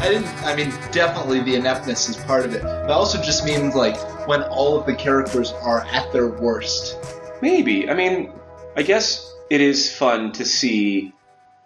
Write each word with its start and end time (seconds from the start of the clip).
I 0.00 0.08
didn't. 0.08 0.28
I 0.44 0.56
mean, 0.56 0.70
definitely 0.92 1.40
the 1.40 1.56
ineptness 1.56 2.08
is 2.08 2.16
part 2.16 2.46
of 2.46 2.54
it. 2.54 2.62
But 2.62 2.90
also 2.90 3.20
just 3.20 3.44
means 3.44 3.74
like 3.74 3.98
when 4.26 4.42
all 4.44 4.80
of 4.80 4.86
the 4.86 4.94
characters 4.94 5.52
are 5.52 5.82
at 5.82 6.10
their 6.10 6.26
worst. 6.26 6.96
Maybe. 7.42 7.88
I 7.88 7.92
mean, 7.92 8.32
I 8.76 8.82
guess 8.82 9.30
it 9.50 9.60
is 9.60 9.94
fun 9.94 10.32
to 10.32 10.44
see 10.46 11.12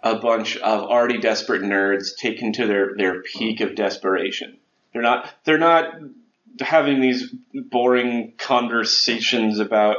a 0.03 0.15
bunch 0.15 0.57
of 0.57 0.83
already 0.83 1.17
desperate 1.17 1.61
nerds 1.61 2.17
taken 2.17 2.51
to 2.53 2.67
their, 2.67 2.95
their 2.97 3.21
peak 3.21 3.61
of 3.61 3.73
desperation. 3.73 4.57
They're 4.91 5.01
not 5.01 5.29
they're 5.45 5.57
not 5.57 5.95
having 6.59 6.99
these 6.99 7.33
boring 7.53 8.33
conversations 8.37 9.59
about 9.59 9.95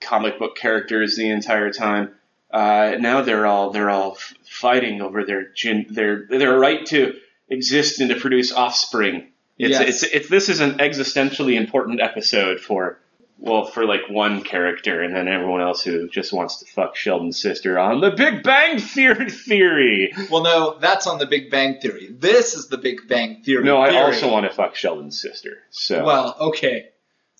comic 0.00 0.40
book 0.40 0.56
characters 0.56 1.16
the 1.16 1.30
entire 1.30 1.72
time. 1.72 2.14
Uh, 2.50 2.96
now 2.98 3.22
they're 3.22 3.46
all 3.46 3.70
they're 3.70 3.90
all 3.90 4.18
fighting 4.44 5.00
over 5.00 5.24
their 5.24 5.52
gen- 5.52 5.86
their 5.88 6.26
their 6.28 6.58
right 6.58 6.84
to 6.86 7.14
exist 7.48 8.00
and 8.00 8.10
to 8.10 8.16
produce 8.16 8.52
offspring. 8.52 9.28
It's, 9.58 9.70
Yes. 9.70 10.02
it's 10.02 10.02
it's 10.02 10.28
this 10.28 10.48
is 10.48 10.60
an 10.60 10.78
existentially 10.78 11.54
important 11.56 12.00
episode 12.02 12.60
for 12.60 12.98
well 13.38 13.64
for 13.64 13.86
like 13.86 14.02
one 14.10 14.42
character 14.42 15.02
and 15.02 15.14
then 15.16 15.28
everyone 15.28 15.60
else 15.62 15.82
who 15.82 16.08
just 16.08 16.32
wants 16.32 16.58
to 16.60 16.66
fuck 16.66 16.94
Sheldon's 16.96 17.40
sister 17.40 17.78
on 17.78 18.00
the 18.00 18.10
Big 18.10 18.42
Bang 18.42 18.78
Theory 18.78 19.30
theory. 19.30 20.12
Well, 20.30 20.42
no, 20.42 20.78
that's 20.78 21.06
on 21.06 21.18
the 21.18 21.26
Big 21.26 21.50
Bang 21.50 21.78
Theory. 21.80 22.08
This 22.10 22.54
is 22.54 22.68
the 22.68 22.78
Big 22.78 23.08
Bang 23.08 23.42
Theory. 23.42 23.64
No, 23.64 23.80
I 23.80 23.90
theory. 23.90 24.02
also 24.02 24.30
want 24.30 24.46
to 24.46 24.52
fuck 24.54 24.74
Sheldon's 24.74 25.20
sister. 25.20 25.58
So 25.70 26.04
Well, 26.04 26.36
okay, 26.40 26.88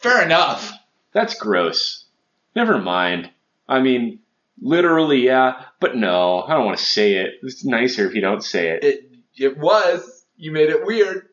fair 0.01 0.23
enough. 0.23 0.73
That's 1.13 1.35
gross. 1.35 2.05
Never 2.55 2.79
mind. 2.79 3.31
I 3.69 3.81
mean, 3.81 4.21
literally, 4.61 5.25
yeah, 5.25 5.65
but 5.81 5.97
no, 5.97 6.43
I 6.43 6.55
don't 6.55 6.65
want 6.67 6.79
to 6.79 6.85
say 6.85 7.15
it. 7.17 7.35
It's 7.43 7.65
nicer 7.65 8.07
if 8.07 8.15
you 8.15 8.21
don't 8.23 8.43
say 8.45 8.69
it. 8.71 8.85
It 8.85 9.06
it 9.37 9.59
was. 9.59 10.25
You 10.37 10.53
made 10.53 10.71
it 10.71 10.85
weird. 10.85 11.29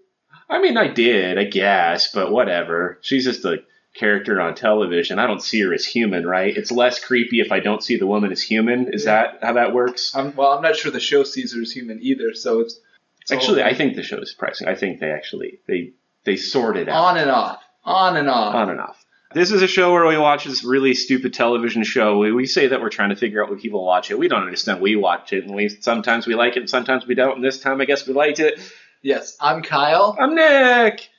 I 0.49 0.61
mean, 0.61 0.77
I 0.77 0.87
did, 0.87 1.37
I 1.37 1.45
guess, 1.45 2.11
but 2.13 2.31
whatever. 2.31 2.99
She's 3.01 3.25
just 3.25 3.45
a 3.45 3.63
character 3.93 4.41
on 4.41 4.55
television. 4.55 5.19
I 5.19 5.27
don't 5.27 5.41
see 5.41 5.61
her 5.61 5.73
as 5.73 5.85
human, 5.85 6.25
right? 6.25 6.55
It's 6.55 6.71
less 6.71 7.03
creepy 7.03 7.39
if 7.39 7.51
I 7.51 7.59
don't 7.59 7.83
see 7.83 7.97
the 7.97 8.07
woman 8.07 8.31
as 8.31 8.41
human. 8.41 8.93
Is 8.93 9.05
that 9.05 9.39
how 9.41 9.53
that 9.53 9.73
works? 9.73 10.13
I'm, 10.15 10.35
well, 10.35 10.51
I'm 10.51 10.61
not 10.61 10.75
sure 10.75 10.91
the 10.91 10.99
show 10.99 11.23
sees 11.23 11.53
her 11.53 11.61
as 11.61 11.71
human 11.71 11.99
either. 12.01 12.33
So 12.33 12.59
it's, 12.61 12.79
it's 13.21 13.31
Actually, 13.31 13.63
I 13.63 13.73
think 13.73 13.95
the 13.95 14.03
show 14.03 14.17
is 14.17 14.31
surprising. 14.31 14.67
I 14.67 14.75
think 14.75 14.99
they 14.99 15.11
actually 15.11 15.59
they 15.67 15.93
they 16.25 16.35
sorted 16.35 16.89
out 16.89 17.05
on 17.05 17.17
and 17.17 17.31
off, 17.31 17.61
on 17.85 18.17
and 18.17 18.29
off. 18.29 18.55
on 18.55 18.69
and 18.69 18.81
off. 18.81 19.02
This 19.33 19.51
is 19.51 19.61
a 19.61 19.67
show 19.67 19.91
where 19.91 20.05
we 20.05 20.17
watch 20.17 20.45
this 20.45 20.63
really 20.63 20.93
stupid 20.93 21.33
television 21.33 21.83
show. 21.83 22.17
We, 22.19 22.31
we 22.31 22.45
say 22.45 22.67
that 22.67 22.81
we're 22.81 22.89
trying 22.89 23.09
to 23.09 23.15
figure 23.15 23.43
out 23.43 23.49
why 23.49 23.57
people 23.57 23.83
watch 23.83 24.11
it. 24.11 24.19
We 24.19 24.27
don't 24.27 24.43
understand. 24.43 24.79
We 24.81 24.95
watch 24.95 25.33
it, 25.33 25.45
and 25.45 25.55
we 25.55 25.69
sometimes 25.69 26.27
we 26.27 26.35
like 26.35 26.55
it, 26.55 26.59
and 26.59 26.69
sometimes 26.69 27.07
we 27.07 27.15
don't. 27.15 27.35
And 27.35 27.43
this 27.43 27.59
time, 27.59 27.81
I 27.81 27.85
guess 27.85 28.07
we 28.07 28.13
liked 28.13 28.39
it. 28.39 28.59
Yes, 29.01 29.35
I'm 29.39 29.63
Kyle. 29.63 30.15
I'm 30.19 30.35
Nick. 30.35 31.09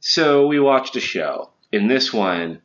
So 0.00 0.46
we 0.46 0.60
watched 0.60 0.96
a 0.96 1.00
show. 1.00 1.50
In 1.72 1.88
this 1.88 2.12
one, 2.12 2.62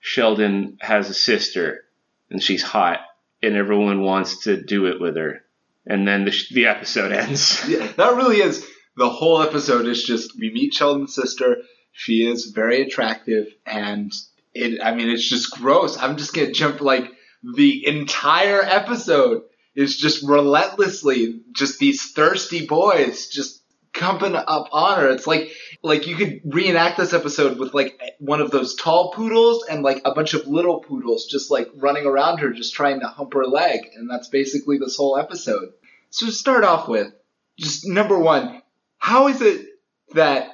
Sheldon 0.00 0.78
has 0.80 1.08
a 1.08 1.14
sister, 1.14 1.84
and 2.30 2.42
she's 2.42 2.62
hot, 2.62 3.00
and 3.42 3.54
everyone 3.54 4.02
wants 4.02 4.44
to 4.44 4.60
do 4.60 4.86
it 4.86 5.00
with 5.00 5.16
her. 5.16 5.44
And 5.86 6.06
then 6.06 6.24
the, 6.24 6.30
sh- 6.32 6.52
the 6.52 6.66
episode 6.66 7.12
ends. 7.12 7.64
Yeah, 7.68 7.86
that 7.96 8.16
really 8.16 8.38
is 8.38 8.66
the 8.96 9.08
whole 9.08 9.40
episode. 9.40 9.86
Is 9.86 10.02
just 10.02 10.38
we 10.38 10.50
meet 10.52 10.74
Sheldon's 10.74 11.14
sister. 11.14 11.58
She 11.92 12.26
is 12.26 12.46
very 12.46 12.82
attractive, 12.82 13.46
and 13.64 14.12
it. 14.54 14.80
I 14.82 14.94
mean, 14.94 15.08
it's 15.08 15.28
just 15.28 15.52
gross. 15.52 15.98
I'm 15.98 16.16
just 16.16 16.34
gonna 16.34 16.52
jump 16.52 16.80
like 16.80 17.10
the 17.42 17.86
entire 17.86 18.62
episode 18.62 19.42
is 19.74 19.96
just 19.96 20.26
relentlessly 20.26 21.40
just 21.52 21.78
these 21.78 22.12
thirsty 22.12 22.66
boys 22.66 23.28
just 23.28 23.62
comping 23.92 24.34
up 24.34 24.68
on 24.72 24.98
her. 24.98 25.10
It's 25.10 25.26
like 25.26 25.50
like 25.82 26.06
you 26.06 26.16
could 26.16 26.40
reenact 26.44 26.98
this 26.98 27.12
episode 27.12 27.58
with 27.58 27.74
like 27.74 28.00
one 28.18 28.40
of 28.40 28.50
those 28.50 28.74
tall 28.74 29.12
poodles 29.12 29.64
and 29.68 29.82
like 29.82 30.02
a 30.04 30.14
bunch 30.14 30.34
of 30.34 30.46
little 30.46 30.80
poodles 30.80 31.26
just 31.26 31.50
like 31.50 31.68
running 31.74 32.06
around 32.06 32.38
her 32.38 32.50
just 32.50 32.74
trying 32.74 33.00
to 33.00 33.06
hump 33.06 33.34
her 33.34 33.46
leg 33.46 33.80
and 33.94 34.08
that's 34.08 34.28
basically 34.28 34.78
this 34.78 34.96
whole 34.96 35.16
episode. 35.16 35.72
So 36.10 36.26
to 36.26 36.32
start 36.32 36.64
off 36.64 36.88
with, 36.88 37.12
just 37.56 37.86
number 37.86 38.18
1, 38.18 38.62
how 38.98 39.28
is 39.28 39.40
it 39.42 39.66
that 40.14 40.50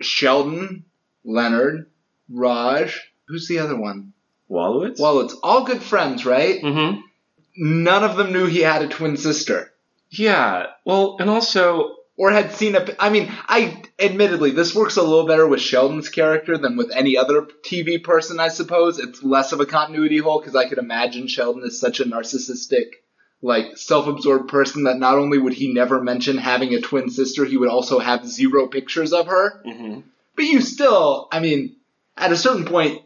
Sheldon, 0.00 0.84
Leonard, 1.24 1.90
Raj, 2.30 3.12
who's 3.28 3.48
the 3.48 3.58
other 3.58 3.76
one? 3.76 4.12
Wolowitz? 4.50 5.00
Well, 5.00 5.20
it's 5.20 5.34
all 5.42 5.64
good 5.64 5.82
friends, 5.82 6.24
right? 6.24 6.60
mm-hmm. 6.62 7.00
None 7.58 8.04
of 8.04 8.16
them 8.16 8.32
knew 8.32 8.46
he 8.46 8.60
had 8.60 8.82
a 8.82 8.88
twin 8.88 9.16
sister. 9.16 9.72
Yeah. 10.10 10.66
Well, 10.84 11.16
and 11.18 11.30
also, 11.30 11.96
or 12.16 12.30
had 12.30 12.52
seen 12.52 12.76
a. 12.76 12.86
I 12.98 13.10
mean, 13.10 13.32
I 13.48 13.82
admittedly 13.98 14.50
this 14.50 14.74
works 14.74 14.96
a 14.96 15.02
little 15.02 15.26
better 15.26 15.46
with 15.46 15.60
Sheldon's 15.60 16.08
character 16.08 16.58
than 16.58 16.76
with 16.76 16.90
any 16.94 17.16
other 17.16 17.42
TV 17.64 18.02
person. 18.02 18.40
I 18.40 18.48
suppose 18.48 18.98
it's 18.98 19.22
less 19.22 19.52
of 19.52 19.60
a 19.60 19.66
continuity 19.66 20.18
hole 20.18 20.38
because 20.38 20.54
I 20.54 20.68
could 20.68 20.78
imagine 20.78 21.28
Sheldon 21.28 21.62
is 21.64 21.80
such 21.80 22.00
a 22.00 22.04
narcissistic, 22.04 22.90
like 23.42 23.76
self-absorbed 23.76 24.48
person 24.48 24.84
that 24.84 24.98
not 24.98 25.16
only 25.16 25.38
would 25.38 25.54
he 25.54 25.72
never 25.72 26.02
mention 26.02 26.36
having 26.36 26.74
a 26.74 26.80
twin 26.80 27.10
sister, 27.10 27.44
he 27.44 27.56
would 27.56 27.70
also 27.70 27.98
have 27.98 28.28
zero 28.28 28.66
pictures 28.66 29.12
of 29.12 29.26
her. 29.28 29.62
mm-hmm. 29.66 30.00
But 30.36 30.44
you 30.44 30.60
still, 30.60 31.28
I 31.32 31.40
mean, 31.40 31.76
at 32.18 32.32
a 32.32 32.36
certain 32.36 32.66
point, 32.66 33.00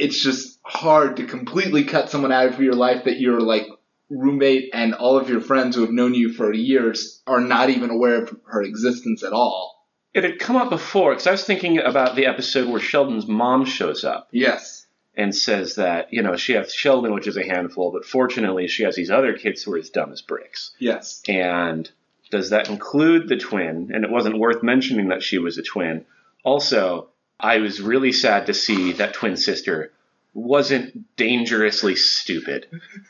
it's 0.00 0.22
just 0.22 0.58
hard 0.64 1.16
to 1.18 1.26
completely 1.26 1.84
cut 1.84 2.10
someone 2.10 2.32
out 2.32 2.46
of 2.48 2.60
your 2.60 2.74
life 2.74 3.04
that 3.04 3.20
you're 3.20 3.40
like 3.40 3.66
roommate 4.08 4.70
and 4.72 4.94
all 4.94 5.16
of 5.18 5.28
your 5.28 5.40
friends 5.40 5.76
who 5.76 5.82
have 5.82 5.90
known 5.92 6.14
you 6.14 6.32
for 6.32 6.52
years 6.52 7.22
are 7.26 7.40
not 7.40 7.70
even 7.70 7.90
aware 7.90 8.22
of 8.22 8.36
her 8.46 8.62
existence 8.62 9.22
at 9.22 9.32
all. 9.32 9.86
it 10.14 10.24
had 10.24 10.38
come 10.40 10.56
up 10.56 10.70
before 10.70 11.12
because 11.12 11.26
I 11.28 11.30
was 11.32 11.44
thinking 11.44 11.78
about 11.78 12.16
the 12.16 12.26
episode 12.26 12.68
where 12.68 12.80
Sheldon's 12.80 13.28
mom 13.28 13.64
shows 13.64 14.02
up 14.04 14.28
Yes. 14.32 14.86
and 15.16 15.34
says 15.34 15.76
that 15.76 16.12
you 16.12 16.22
know 16.22 16.36
she 16.36 16.54
has 16.54 16.74
Sheldon, 16.74 17.14
which 17.14 17.28
is 17.28 17.36
a 17.36 17.44
handful, 17.46 17.92
but 17.92 18.04
fortunately 18.04 18.66
she 18.66 18.82
has 18.82 18.96
these 18.96 19.10
other 19.12 19.34
kids 19.36 19.62
who 19.62 19.74
are 19.74 19.78
as 19.78 19.90
dumb 19.90 20.12
as 20.12 20.22
bricks. 20.22 20.72
Yes. 20.80 21.22
And 21.28 21.88
does 22.32 22.50
that 22.50 22.68
include 22.68 23.28
the 23.28 23.36
twin? 23.36 23.90
And 23.94 24.04
it 24.04 24.10
wasn't 24.10 24.38
worth 24.38 24.62
mentioning 24.62 25.08
that 25.08 25.22
she 25.22 25.38
was 25.38 25.58
a 25.58 25.62
twin. 25.62 26.04
Also, 26.44 27.08
I 27.42 27.58
was 27.58 27.80
really 27.80 28.12
sad 28.12 28.46
to 28.46 28.54
see 28.54 28.92
that 28.92 29.14
twin 29.14 29.36
sister 29.36 29.92
wasn't 30.32 31.16
dangerously 31.16 31.96
stupid. 31.96 32.66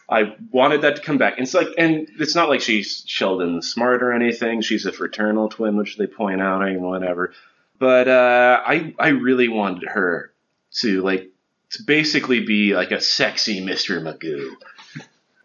I 0.09 0.35
wanted 0.51 0.83
that 0.83 0.97
to 0.97 1.03
come 1.03 1.19
back. 1.19 1.35
It's 1.39 1.55
like, 1.55 1.69
and 1.77 2.09
it's 2.19 2.35
not 2.35 2.49
like 2.49 2.61
she's 2.63 3.05
Sheldon 3.07 3.63
smart 3.63 4.03
or 4.03 4.13
anything. 4.13 4.63
She's 4.63 4.87
a 4.87 4.93
fraternal 4.93 5.49
twin, 5.49 5.77
which 5.77 5.97
they 5.97 6.07
point 6.07 6.41
out, 6.41 6.63
and 6.63 6.83
whatever. 6.83 7.33
But 7.79 8.09
uh, 8.09 8.61
I, 8.67 8.95
I 8.99 9.09
really 9.09 9.49
wanted 9.49 9.89
her 9.89 10.33
to 10.81 11.03
like 11.03 11.31
to 11.71 11.83
basically 11.83 12.45
be 12.45 12.75
like 12.75 12.91
a 12.91 13.01
sexy 13.01 13.61
Mr. 13.61 14.01
Magoo. 14.03 14.55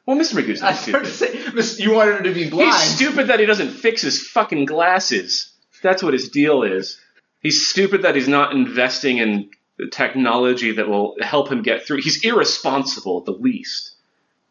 Well, 0.06 0.18
Mr. 0.18 0.36
Magoo's 0.36 0.62
not 0.62 0.76
stupid. 0.76 1.08
say, 1.08 1.84
you 1.84 1.94
wanted 1.94 2.18
her 2.18 2.24
to 2.24 2.34
be 2.34 2.50
blind. 2.50 2.72
He's 2.72 2.96
stupid 2.96 3.28
that 3.28 3.40
he 3.40 3.46
doesn't 3.46 3.72
fix 3.72 4.02
his 4.02 4.22
fucking 4.22 4.66
glasses. 4.66 5.52
That's 5.82 6.04
what 6.04 6.14
his 6.14 6.30
deal 6.30 6.64
is. 6.64 7.00
He's 7.46 7.68
stupid 7.68 8.02
that 8.02 8.16
he's 8.16 8.28
not 8.28 8.54
investing 8.54 9.20
in 9.20 9.52
technology 9.92 10.72
that 10.72 10.88
will 10.88 11.16
help 11.22 11.52
him 11.52 11.62
get 11.62 11.86
through. 11.86 12.02
He's 12.02 12.26
irresponsible 12.26 13.20
at 13.20 13.26
the 13.26 13.40
least. 13.40 13.98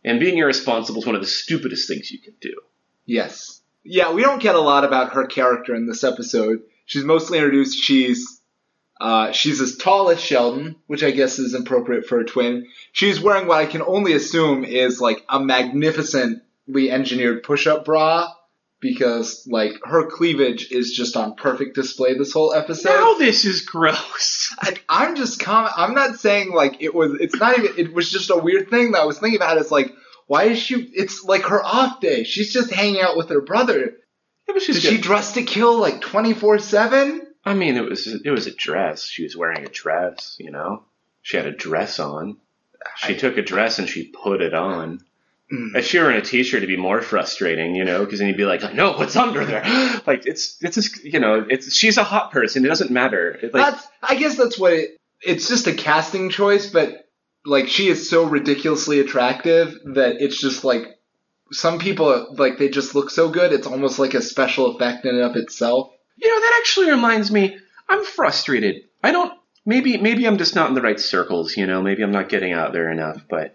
And 0.05 0.21
being 0.21 0.39
irresponsible 0.39 1.01
is 1.01 1.07
one 1.07 1.17
of 1.17 1.21
the 1.21 1.27
stupidest 1.27 1.89
things 1.89 2.13
you 2.13 2.21
can 2.21 2.35
do. 2.41 2.55
Yes. 3.05 3.61
Yeah, 3.83 4.13
we 4.13 4.23
don't 4.23 4.41
get 4.41 4.55
a 4.55 4.61
lot 4.61 4.85
about 4.85 5.15
her 5.15 5.27
character 5.27 5.75
in 5.75 5.89
this 5.89 6.05
episode. 6.05 6.61
She's 6.87 7.03
mostly 7.03 7.39
introduced. 7.39 7.83
She's 7.83 8.41
uh, 9.01 9.33
she's 9.33 9.61
as 9.61 9.77
tall 9.77 10.11
as 10.11 10.21
Sheldon, 10.21 10.77
which 10.87 11.03
I 11.03 11.11
guess 11.11 11.41
is 11.41 11.53
appropriate 11.53 12.07
for 12.07 12.21
a 12.21 12.25
twin. 12.25 12.69
She's 12.93 13.21
wearing 13.21 13.49
what 13.49 13.59
I 13.59 13.67
can 13.67 13.83
only 13.83 14.13
assume 14.13 14.65
is 14.65 15.01
like 15.01 15.25
a 15.29 15.41
magnificently 15.41 16.93
engineered 16.93 17.43
push-up 17.43 17.85
bra 17.85 18.29
because 18.85 19.47
like 19.51 19.73
her 19.83 20.07
cleavage 20.07 20.71
is 20.71 20.93
just 20.93 21.17
on 21.17 21.35
perfect 21.35 21.75
display 21.75 22.17
this 22.17 22.33
whole 22.33 22.53
episode. 22.55 22.91
Now 22.91 23.15
this 23.15 23.45
is 23.45 23.63
gross. 23.63 24.55
I, 24.61 24.75
I'm 24.89 25.17
just 25.17 25.41
com- 25.41 25.71
I'm 25.77 25.95
not 25.95 26.21
saying 26.21 26.53
like 26.53 26.77
it 26.81 26.95
was. 26.95 27.17
It's 27.19 27.35
not 27.35 27.59
even. 27.59 27.79
It 27.79 27.93
was 27.95 28.11
just 28.13 28.31
a 28.31 28.37
weird 28.37 28.69
thing 28.71 28.93
that 28.93 29.01
I 29.01 29.07
was 29.07 29.19
thinking 29.19 29.39
about. 29.39 29.57
It's 29.59 29.71
like 29.73 29.91
why 30.27 30.45
is 30.45 30.59
she? 30.59 30.75
It's 30.93 31.25
like 31.25 31.43
her 31.45 31.65
off 31.65 32.01
day. 32.01 32.25
She's 32.25 32.53
just 32.53 32.73
hanging 32.73 33.01
out 33.01 33.17
with 33.17 33.31
her 33.31 33.41
brother. 33.41 33.97
Yeah, 34.49 34.57
Is 34.57 34.83
she 34.83 34.99
dress 34.99 35.33
to 35.33 35.43
kill 35.43 35.79
like 35.79 36.03
24 36.03 36.59
seven? 36.59 37.27
I 37.45 37.55
mean, 37.55 37.77
it 37.77 37.89
was 37.89 38.07
it 38.07 38.31
was 38.31 38.47
a 38.47 38.55
dress. 38.55 39.09
She 39.09 39.23
was 39.25 39.37
wearing 39.37 39.65
a 39.65 39.69
dress, 39.71 40.37
you 40.39 40.51
know. 40.51 40.85
She 41.23 41.39
had 41.39 41.47
a 41.47 41.53
dress 41.53 41.99
on. 41.99 42.37
She 42.97 43.15
I- 43.15 43.17
took 43.17 43.39
a 43.39 43.43
dress 43.43 43.79
and 43.79 43.89
she 43.89 44.05
put 44.05 44.43
it 44.43 44.53
on. 44.55 45.01
Mm. 45.53 45.77
If 45.77 45.87
she 45.87 45.99
were 45.99 46.11
in 46.11 46.17
a 46.17 46.23
t-shirt, 46.23 46.59
it'd 46.59 46.69
be 46.69 46.77
more 46.77 47.03
frustrating, 47.03 47.75
you 47.75 47.85
know, 47.85 48.05
because 48.05 48.19
then 48.19 48.29
you'd 48.29 48.37
be 48.37 48.47
like, 48.47 48.75
"No, 48.75 48.93
what's 48.93 49.15
under 49.15 49.45
there?" 49.45 49.63
like 50.07 50.27
it's 50.27 50.57
it's 50.63 50.77
just, 50.77 51.05
you 51.05 51.21
know, 51.21 51.45
it's 51.49 51.75
she's 51.75 51.99
a 51.99 52.05
hot 52.05 52.33
person. 52.33 52.65
It 52.65 52.69
doesn't 52.69 52.91
matter. 52.91 53.31
It, 53.31 53.53
like, 53.53 53.73
That's. 53.75 53.87
I 54.03 54.15
guess 54.17 54.37
that's 54.37 54.59
what 54.59 54.73
it. 54.73 54.97
It's 55.21 55.49
just 55.49 55.67
a 55.67 55.75
casting 55.75 56.31
choice, 56.31 56.71
but 56.71 57.09
like 57.45 57.69
she 57.69 57.89
is 57.89 58.09
so 58.09 58.25
ridiculously 58.25 59.01
attractive 59.01 59.79
that 59.95 60.17
it's 60.21 60.41
just 60.41 60.65
like 60.65 60.99
some 61.53 61.79
people 61.79 62.35
like 62.39 62.59
they 62.59 62.69
just 62.69 62.95
look 62.95 63.11
so 63.11 63.29
good. 63.29 63.53
It's 63.53 63.67
almost 63.67 63.99
like 63.99 64.15
a 64.15 64.23
special 64.23 64.75
effect 64.75 65.05
in 65.05 65.15
and 65.15 65.25
of 65.25 65.37
itself. 65.37 65.91
You 66.17 66.29
know, 66.29 66.41
that 66.41 66.57
actually 66.61 66.91
reminds 66.91 67.31
me. 67.31 67.59
I'm 67.89 68.05
frustrated. 68.05 68.85
I 69.03 69.13
don't. 69.13 69.33
Maybe 69.67 69.99
maybe 69.99 70.27
I'm 70.27 70.39
just 70.39 70.55
not 70.55 70.69
in 70.69 70.75
the 70.75 70.83
right 70.83 70.99
circles. 70.99 71.57
You 71.57 71.67
know, 71.67 71.83
maybe 71.83 72.03
I'm 72.03 72.13
not 72.13 72.29
getting 72.29 72.53
out 72.53 72.73
there 72.73 72.91
enough. 72.91 73.23
But 73.29 73.55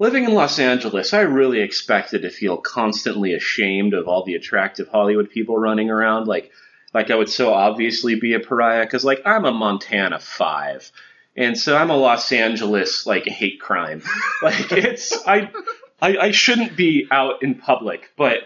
living 0.00 0.24
in 0.24 0.34
Los 0.34 0.58
Angeles, 0.58 1.12
I 1.12 1.20
really 1.20 1.60
expected 1.60 2.22
to 2.22 2.30
feel 2.30 2.56
constantly 2.56 3.34
ashamed 3.34 3.94
of 3.94 4.08
all 4.08 4.24
the 4.24 4.34
attractive 4.34 4.88
Hollywood 4.88 5.30
people 5.30 5.56
running 5.56 5.90
around. 5.90 6.26
Like 6.26 6.50
like 6.92 7.12
I 7.12 7.14
would 7.14 7.28
so 7.28 7.54
obviously 7.54 8.16
be 8.16 8.34
a 8.34 8.40
pariah 8.40 8.84
because 8.84 9.04
like 9.04 9.22
I'm 9.24 9.44
a 9.44 9.52
Montana 9.52 10.18
five. 10.18 10.90
And 11.36 11.56
so 11.56 11.76
I'm 11.76 11.90
a 11.90 11.96
Los 11.96 12.32
Angeles 12.32 13.06
like 13.06 13.26
hate 13.26 13.60
crime. 13.60 14.02
Like 14.42 14.72
it's 14.72 15.12
I, 15.26 15.50
I 16.00 16.16
I 16.16 16.30
shouldn't 16.30 16.74
be 16.74 17.06
out 17.10 17.42
in 17.42 17.56
public, 17.56 18.10
but 18.16 18.38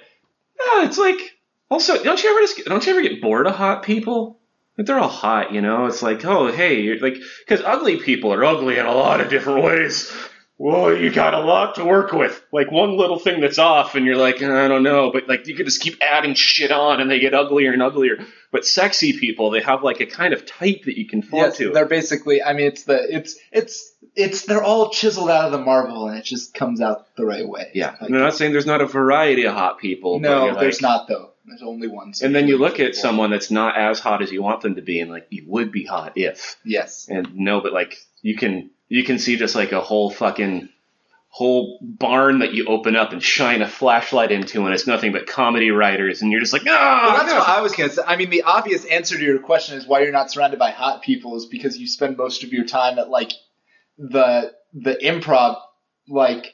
yeah, 0.59 0.87
it's 0.87 0.99
like 0.99 1.39
also 1.71 2.03
don't 2.03 2.21
you 2.23 2.31
ever 2.31 2.41
just 2.41 2.65
don't 2.67 2.85
you 2.85 2.93
ever 2.93 3.03
get 3.03 3.23
bored 3.23 3.47
of 3.47 3.55
hot 3.55 3.85
people? 3.85 4.41
Like 4.77 4.89
they're 4.89 4.99
all 4.99 5.09
hot, 5.09 5.55
you 5.55 5.61
know. 5.61 5.87
It's 5.87 6.03
like 6.03 6.25
oh 6.25 6.51
hey, 6.51 6.81
you're 6.81 6.99
like 6.99 7.17
because 7.47 7.65
ugly 7.65 7.99
people 7.99 8.33
are 8.33 8.45
ugly 8.45 8.77
in 8.77 8.87
a 8.87 8.93
lot 8.93 9.21
of 9.21 9.31
different 9.31 9.63
ways. 9.63 10.13
Whoa, 10.57 10.91
you 10.91 11.11
got 11.11 11.35
a 11.35 11.41
lot 11.41 11.75
to 11.77 11.85
work 11.85 12.13
with. 12.13 12.41
Like 12.53 12.71
one 12.71 12.97
little 12.97 13.19
thing 13.19 13.41
that's 13.41 13.59
off, 13.59 13.97
and 13.97 14.07
you're 14.07 14.17
like, 14.17 14.37
I 14.41 14.69
don't 14.69 14.85
know, 14.85 15.11
but 15.11 15.29
like 15.29 15.49
you 15.49 15.57
could 15.57 15.67
just 15.67 15.81
keep 15.81 16.01
adding 16.01 16.35
shit 16.35 16.71
on, 16.71 17.01
and 17.01 17.11
they 17.11 17.19
get 17.19 17.35
uglier 17.35 17.73
and 17.73 17.83
uglier. 17.83 18.19
But 18.53 18.65
sexy 18.65 19.19
people, 19.19 19.51
they 19.51 19.61
have 19.63 19.83
like 19.83 19.99
a 20.01 20.07
kind 20.07 20.33
of 20.33 20.47
type 20.47 20.83
that 20.85 20.97
you 20.97 21.09
can 21.09 21.23
fall 21.23 21.41
Yes, 21.41 21.57
to. 21.57 21.73
they're 21.73 21.87
basically. 21.87 22.41
I 22.41 22.53
mean, 22.53 22.67
it's 22.69 22.85
the 22.85 23.17
it's 23.17 23.37
it's 23.51 23.93
it's 24.15 24.45
they're 24.47 24.63
all 24.63 24.91
chiseled 24.91 25.29
out 25.29 25.47
of 25.47 25.51
the 25.53 25.59
marble, 25.59 26.07
and 26.07 26.19
it 26.19 26.25
just 26.25 26.55
comes 26.55 26.81
out 26.81 27.17
the 27.17 27.27
right 27.27 27.49
way. 27.49 27.73
Yeah, 27.75 27.97
Like, 28.01 28.03
I'm 28.03 28.13
not 28.13 28.35
saying 28.35 28.53
there's 28.53 28.65
not 28.65 28.81
a 28.81 28.87
variety 28.87 29.45
of 29.47 29.55
hot 29.55 29.81
people. 29.81 30.21
no, 30.21 30.55
there's 30.59 30.81
not 30.81 31.09
though. 31.09 31.33
There's 31.47 31.63
only 31.63 31.89
one. 31.89 32.13
And 32.23 32.33
then 32.35 32.47
you 32.49 32.57
look 32.59 32.79
at 32.81 32.95
someone 32.95 33.31
that's 33.31 33.51
not 33.51 33.77
as 33.77 33.99
hot 33.99 34.23
as 34.23 34.31
you 34.33 34.41
want 34.43 34.61
them 34.63 34.77
to 34.77 34.83
be, 34.83 35.01
and 35.01 35.11
like 35.11 35.27
you 35.31 35.45
would 35.49 35.73
be 35.73 35.85
hot 35.85 36.13
if. 36.15 36.57
Yes. 36.65 37.07
And 37.11 37.35
no, 37.35 37.61
but 37.61 37.73
like 37.73 37.99
you 38.23 38.37
can 38.37 38.71
you 38.95 39.03
can 39.05 39.19
see 39.19 39.37
just 39.37 39.55
like 39.55 39.73
a 39.73 39.81
whole 39.81 40.11
fucking 40.11 40.69
whole 41.29 41.81
barn 41.83 42.39
that 42.39 42.55
you 42.55 42.67
open 42.67 42.95
up 42.95 43.13
and 43.13 43.21
shine 43.21 43.61
a 43.61 43.69
flashlight 43.69 44.31
into, 44.31 44.65
and 44.65 44.73
it's 44.73 44.87
nothing 44.87 45.11
but 45.11 45.27
comedy 45.27 45.73
writers, 45.73 46.23
and 46.23 46.31
you're 46.31 46.41
just 46.41 46.53
like, 46.53 46.63
ah, 46.69 47.01
Well, 47.09 47.17
that's 47.17 47.33
no." 47.33 47.39
what 47.41 47.49
I 47.49 47.61
was 47.61 47.75
gonna 47.75 47.91
say. 47.91 48.03
I 48.07 48.15
mean, 48.15 48.31
the 48.31 48.43
obvious 48.43 48.85
answer 48.85 49.19
to 49.19 49.25
your 49.25 49.41
question 49.41 49.77
is 49.77 49.85
why 49.85 50.03
you're 50.03 50.13
not 50.13 50.31
surrounded 50.31 50.61
by 50.61 50.71
hot 50.71 51.03
people 51.03 51.37
is 51.37 51.47
because 51.47 51.77
you 51.77 51.89
spend 51.89 52.17
most 52.17 52.45
of 52.45 52.53
your 52.53 52.65
time 52.65 53.01
at 53.01 53.11
like 53.11 53.33
the 53.99 54.53
the 54.75 54.95
improv 54.95 55.57
like 56.09 56.54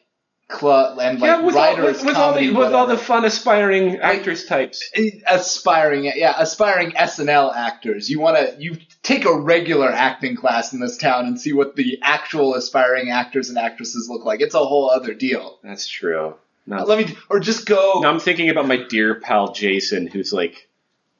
club 0.50 0.98
and 0.98 1.20
like 1.20 1.28
yeah, 1.28 1.40
with 1.42 1.54
all, 1.54 1.76
writers 1.76 1.98
with, 1.98 2.06
with 2.06 2.16
all 2.16 2.32
comedy 2.32 2.48
the 2.48 2.54
with 2.54 2.72
all 2.72 2.86
the 2.86 2.98
fun 2.98 3.24
aspiring 3.24 3.98
actors 3.98 4.44
types. 4.44 4.90
aspiring 5.26 6.04
yeah 6.04 6.34
aspiring 6.38 6.90
SNL 6.92 7.54
actors. 7.54 8.10
You 8.10 8.20
want 8.20 8.36
to 8.36 8.62
you 8.62 8.76
take 9.02 9.24
a 9.24 9.34
regular 9.34 9.88
acting 9.90 10.36
class 10.36 10.72
in 10.72 10.80
this 10.80 10.96
town 10.96 11.26
and 11.26 11.40
see 11.40 11.52
what 11.52 11.76
the 11.76 11.98
actual 12.02 12.54
aspiring 12.54 13.10
actors 13.10 13.48
and 13.48 13.58
actresses 13.58 14.08
look 14.08 14.24
like. 14.24 14.40
It's 14.40 14.54
a 14.54 14.58
whole 14.58 14.90
other 14.90 15.14
deal. 15.14 15.58
That's 15.62 15.88
true. 15.88 16.34
No, 16.66 16.84
Let 16.84 16.98
me 16.98 17.16
or 17.28 17.40
just 17.40 17.66
go. 17.66 18.00
Now 18.00 18.10
I'm 18.10 18.20
thinking 18.20 18.50
about 18.50 18.68
my 18.68 18.76
dear 18.88 19.18
pal 19.18 19.52
Jason, 19.52 20.06
who's 20.06 20.32
like 20.32 20.68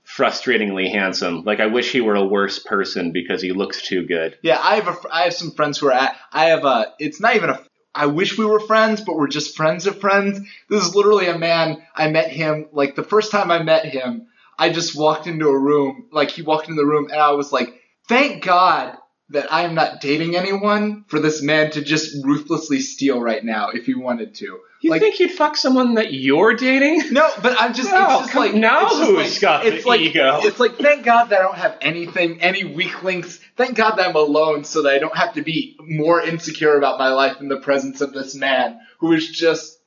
frustratingly 0.07 0.91
handsome. 0.91 1.45
Like 1.45 1.61
I 1.61 1.67
wish 1.67 1.93
he 1.93 2.01
were 2.01 2.15
a 2.15 2.25
worse 2.25 2.59
person 2.59 3.13
because 3.13 3.43
he 3.43 3.53
looks 3.53 3.83
too 3.83 4.07
good. 4.07 4.39
Yeah, 4.43 4.59
I 4.61 4.77
have 4.77 4.89
a, 4.89 4.97
I 5.11 5.23
have 5.23 5.35
some 5.35 5.53
friends 5.53 5.79
who 5.79 5.89
are 5.89 5.93
at. 5.93 6.17
I 6.33 6.47
have 6.47 6.65
a. 6.65 6.93
It's 6.99 7.21
not 7.21 7.37
even 7.37 7.51
a. 7.51 7.65
I 7.95 8.07
wish 8.07 8.39
we 8.39 8.47
were 8.47 8.61
friends, 8.61 9.01
but 9.01 9.17
we're 9.17 9.29
just 9.29 9.57
friends 9.57 9.87
of 9.87 10.01
friends. 10.01 10.41
This 10.69 10.85
is 10.87 10.95
literally 10.95 11.27
a 11.27 11.39
man. 11.39 11.83
I 11.95 12.09
met 12.09 12.31
him 12.31 12.67
like 12.73 12.95
the 12.95 13.03
first 13.03 13.31
time 13.33 13.51
I 13.51 13.63
met 13.63 13.85
him. 13.85 14.27
I 14.59 14.71
just 14.71 14.97
walked 14.97 15.27
into 15.27 15.49
a 15.49 15.59
room, 15.59 16.07
like 16.13 16.31
he 16.31 16.43
walked 16.43 16.69
into 16.69 16.81
the 16.81 16.87
room, 16.87 17.09
and 17.11 17.21
I 17.21 17.31
was 17.33 17.53
like, 17.53 17.81
"Thank 18.09 18.45
God 18.45 18.97
that 19.31 19.53
I 19.53 19.63
am 19.63 19.75
not 19.75 20.01
dating 20.01 20.37
anyone 20.37 21.05
for 21.09 21.19
this 21.21 21.43
man 21.43 21.71
to 21.73 21.83
just 21.83 22.25
ruthlessly 22.25 22.81
steal 22.81 23.21
right 23.21 23.45
now 23.45 23.71
if 23.71 23.87
he 23.87 23.95
wanted 23.95 24.35
to." 24.37 24.61
You 24.83 24.91
like, 24.91 25.03
think 25.03 25.17
he'd 25.17 25.33
fuck 25.33 25.57
someone 25.57 25.95
that 25.95 26.13
you're 26.13 26.55
dating? 26.55 27.13
no, 27.13 27.29
but 27.43 27.61
I'm 27.61 27.75
just. 27.75 27.91
No, 27.91 28.21
it's 28.21 28.27
just 28.27 28.35
like 28.35 28.55
now 28.55 28.87
it's 28.87 28.99
who's 28.99 29.17
like, 29.17 29.41
got 29.41 29.65
the 29.65 29.75
it's 29.75 29.87
like, 29.87 30.01
ego? 30.01 30.41
It's 30.43 30.59
like 30.59 30.77
thank 30.79 31.05
God 31.05 31.27
that 31.27 31.41
I 31.41 31.43
don't 31.43 31.57
have 31.57 31.77
anything, 31.81 32.41
any 32.41 32.65
weak 32.65 33.03
links. 33.03 33.41
Thank 33.57 33.77
God 33.77 33.97
that 33.97 34.09
I'm 34.09 34.17
alone, 34.17 34.65
so 34.65 34.83
that 34.83 34.95
I 34.95 34.99
don't 34.99 35.17
have 35.17 35.35
to 35.35 35.43
be 35.43 35.77
more 35.81 36.21
insecure 36.23 36.77
about 36.77 36.99
my 36.99 37.09
life 37.09 37.41
in 37.41 37.49
the 37.49 37.61
presence 37.61 38.01
of 38.01 38.13
this 38.13 38.35
man 38.35 38.79
who 39.01 39.13
is 39.13 39.29
just 39.29 39.79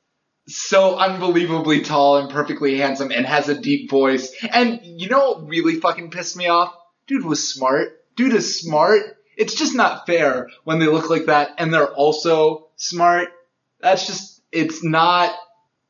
so 0.46 0.96
unbelievably 0.96 1.82
tall 1.82 2.18
and 2.18 2.30
perfectly 2.30 2.76
handsome 2.76 3.10
and 3.10 3.26
has 3.26 3.48
a 3.48 3.60
deep 3.60 3.90
voice. 3.90 4.32
And 4.52 4.80
you 4.82 5.08
know 5.08 5.32
what 5.32 5.48
really 5.48 5.80
fucking 5.80 6.10
pissed 6.10 6.36
me 6.36 6.48
off? 6.48 6.74
Dude 7.06 7.24
was 7.24 7.48
smart. 7.48 8.00
Dude 8.16 8.34
is 8.34 8.60
smart. 8.60 9.16
It's 9.36 9.54
just 9.54 9.74
not 9.74 10.06
fair 10.06 10.48
when 10.64 10.78
they 10.78 10.86
look 10.86 11.10
like 11.10 11.26
that 11.26 11.54
and 11.58 11.72
they're 11.72 11.92
also 11.92 12.68
smart. 12.76 13.28
That's 13.80 14.06
just 14.06 14.42
it's 14.52 14.84
not 14.84 15.34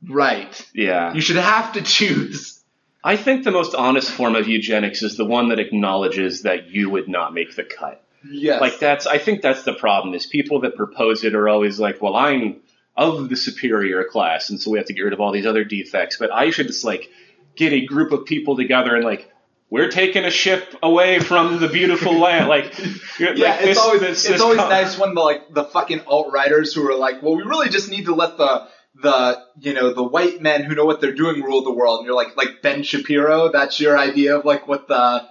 right. 0.09 0.71
Yeah. 0.75 1.15
You 1.15 1.21
should 1.21 1.37
have 1.37 1.75
to 1.75 1.83
choose. 1.83 2.61
I 3.03 3.17
think 3.17 3.45
the 3.45 3.51
most 3.51 3.75
honest 3.75 4.11
form 4.11 4.35
of 4.35 4.49
eugenics 4.49 5.03
is 5.03 5.17
the 5.17 5.27
one 5.27 5.51
that 5.51 5.59
acknowledges 5.59 6.43
that 6.43 6.69
you 6.69 6.89
would 6.89 7.09
not 7.09 7.35
make 7.35 7.55
the 7.55 7.65
cut. 7.65 8.03
Yes. 8.27 8.61
Like 8.61 8.79
that's 8.79 9.07
I 9.07 9.19
think 9.19 9.43
that's 9.43 9.65
the 9.65 9.75
problem 9.75 10.15
is 10.15 10.25
people 10.25 10.61
that 10.61 10.77
propose 10.77 11.25
it 11.25 11.35
are 11.35 11.49
always 11.49 11.79
like, 11.79 12.01
well, 12.01 12.17
I'm 12.17 12.63
of 12.97 13.29
the 13.29 13.37
superior 13.37 14.05
class, 14.05 14.51
and 14.51 14.61
so 14.61 14.71
we 14.71 14.79
have 14.79 14.87
to 14.87 14.93
get 14.93 15.03
rid 15.03 15.13
of 15.13 15.21
all 15.21 15.33
these 15.33 15.47
other 15.47 15.65
defects. 15.65 16.17
But 16.17 16.33
I 16.33 16.51
should 16.51 16.69
just 16.69 16.85
like 16.85 17.11
get 17.57 17.73
a 17.73 17.85
group 17.85 18.13
of 18.13 18.25
people 18.25 18.57
together 18.57 18.95
and 18.95 19.05
like 19.05 19.31
we're 19.75 19.91
taking 19.91 20.25
a 20.25 20.31
ship 20.31 20.75
away 20.83 21.19
from 21.19 21.59
the 21.61 21.69
beautiful 21.69 22.17
land. 22.19 22.49
Like, 22.49 22.79
yeah, 23.19 23.31
like 23.31 23.39
it's 23.39 23.65
this- 23.65 23.79
always 23.79 24.01
this- 24.01 24.11
it's 24.25 24.29
this 24.35 24.41
always 24.41 24.59
com- 24.59 24.71
nice 24.71 24.97
when 24.99 25.15
the 25.15 25.21
like 25.21 25.53
the 25.53 25.65
fucking 25.65 26.03
alt 26.07 26.33
writers 26.33 26.73
who 26.75 26.89
are 26.89 26.95
like, 26.97 27.23
well, 27.23 27.37
we 27.37 27.43
really 27.43 27.69
just 27.69 27.91
need 27.91 28.05
to 28.07 28.15
let 28.15 28.37
the 28.37 28.69
the 29.03 29.39
you 29.61 29.73
know 29.75 29.93
the 29.93 30.05
white 30.05 30.41
men 30.41 30.63
who 30.63 30.75
know 30.77 30.85
what 30.85 31.01
they're 31.01 31.15
doing 31.15 31.43
rule 31.43 31.65
the 31.65 31.73
world, 31.73 31.99
and 31.99 32.07
you're 32.07 32.15
like 32.15 32.37
like 32.37 32.63
Ben 32.63 32.83
Shapiro. 32.85 33.51
That's 33.51 33.81
your 33.81 33.99
idea 33.99 34.39
of 34.39 34.45
like 34.45 34.69
what 34.69 34.87
the 34.89 35.25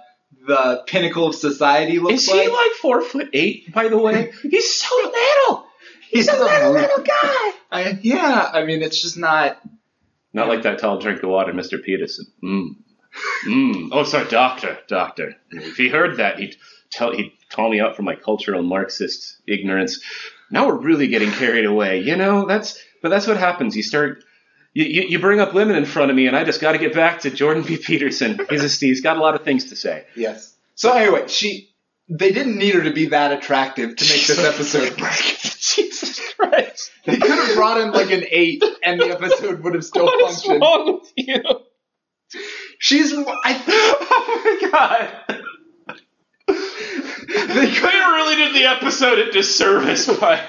the 0.46 0.82
pinnacle 0.86 1.26
of 1.28 1.34
society 1.34 1.98
looks 1.98 2.28
like. 2.28 2.36
Is 2.40 2.46
he 2.46 2.48
like. 2.52 2.72
four 2.82 3.00
foot 3.00 3.30
eight? 3.32 3.72
By 3.72 3.88
the 3.88 3.96
way, 3.98 4.30
he's 4.42 4.74
so 4.74 4.94
little. 4.96 5.64
He's 6.10 6.28
a 6.28 6.32
He's 6.32 6.40
a 6.40 6.44
little 6.44 6.72
little- 6.72 6.72
little 6.98 7.04
guy. 7.04 7.52
I, 7.72 7.98
yeah, 8.02 8.50
I 8.52 8.64
mean, 8.64 8.82
it's 8.82 9.00
just 9.00 9.16
not. 9.16 9.58
Not 10.34 10.48
like 10.48 10.62
that 10.62 10.78
tall 10.80 10.98
drink 10.98 11.22
of 11.22 11.30
water, 11.30 11.52
Mr. 11.52 11.82
Peterson. 11.82 12.26
Mm. 12.42 12.68
Mm. 13.46 13.88
Oh, 13.92 14.04
sorry, 14.04 14.28
doctor, 14.28 14.78
doctor. 14.88 15.36
If 15.50 15.76
he 15.76 15.88
heard 15.88 16.16
that, 16.18 16.38
he'd 16.38 16.56
tell 16.90 17.12
he'd 17.14 17.32
call 17.50 17.70
me 17.70 17.80
out 17.80 17.96
for 17.96 18.02
my 18.02 18.14
cultural 18.16 18.62
Marxist 18.62 19.36
ignorance. 19.46 20.00
Now 20.50 20.66
we're 20.66 20.80
really 20.80 21.08
getting 21.08 21.30
carried 21.30 21.64
away. 21.66 22.00
You 22.00 22.16
know, 22.16 22.46
that's 22.46 22.78
but 23.02 23.08
that's 23.10 23.26
what 23.26 23.36
happens. 23.36 23.76
You 23.76 23.82
start. 23.82 24.24
You, 24.72 24.84
you, 24.84 25.02
you 25.10 25.18
bring 25.20 25.38
up 25.38 25.54
women 25.54 25.76
in 25.76 25.84
front 25.84 26.10
of 26.10 26.16
me, 26.16 26.26
and 26.26 26.36
I 26.36 26.42
just 26.42 26.60
got 26.60 26.72
to 26.72 26.78
get 26.78 26.94
back 26.94 27.20
to 27.20 27.30
Jordan 27.30 27.62
B. 27.62 27.76
Peterson. 27.76 28.40
He's 28.50 28.64
a, 28.64 28.86
he's 28.86 29.02
got 29.02 29.16
a 29.16 29.20
lot 29.20 29.36
of 29.36 29.42
things 29.44 29.66
to 29.70 29.76
say. 29.76 30.04
Yes. 30.16 30.52
So 30.74 30.92
anyway, 30.92 31.28
she 31.28 31.70
they 32.08 32.32
didn't 32.32 32.56
need 32.58 32.74
her 32.74 32.82
to 32.82 32.92
be 32.92 33.06
that 33.06 33.30
attractive 33.32 33.94
to 33.96 34.04
make 34.04 34.26
this 34.26 34.38
episode 34.44 35.00
work. 35.00 35.12
Jesus 35.60 36.20
Christ! 36.34 36.90
They 37.04 37.16
could 37.16 37.30
have 37.30 37.54
brought 37.54 37.80
in 37.80 37.92
like 37.92 38.10
an 38.10 38.24
eight, 38.30 38.64
and 38.82 39.00
the 39.00 39.10
episode 39.10 39.60
would 39.62 39.74
have 39.74 39.84
still 39.84 40.06
What 40.06 40.30
is 40.30 40.42
functioned. 40.42 40.60
wrong 40.60 41.00
with 41.00 41.12
you? 41.16 41.42
She's. 42.84 43.14
I, 43.14 43.24
Oh 43.66 44.60
my 44.60 44.70
god! 44.70 45.08
they 46.46 46.54
They 47.46 47.70
really 47.70 48.36
did 48.36 48.54
the 48.54 48.66
episode 48.66 49.20
a 49.20 49.32
disservice 49.32 50.06
by. 50.18 50.46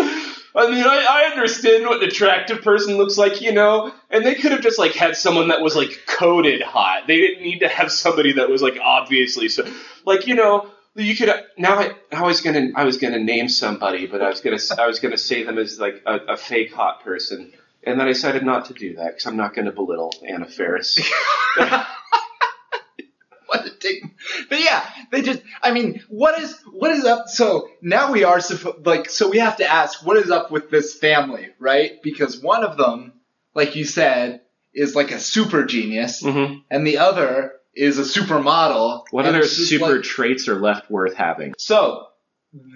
I 0.00 0.70
mean, 0.70 0.82
I, 0.82 1.06
I 1.10 1.30
understand 1.30 1.84
what 1.84 2.02
an 2.02 2.08
attractive 2.08 2.62
person 2.62 2.96
looks 2.96 3.18
like, 3.18 3.42
you 3.42 3.52
know, 3.52 3.92
and 4.08 4.24
they 4.24 4.34
could 4.34 4.52
have 4.52 4.62
just 4.62 4.78
like 4.78 4.92
had 4.92 5.14
someone 5.14 5.48
that 5.48 5.60
was 5.60 5.76
like 5.76 5.90
coded 6.06 6.62
hot. 6.62 7.06
They 7.06 7.18
didn't 7.18 7.42
need 7.42 7.58
to 7.58 7.68
have 7.68 7.92
somebody 7.92 8.32
that 8.32 8.48
was 8.48 8.62
like 8.62 8.78
obviously 8.82 9.50
so, 9.50 9.70
like 10.06 10.26
you 10.26 10.36
know, 10.36 10.70
you 10.94 11.14
could. 11.14 11.30
Now 11.58 11.78
I, 11.78 11.90
I 12.12 12.22
was 12.22 12.40
gonna, 12.40 12.70
I 12.74 12.84
was 12.84 12.96
gonna 12.96 13.18
name 13.22 13.50
somebody, 13.50 14.06
but 14.06 14.22
I 14.22 14.28
was 14.30 14.40
gonna, 14.40 14.58
I 14.78 14.86
was 14.86 15.00
gonna 15.00 15.18
say 15.18 15.42
them 15.42 15.58
as 15.58 15.78
like 15.78 16.02
a, 16.06 16.14
a 16.28 16.36
fake 16.38 16.72
hot 16.72 17.04
person, 17.04 17.52
and 17.86 17.98
then 18.00 18.06
I 18.06 18.12
decided 18.12 18.44
not 18.44 18.66
to 18.66 18.74
do 18.74 18.96
that 18.96 19.06
because 19.06 19.26
I'm 19.26 19.36
not 19.36 19.54
gonna 19.54 19.72
belittle 19.72 20.12
Anna 20.26 20.46
Faris. 20.46 21.00
what 23.46 23.64
to 23.64 23.70
take. 23.78 24.02
But 24.48 24.60
yeah, 24.60 24.84
they 25.12 25.22
just. 25.22 25.40
I 25.62 25.70
mean, 25.72 26.02
what 26.08 26.40
is 26.40 26.58
what 26.72 26.90
is 26.90 27.04
up? 27.04 27.28
So 27.28 27.68
now 27.80 28.12
we 28.12 28.24
are 28.24 28.38
suppo- 28.38 28.84
like. 28.84 29.08
So 29.08 29.30
we 29.30 29.38
have 29.38 29.58
to 29.58 29.66
ask, 29.66 30.04
what 30.04 30.16
is 30.16 30.30
up 30.30 30.50
with 30.50 30.70
this 30.70 30.94
family, 30.98 31.48
right? 31.58 32.02
Because 32.02 32.42
one 32.42 32.64
of 32.64 32.76
them, 32.76 33.12
like 33.54 33.76
you 33.76 33.84
said, 33.84 34.40
is 34.74 34.94
like 34.94 35.12
a 35.12 35.20
super 35.20 35.64
genius, 35.64 36.22
mm-hmm. 36.22 36.60
and 36.70 36.86
the 36.86 36.98
other 36.98 37.52
is 37.74 37.98
a 37.98 38.02
supermodel. 38.02 39.04
What 39.10 39.26
other 39.26 39.44
super 39.44 39.96
like- 39.96 40.02
traits 40.02 40.48
are 40.48 40.60
left 40.60 40.90
worth 40.90 41.14
having? 41.14 41.54
So 41.56 42.08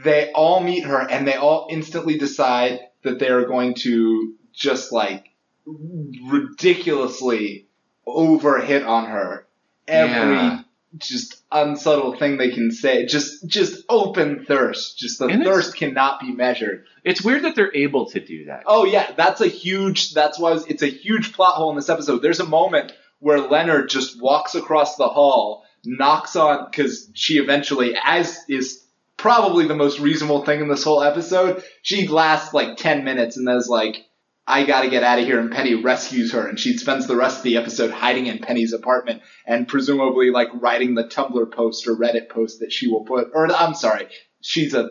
they 0.05 0.31
all 0.33 0.61
meet 0.61 0.85
her 0.85 1.01
and 1.01 1.27
they 1.27 1.37
all 1.37 1.69
instantly 1.71 2.19
decide 2.19 2.81
that 3.03 3.19
they 3.19 3.29
are 3.29 3.47
going 3.47 3.75
to 3.75 4.35
just 4.61 4.93
like 4.93 5.31
ridiculously 5.67 7.67
over 8.07 8.61
hit 8.61 8.85
on 8.85 9.07
her. 9.07 9.47
every 9.89 10.37
Yeah. 10.37 10.61
just 10.99 11.43
unsubtle 11.51 12.17
thing 12.17 12.37
they 12.37 12.51
can 12.51 12.71
say. 12.71 13.07
Just 13.07 13.47
just 13.47 13.85
open 13.89 14.45
thirst. 14.47 14.99
Just 14.99 15.19
the 15.19 15.27
And 15.27 15.43
thirst 15.43 15.77
cannot 15.77 16.21
be 16.21 16.31
measured. 16.33 16.85
It's 17.03 17.23
weird 17.23 17.43
that 17.43 17.57
they're 17.57 17.75
able 17.75 18.07
to 18.11 18.21
do 18.21 18.45
that. 18.47 18.65
Oh 18.67 18.85
yeah, 18.85 19.11
that's 19.17 19.41
a 19.41 19.49
huge. 19.49 20.13
That's 20.13 20.39
why 20.39 20.53
it's- 20.53 20.67
it's 20.69 20.83
a 20.83 20.87
huge 20.89 21.33
plot 21.33 21.55
hole 21.55 21.71
in 21.71 21.77
this 21.77 21.89
episode. 21.89 22.23
There's 22.23 22.41
a 22.41 22.47
moment 22.47 22.93
where 23.19 23.41
Leonard 23.41 23.89
just 23.89 24.21
walks 24.21 24.55
across 24.55 24.97
the 24.97 25.09
hall, 25.09 25.65
knocks 25.85 26.37
on 26.37 26.67
because 26.71 27.09
she 27.15 27.39
eventually, 27.39 27.97
as 28.05 28.39
is 28.49 28.85
probably 29.17 29.67
the 29.67 29.75
most 29.77 29.99
reasonable 30.01 30.45
thing 30.45 30.61
in 30.61 30.69
this 30.69 30.85
whole 30.85 31.03
episode, 31.03 31.63
she 31.83 32.07
lasts 32.09 32.55
like 32.55 32.77
ten 32.77 33.05
minutes 33.05 33.37
and 33.37 33.47
then 33.47 33.57
is 33.57 33.69
like, 33.69 34.05
"I 34.47 34.65
got 34.65 34.83
to 34.83 34.91
get 34.91 35.03
out 35.03 35.19
of 35.19 35.27
here," 35.27 35.39
and 35.39 35.51
Penny 35.53 35.75
rescues 35.75 36.33
her, 36.33 36.47
and 36.47 36.59
she 36.59 36.77
spends 36.77 37.07
the 37.07 37.17
rest 37.17 37.39
of 37.39 37.45
the 37.45 37.57
episode 37.57 37.91
hiding 37.91 38.27
in 38.27 38.39
Penny's 38.39 38.73
apartment 38.73 39.23
and 39.47 39.69
presumably 39.69 40.31
like 40.31 40.49
writing 40.55 40.95
the 40.95 41.05
Tumblr 41.05 41.53
post 41.53 41.87
or 41.87 41.97
Reddit 41.97 42.29
post 42.29 42.61
that 42.61 42.73
she 42.73 42.89
will 42.89 43.05
put. 43.05 43.31
Or 43.33 43.51
I'm 43.53 43.75
sorry, 43.75 44.09
she's 44.41 44.75
a 44.75 44.91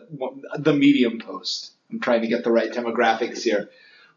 the 0.58 0.74
Medium 0.74 1.20
post. 1.20 1.72
I'm 1.90 2.00
trying 2.00 2.22
to 2.22 2.28
get 2.28 2.44
the 2.44 2.52
right 2.52 2.72
demographics 2.72 3.42
here 3.42 3.70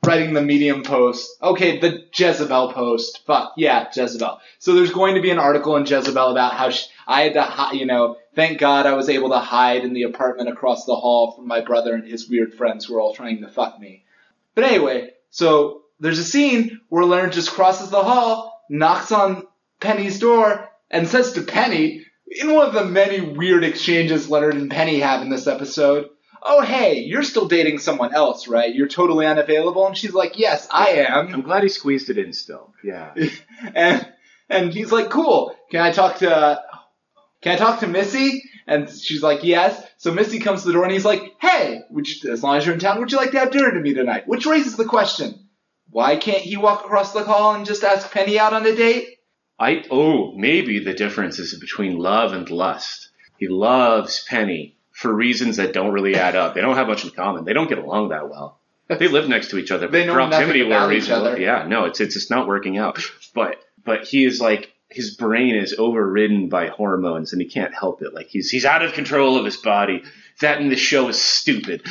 writing 0.05 0.33
the 0.33 0.41
Medium 0.41 0.83
post. 0.83 1.37
Okay, 1.41 1.79
the 1.79 2.05
Jezebel 2.13 2.73
post. 2.73 3.25
Fuck 3.25 3.53
yeah, 3.57 3.87
Jezebel. 3.93 4.39
So 4.59 4.73
there's 4.73 4.91
going 4.91 5.15
to 5.15 5.21
be 5.21 5.31
an 5.31 5.39
article 5.39 5.75
in 5.75 5.85
Jezebel 5.85 6.31
about 6.31 6.53
how 6.53 6.69
she, 6.69 6.87
I 7.07 7.23
had 7.23 7.33
to, 7.33 7.77
you 7.77 7.85
know, 7.85 8.17
thank 8.35 8.59
God 8.59 8.85
I 8.85 8.93
was 8.93 9.09
able 9.09 9.29
to 9.29 9.39
hide 9.39 9.83
in 9.83 9.93
the 9.93 10.03
apartment 10.03 10.49
across 10.49 10.85
the 10.85 10.95
hall 10.95 11.31
from 11.31 11.47
my 11.47 11.61
brother 11.61 11.93
and 11.93 12.07
his 12.07 12.29
weird 12.29 12.53
friends 12.53 12.85
who 12.85 12.93
were 12.93 13.01
all 13.01 13.13
trying 13.13 13.41
to 13.41 13.49
fuck 13.49 13.79
me. 13.79 14.03
But 14.55 14.65
anyway, 14.65 15.11
so 15.33 15.81
there's 15.99 16.19
a 16.19 16.23
scene 16.23 16.79
where 16.89 17.03
Leonard 17.03 17.31
just 17.31 17.51
crosses 17.51 17.89
the 17.89 18.03
hall, 18.03 18.61
knocks 18.69 19.11
on 19.11 19.47
Penny's 19.79 20.19
door, 20.19 20.69
and 20.91 21.07
says 21.07 21.33
to 21.33 21.41
Penny, 21.41 22.05
in 22.27 22.53
one 22.53 22.67
of 22.67 22.73
the 22.75 22.85
many 22.85 23.19
weird 23.19 23.63
exchanges 23.63 24.29
Leonard 24.29 24.53
and 24.53 24.69
Penny 24.69 24.99
have 24.99 25.23
in 25.23 25.31
this 25.31 25.47
episode, 25.47 26.09
oh 26.43 26.61
hey, 26.61 26.99
you're 26.99 27.23
still 27.23 27.47
dating 27.47 27.79
someone 27.79 28.13
else, 28.13 28.47
right? 28.47 28.75
You're 28.75 28.87
totally 28.87 29.25
unavailable. 29.25 29.87
And 29.87 29.97
she's 29.97 30.13
like, 30.13 30.37
yes, 30.37 30.67
I 30.69 30.89
am. 31.07 31.33
I'm 31.33 31.41
glad 31.41 31.63
he 31.63 31.69
squeezed 31.69 32.11
it 32.11 32.19
in 32.19 32.31
still. 32.31 32.71
Yeah. 32.83 33.15
And 33.73 34.07
and 34.49 34.71
he's 34.71 34.91
like, 34.91 35.09
cool. 35.09 35.55
Can 35.71 35.81
I 35.81 35.91
talk 35.91 36.17
to 36.17 36.61
Can 37.41 37.53
I 37.53 37.55
talk 37.55 37.79
to 37.79 37.87
Missy? 37.87 38.43
And 38.67 38.89
she's 38.89 39.21
like, 39.21 39.43
yes. 39.43 39.81
So 39.97 40.11
Missy 40.11 40.39
comes 40.39 40.61
to 40.61 40.67
the 40.67 40.73
door 40.73 40.83
and 40.83 40.93
he's 40.93 41.05
like, 41.05 41.33
hey, 41.39 41.81
would 41.89 42.07
you, 42.07 42.31
as 42.31 42.43
long 42.43 42.57
as 42.57 42.65
you're 42.65 42.73
in 42.73 42.79
town, 42.79 42.99
would 42.99 43.11
you 43.11 43.17
like 43.17 43.31
to 43.31 43.39
have 43.39 43.51
dinner 43.51 43.71
to 43.71 43.79
me 43.79 43.93
tonight? 43.93 44.27
Which 44.27 44.45
raises 44.45 44.75
the 44.77 44.85
question, 44.85 45.47
why 45.89 46.15
can't 46.15 46.41
he 46.41 46.57
walk 46.57 46.85
across 46.85 47.13
the 47.13 47.23
hall 47.23 47.55
and 47.55 47.65
just 47.65 47.83
ask 47.83 48.11
Penny 48.11 48.39
out 48.39 48.53
on 48.53 48.65
a 48.65 48.75
date? 48.75 49.07
I 49.59 49.83
oh 49.91 50.33
maybe 50.35 50.83
the 50.83 50.93
difference 50.93 51.39
is 51.39 51.59
between 51.59 51.97
love 51.97 52.33
and 52.33 52.49
lust. 52.49 53.09
He 53.37 53.47
loves 53.47 54.25
Penny 54.27 54.77
for 54.91 55.13
reasons 55.13 55.57
that 55.57 55.73
don't 55.73 55.93
really 55.93 56.15
add 56.15 56.35
up. 56.35 56.55
They 56.55 56.61
don't 56.61 56.75
have 56.75 56.87
much 56.87 57.03
in 57.03 57.11
common. 57.11 57.45
They 57.45 57.53
don't 57.53 57.69
get 57.69 57.77
along 57.77 58.09
that 58.09 58.29
well. 58.29 58.59
They 58.87 59.07
live 59.07 59.29
next 59.29 59.49
to 59.51 59.57
each 59.57 59.71
other. 59.71 59.87
They 59.87 60.01
but 60.01 60.07
know 60.07 60.13
proximity 60.13 60.59
nothing 60.59 60.71
about 60.71 60.93
each 60.93 61.09
other. 61.09 61.39
Yeah, 61.39 61.65
no, 61.67 61.85
it's 61.85 61.99
it's 61.99 62.15
just 62.15 62.29
not 62.29 62.47
working 62.47 62.77
out. 62.77 62.99
But 63.33 63.57
but 63.85 64.05
he 64.05 64.25
is 64.25 64.41
like 64.41 64.72
his 64.93 65.15
brain 65.15 65.55
is 65.55 65.75
overridden 65.77 66.49
by 66.49 66.67
hormones 66.67 67.33
and 67.33 67.41
he 67.41 67.47
can't 67.47 67.73
help 67.73 68.01
it. 68.01 68.13
Like 68.13 68.27
he's 68.27 68.49
he's 68.49 68.65
out 68.65 68.83
of 68.83 68.93
control 68.93 69.37
of 69.37 69.45
his 69.45 69.57
body. 69.57 70.03
That 70.41 70.61
in 70.61 70.69
the 70.69 70.75
show 70.75 71.07
is 71.09 71.21
stupid. 71.21 71.83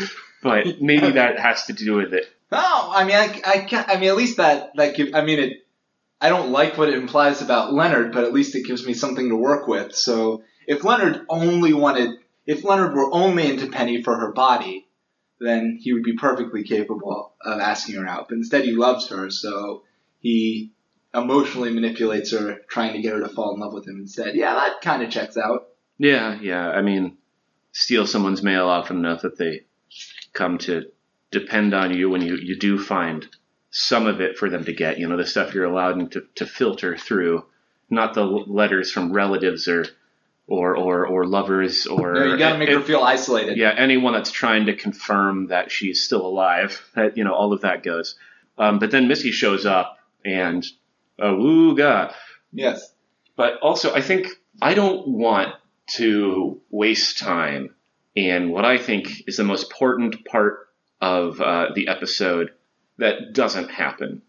But 0.42 0.66
maybe 0.80 1.12
that 1.12 1.38
has 1.38 1.66
to 1.66 1.73
do 1.73 1.94
with 1.94 2.12
it. 2.12 2.26
No, 2.50 2.59
I 2.61 3.04
mean, 3.04 3.16
I, 3.16 3.40
I, 3.47 3.59
can't, 3.61 3.88
I 3.88 3.99
mean, 3.99 4.11
at 4.11 4.16
least 4.16 4.37
that, 4.37 4.76
that 4.76 4.94
give, 4.94 5.14
I 5.14 5.25
mean, 5.25 5.38
it, 5.38 5.66
I 6.21 6.28
don't 6.28 6.50
like 6.50 6.76
what 6.76 6.90
it 6.90 6.94
implies 6.94 7.40
about 7.40 7.73
Leonard, 7.73 8.12
but 8.12 8.25
at 8.25 8.35
least 8.35 8.54
it 8.54 8.66
gives 8.66 8.87
me 8.87 8.92
something 8.92 9.30
to 9.30 9.37
work 9.37 9.66
with. 9.66 9.94
So 9.94 10.42
if 10.66 10.85
Leonard 10.85 11.25
only 11.30 11.73
wanted, 11.73 12.18
if 12.47 12.62
Leonard 12.62 12.94
were 12.94 13.12
only 13.12 13.50
into 13.50 13.68
Penny 13.68 14.02
for 14.02 14.18
her 14.18 14.32
body, 14.32 14.87
then 15.40 15.78
he 15.80 15.94
would 15.94 16.02
be 16.02 16.12
perfectly 16.12 16.62
capable 16.62 17.32
of 17.40 17.59
asking 17.59 17.94
her 17.94 18.06
out. 18.06 18.28
But 18.28 18.37
instead, 18.37 18.64
he 18.64 18.73
loves 18.73 19.09
her, 19.09 19.30
so 19.30 19.85
he 20.21 20.73
emotionally 21.14 21.73
manipulates 21.73 22.33
her, 22.33 22.61
trying 22.69 22.95
to 22.95 23.02
get 23.02 23.12
her 23.14 23.21
to 23.21 23.28
fall 23.28 23.54
in 23.54 23.61
love 23.61 23.73
with 23.73 23.87
him 23.87 23.97
instead. 24.00 24.35
Yeah, 24.35 24.54
that 24.54 24.81
kind 24.81 25.02
of 25.02 25.11
checks 25.11 25.37
out. 25.37 25.69
Yeah, 25.99 26.38
yeah. 26.40 26.71
I 26.71 26.83
mean, 26.83 27.19
steal 27.73 28.07
someone's 28.07 28.42
mail 28.42 28.66
often 28.69 28.97
enough 28.99 29.23
that 29.23 29.37
they 29.38 29.62
come 30.33 30.59
to 30.59 30.87
depend 31.31 31.75
on 31.75 31.95
you 31.95 32.09
when 32.11 32.23
you, 32.23 32.37
you 32.37 32.59
do 32.59 32.78
find 32.78 33.26
some 33.71 34.07
of 34.07 34.21
it 34.21 34.37
for 34.38 34.49
them 34.50 34.64
to 34.64 34.73
get. 34.73 34.99
You 34.99 35.09
know, 35.09 35.16
the 35.16 35.26
stuff 35.26 35.54
you're 35.54 35.64
allowed 35.64 36.12
to, 36.12 36.23
to 36.37 36.47
filter 36.47 36.97
through, 36.97 37.45
not 37.90 38.14
the 38.14 38.25
letters 38.25 38.90
from 38.90 39.12
relatives 39.12 39.69
or 39.69 39.87
or 40.49 40.76
or, 40.76 41.07
or 41.07 41.25
lovers 41.26 41.87
or 41.87 42.14
No, 42.14 42.25
you 42.25 42.38
gotta 42.38 42.59
make 42.59 42.69
it- 42.69 42.75
her 42.75 42.81
feel 42.83 43.02
isolated. 43.02 43.57
yeah, 43.59 43.73
anyone 43.76 44.12
that's 44.14 44.33
trying 44.33 44.66
to 44.66 44.75
confirm 44.76 45.49
that 45.49 45.71
she's 45.71 46.02
still 46.02 46.26
alive. 46.26 46.83
That 46.95 47.16
you 47.16 47.25
know, 47.25 47.35
all 47.35 47.52
of 47.52 47.61
that 47.62 47.83
goes. 47.83 48.16
Um, 48.59 48.78
but 48.78 48.90
then 48.90 49.09
Missy 49.09 49.31
shows 49.31 49.64
up 49.66 49.99
and 50.25 50.66
oh, 51.19 51.35
ooh, 51.35 51.76
God. 51.76 52.14
Yes. 52.52 52.92
But 53.37 53.59
also, 53.62 53.95
I 53.95 54.00
think 54.00 54.28
I 54.61 54.75
don't 54.75 55.09
want 55.09 55.54
to 55.97 56.61
waste 56.71 57.19
time 57.19 57.75
in 58.14 58.50
what 58.50 58.64
I 58.64 58.78
think 58.78 59.09
is 59.26 59.37
the 59.38 59.45
most 59.45 59.71
important 59.71 60.25
part 60.26 60.69
of 61.00 61.40
uh, 61.40 61.69
the 61.75 61.88
episode 61.88 62.50
that 62.99 63.33
doesn't 63.33 63.71
happen, 63.71 64.23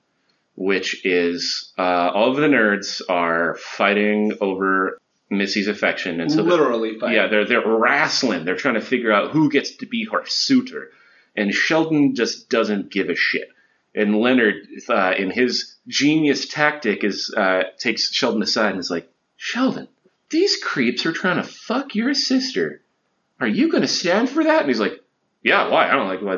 which 0.56 1.06
is 1.06 1.74
uh, 1.78 1.82
all 2.13 2.32
of 2.32 2.38
the 2.38 2.48
nerds 2.48 3.02
are 3.10 3.56
fighting 3.56 4.38
over 4.42 4.98
Missy's 5.30 5.68
affection, 5.68 6.22
and 6.22 6.32
so 6.32 6.38
the- 6.38 6.44
Literally 6.50 6.98
fight. 7.00 7.13
yeah, 7.16 7.28
they're 7.28 7.46
they're 7.46 7.68
wrestling. 7.68 8.46
They're 8.46 8.56
trying 8.56 8.75
to 8.75 8.82
figure 8.82 9.12
out 9.12 9.32
who 9.32 9.50
gets 9.50 9.78
to 9.78 9.86
be 9.86 10.06
her 10.12 10.24
suitor, 10.25 10.92
and 11.36 11.54
Sheldon 11.54 12.16
just 12.16 12.50
doesn't 12.50 12.90
give 12.92 13.10
a 13.10 13.16
shit. 13.16 13.50
And 13.96 14.20
Leonard, 14.20 14.68
uh, 14.90 15.14
in 15.18 15.30
his 15.30 15.76
genius 15.88 16.48
tactic, 16.48 17.04
is 17.04 17.34
uh, 17.36 17.64
takes 17.78 18.12
Sheldon 18.12 18.42
aside 18.42 18.72
and 18.72 18.80
is 18.80 18.90
like, 18.90 19.10
Sheldon, 19.38 19.88
these 20.30 20.58
creeps 20.58 21.06
are 21.06 21.12
trying 21.14 21.38
to 21.38 21.48
fuck 21.48 21.94
your 21.96 22.14
sister. 22.14 22.82
Are 23.40 23.48
you 23.48 23.70
going 23.70 23.82
to 23.82 23.88
stand 23.88 24.30
for 24.30 24.44
that? 24.44 24.62
And 24.62 24.68
he's 24.70 24.80
like, 24.80 25.00
Yeah, 25.44 25.70
why? 25.70 25.90
I 25.90 25.92
don't 25.92 26.08
like 26.08 26.22
why 26.22 26.38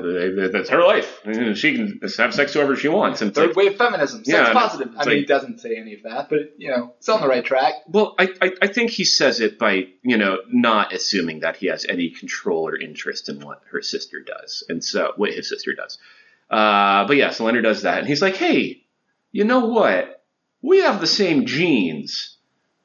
that's 0.51 0.69
her 0.69 0.81
life. 0.83 1.21
And 1.23 1.57
She 1.57 1.75
can 1.75 2.01
have 2.17 2.33
sex 2.33 2.53
whoever 2.53 2.75
she 2.75 2.89
wants. 2.89 3.21
And 3.21 3.29
it's 3.29 3.37
like, 3.37 3.47
Third 3.49 3.55
wave 3.55 3.77
feminism. 3.77 4.25
Sex 4.25 4.27
Yeah, 4.27 4.51
positive. 4.51 4.89
I 4.89 5.05
mean, 5.05 5.07
like- 5.07 5.17
he 5.17 5.25
doesn't 5.25 5.59
say 5.59 5.77
any 5.77 5.93
of 5.93 6.03
that, 6.03 6.29
but 6.29 6.55
you 6.57 6.71
know, 6.71 6.93
it's 6.97 7.07
on 7.07 7.21
the 7.21 7.27
right 7.27 7.45
track. 7.45 7.75
Well, 7.87 8.15
I, 8.19 8.29
I, 8.41 8.51
I 8.63 8.67
think 8.67 8.91
he 8.91 9.05
says 9.05 9.39
it 9.39 9.57
by, 9.59 9.87
you 10.01 10.17
know, 10.17 10.39
not 10.49 10.91
assuming 10.91 11.41
that 11.41 11.55
he 11.57 11.67
has 11.67 11.85
any 11.87 12.09
control 12.09 12.67
or 12.67 12.75
interest 12.77 13.29
in 13.29 13.39
what 13.39 13.61
her 13.71 13.81
sister 13.81 14.19
does. 14.19 14.63
And 14.67 14.83
so, 14.83 15.13
what 15.15 15.31
his 15.31 15.47
sister 15.47 15.73
does. 15.73 15.99
Uh, 16.49 17.07
but 17.07 17.17
yeah, 17.17 17.31
so 17.31 17.45
Leonard 17.45 17.63
does 17.63 17.83
that. 17.83 17.99
And 17.99 18.07
he's 18.07 18.21
like, 18.21 18.35
hey, 18.35 18.83
you 19.31 19.43
know 19.43 19.65
what? 19.65 20.23
We 20.61 20.81
have 20.81 21.01
the 21.01 21.07
same 21.07 21.45
genes. 21.45 22.37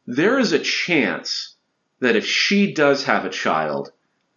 There 0.07 0.39
is 0.39 0.53
a 0.53 0.59
chance 0.59 1.55
that 2.01 2.17
if 2.17 2.27
she 2.27 2.73
does 2.73 3.05
have 3.05 3.25
a 3.25 3.31
child, 3.31 3.93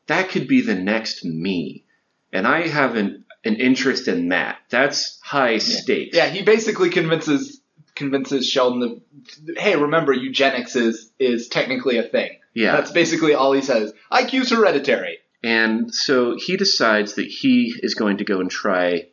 that 0.07 0.29
could 0.29 0.47
be 0.47 0.61
the 0.61 0.75
next 0.75 1.23
me. 1.23 1.85
And 2.31 2.47
I 2.47 2.67
have 2.67 2.95
an, 2.95 3.25
an 3.43 3.55
interest 3.55 4.07
in 4.07 4.29
that. 4.29 4.57
That's 4.69 5.19
high 5.21 5.57
stakes. 5.57 6.15
Yeah, 6.15 6.27
he 6.27 6.43
basically 6.43 6.89
convinces 6.89 7.61
convinces 7.95 8.49
Sheldon 8.49 9.01
that, 9.45 9.59
hey, 9.59 9.75
remember 9.75 10.13
eugenics 10.13 10.75
is 10.75 11.11
is 11.19 11.47
technically 11.47 11.97
a 11.97 12.03
thing. 12.03 12.39
Yeah. 12.53 12.75
That's 12.75 12.91
basically 12.91 13.33
all 13.33 13.53
he 13.53 13.61
says. 13.61 13.93
IQ's 14.11 14.51
hereditary. 14.51 15.19
And 15.43 15.93
so 15.93 16.37
he 16.37 16.55
decides 16.55 17.15
that 17.15 17.25
he 17.25 17.75
is 17.81 17.95
going 17.95 18.17
to 18.17 18.23
go 18.23 18.39
and 18.39 18.49
try. 18.49 19.07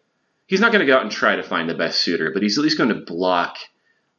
He's 0.50 0.60
not 0.60 0.72
going 0.72 0.80
to 0.80 0.86
go 0.86 0.96
out 0.96 1.02
and 1.02 1.12
try 1.12 1.36
to 1.36 1.44
find 1.44 1.70
the 1.70 1.74
best 1.76 2.02
suitor, 2.02 2.32
but 2.34 2.42
he's 2.42 2.58
at 2.58 2.64
least 2.64 2.76
going 2.76 2.88
to 2.88 2.96
block 3.06 3.56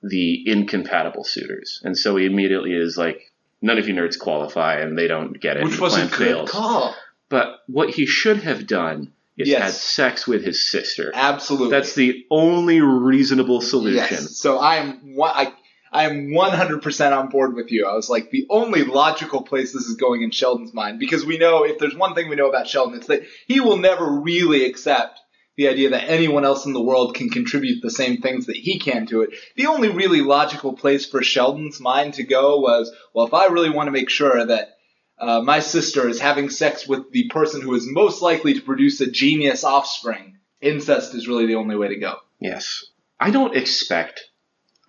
the 0.01 0.49
incompatible 0.49 1.25
suitors. 1.25 1.81
And 1.83 1.97
so 1.97 2.15
he 2.15 2.25
immediately 2.25 2.71
is 2.73 2.95
like, 2.97 3.19
none 3.61 3.77
of 3.77 3.85
you 3.85 3.93
nerds 3.93 4.17
qualify, 4.17 4.75
and 4.79 4.97
they 4.97 5.07
don't 5.07 5.37
get 5.41 5.57
it. 5.57 5.65
Which 5.65 5.77
was 5.77 5.97
a 5.97 6.07
good 6.07 6.47
call. 6.47 6.95
But 7.27 7.59
what 7.67 7.89
he 7.89 8.05
should 8.05 8.43
have 8.43 8.65
done 8.65 9.11
is 9.37 9.49
Yes. 9.49 9.61
had 9.61 9.73
sex 9.73 10.25
with 10.25 10.45
his 10.45 10.71
sister. 10.71 11.11
Absolutely. 11.13 11.69
That's 11.69 11.95
the 11.95 12.25
only 12.31 12.79
reasonable 12.79 13.59
solution. 13.59 13.95
Yes. 13.97 14.37
So 14.37 14.57
I 14.57 14.77
am 14.77 15.15
one. 15.15 15.31
I, 15.35 15.53
I 15.93 16.05
am 16.05 16.29
100% 16.29 17.17
on 17.17 17.27
board 17.27 17.53
with 17.55 17.71
you. 17.71 17.85
I 17.85 17.93
was 17.93 18.09
like, 18.09 18.31
the 18.31 18.47
only 18.49 18.85
logical 18.85 19.41
place 19.41 19.73
this 19.73 19.83
is 19.83 19.95
going 19.95 20.21
in 20.21 20.31
Sheldon's 20.31 20.73
mind, 20.73 20.99
because 20.99 21.25
we 21.25 21.37
know 21.37 21.65
if 21.65 21.77
there's 21.79 21.95
one 21.95 22.15
thing 22.15 22.29
we 22.29 22.37
know 22.37 22.47
about 22.47 22.67
Sheldon, 22.67 22.95
it's 22.95 23.07
that 23.07 23.23
he 23.45 23.59
will 23.59 23.75
never 23.77 24.09
really 24.09 24.63
accept 24.63 25.19
the 25.61 25.69
idea 25.69 25.91
that 25.91 26.09
anyone 26.09 26.43
else 26.43 26.65
in 26.65 26.73
the 26.73 26.81
world 26.81 27.13
can 27.13 27.29
contribute 27.29 27.83
the 27.83 27.91
same 27.91 28.17
things 28.17 28.47
that 28.47 28.55
he 28.55 28.79
can 28.79 29.05
to 29.05 29.21
it. 29.21 29.29
The 29.55 29.67
only 29.67 29.89
really 29.89 30.21
logical 30.21 30.73
place 30.73 31.05
for 31.05 31.21
Sheldon's 31.21 31.79
mind 31.79 32.15
to 32.15 32.23
go 32.23 32.59
was, 32.59 32.91
well, 33.13 33.27
if 33.27 33.33
I 33.35 33.45
really 33.45 33.69
want 33.69 33.85
to 33.85 33.91
make 33.91 34.09
sure 34.09 34.43
that 34.43 34.77
uh, 35.19 35.41
my 35.41 35.59
sister 35.59 36.09
is 36.09 36.19
having 36.19 36.49
sex 36.49 36.87
with 36.87 37.11
the 37.11 37.27
person 37.29 37.61
who 37.61 37.75
is 37.75 37.85
most 37.85 38.23
likely 38.23 38.55
to 38.55 38.61
produce 38.61 39.01
a 39.01 39.11
genius 39.11 39.63
offspring, 39.63 40.39
incest 40.61 41.13
is 41.13 41.27
really 41.27 41.45
the 41.45 41.55
only 41.55 41.75
way 41.75 41.89
to 41.89 41.99
go. 41.99 42.15
Yes. 42.39 42.83
I 43.19 43.29
don't 43.29 43.55
expect 43.55 44.29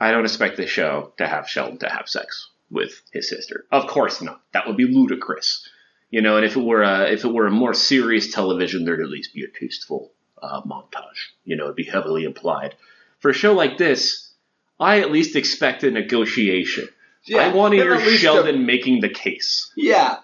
I 0.01 0.11
don't 0.11 0.25
expect 0.25 0.57
the 0.57 0.67
show 0.67 1.13
to 1.19 1.27
have 1.27 1.51
Sheldon 1.51 1.81
to 1.81 1.89
have 1.91 2.09
sex 2.09 2.49
with 2.71 3.03
his 3.13 3.29
sister. 3.29 3.67
Of 3.71 3.89
course 3.89 4.23
not. 4.23 4.41
That 4.53 4.67
would 4.67 4.79
be 4.79 4.87
ludicrous. 4.87 5.69
You 6.09 6.23
know, 6.23 6.39
and 6.39 6.47
if 6.47 6.57
it 6.57 6.65
were 6.65 6.83
a 6.83 7.13
if 7.13 7.27
it 7.27 7.33
were 7.33 7.47
a 7.47 7.51
more 7.51 7.75
serious 7.75 8.33
television, 8.33 8.87
there'd 8.87 9.03
at 9.03 9.09
least 9.11 9.35
be 9.35 9.45
a 9.45 9.61
tasteful 9.61 10.13
uh, 10.43 10.63
montage. 10.63 11.31
You 11.45 11.57
know, 11.57 11.65
it'd 11.65 11.77
be 11.77 11.85
heavily 11.85 12.25
implied. 12.25 12.75
For 13.21 13.31
a 13.31 13.35
show 13.35 13.53
like 13.55 13.79
this, 13.79 14.33
I 14.81 15.01
at 15.01 15.13
least 15.13 15.37
expect 15.37 15.85
a 15.85 15.91
negotiation. 15.91 16.89
I 17.35 17.49
want 17.53 17.73
to 17.73 17.79
hear 17.79 17.95
least 17.95 18.15
a- 18.15 18.19
Sheldon 18.19 18.67
making 18.67 19.01
the 19.01 19.09
case. 19.09 19.71
yeah, 19.77 20.17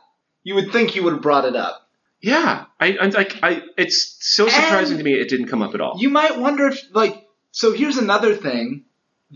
you 0.43 0.55
would 0.57 0.73
think 0.73 0.97
you 0.97 1.05
would 1.05 1.13
have 1.13 1.23
brought 1.23 1.45
it 1.45 1.55
up. 1.55 1.87
Yeah, 2.21 2.65
I, 2.81 2.97
I 3.01 3.27
I. 3.43 3.63
It's 3.77 4.17
so 4.21 4.49
surprising 4.49 4.97
And- 4.97 4.99
to 4.99 5.05
me 5.05 5.15
it 5.15 5.29
didn't 5.29 5.47
come 5.49 5.63
up 5.63 5.75
at 5.75 5.81
all. 5.81 5.95
You 6.01 6.09
might 6.11 6.37
wonder 6.39 6.67
if, 6.67 6.81
like, 6.93 7.29
so 7.53 7.73
here's 7.73 7.99
another 7.99 8.35
thing 8.35 8.85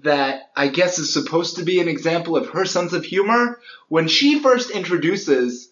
that 0.02 0.50
I 0.56 0.66
guess 0.68 0.98
is 0.98 1.12
supposed 1.12 1.56
to 1.56 1.64
be 1.64 1.80
an 1.80 1.86
example 1.88 2.36
of 2.36 2.48
her 2.50 2.64
sense 2.64 2.92
of 2.92 3.04
humor. 3.04 3.60
When 3.88 4.08
she 4.08 4.40
first 4.40 4.70
introduces 4.70 5.70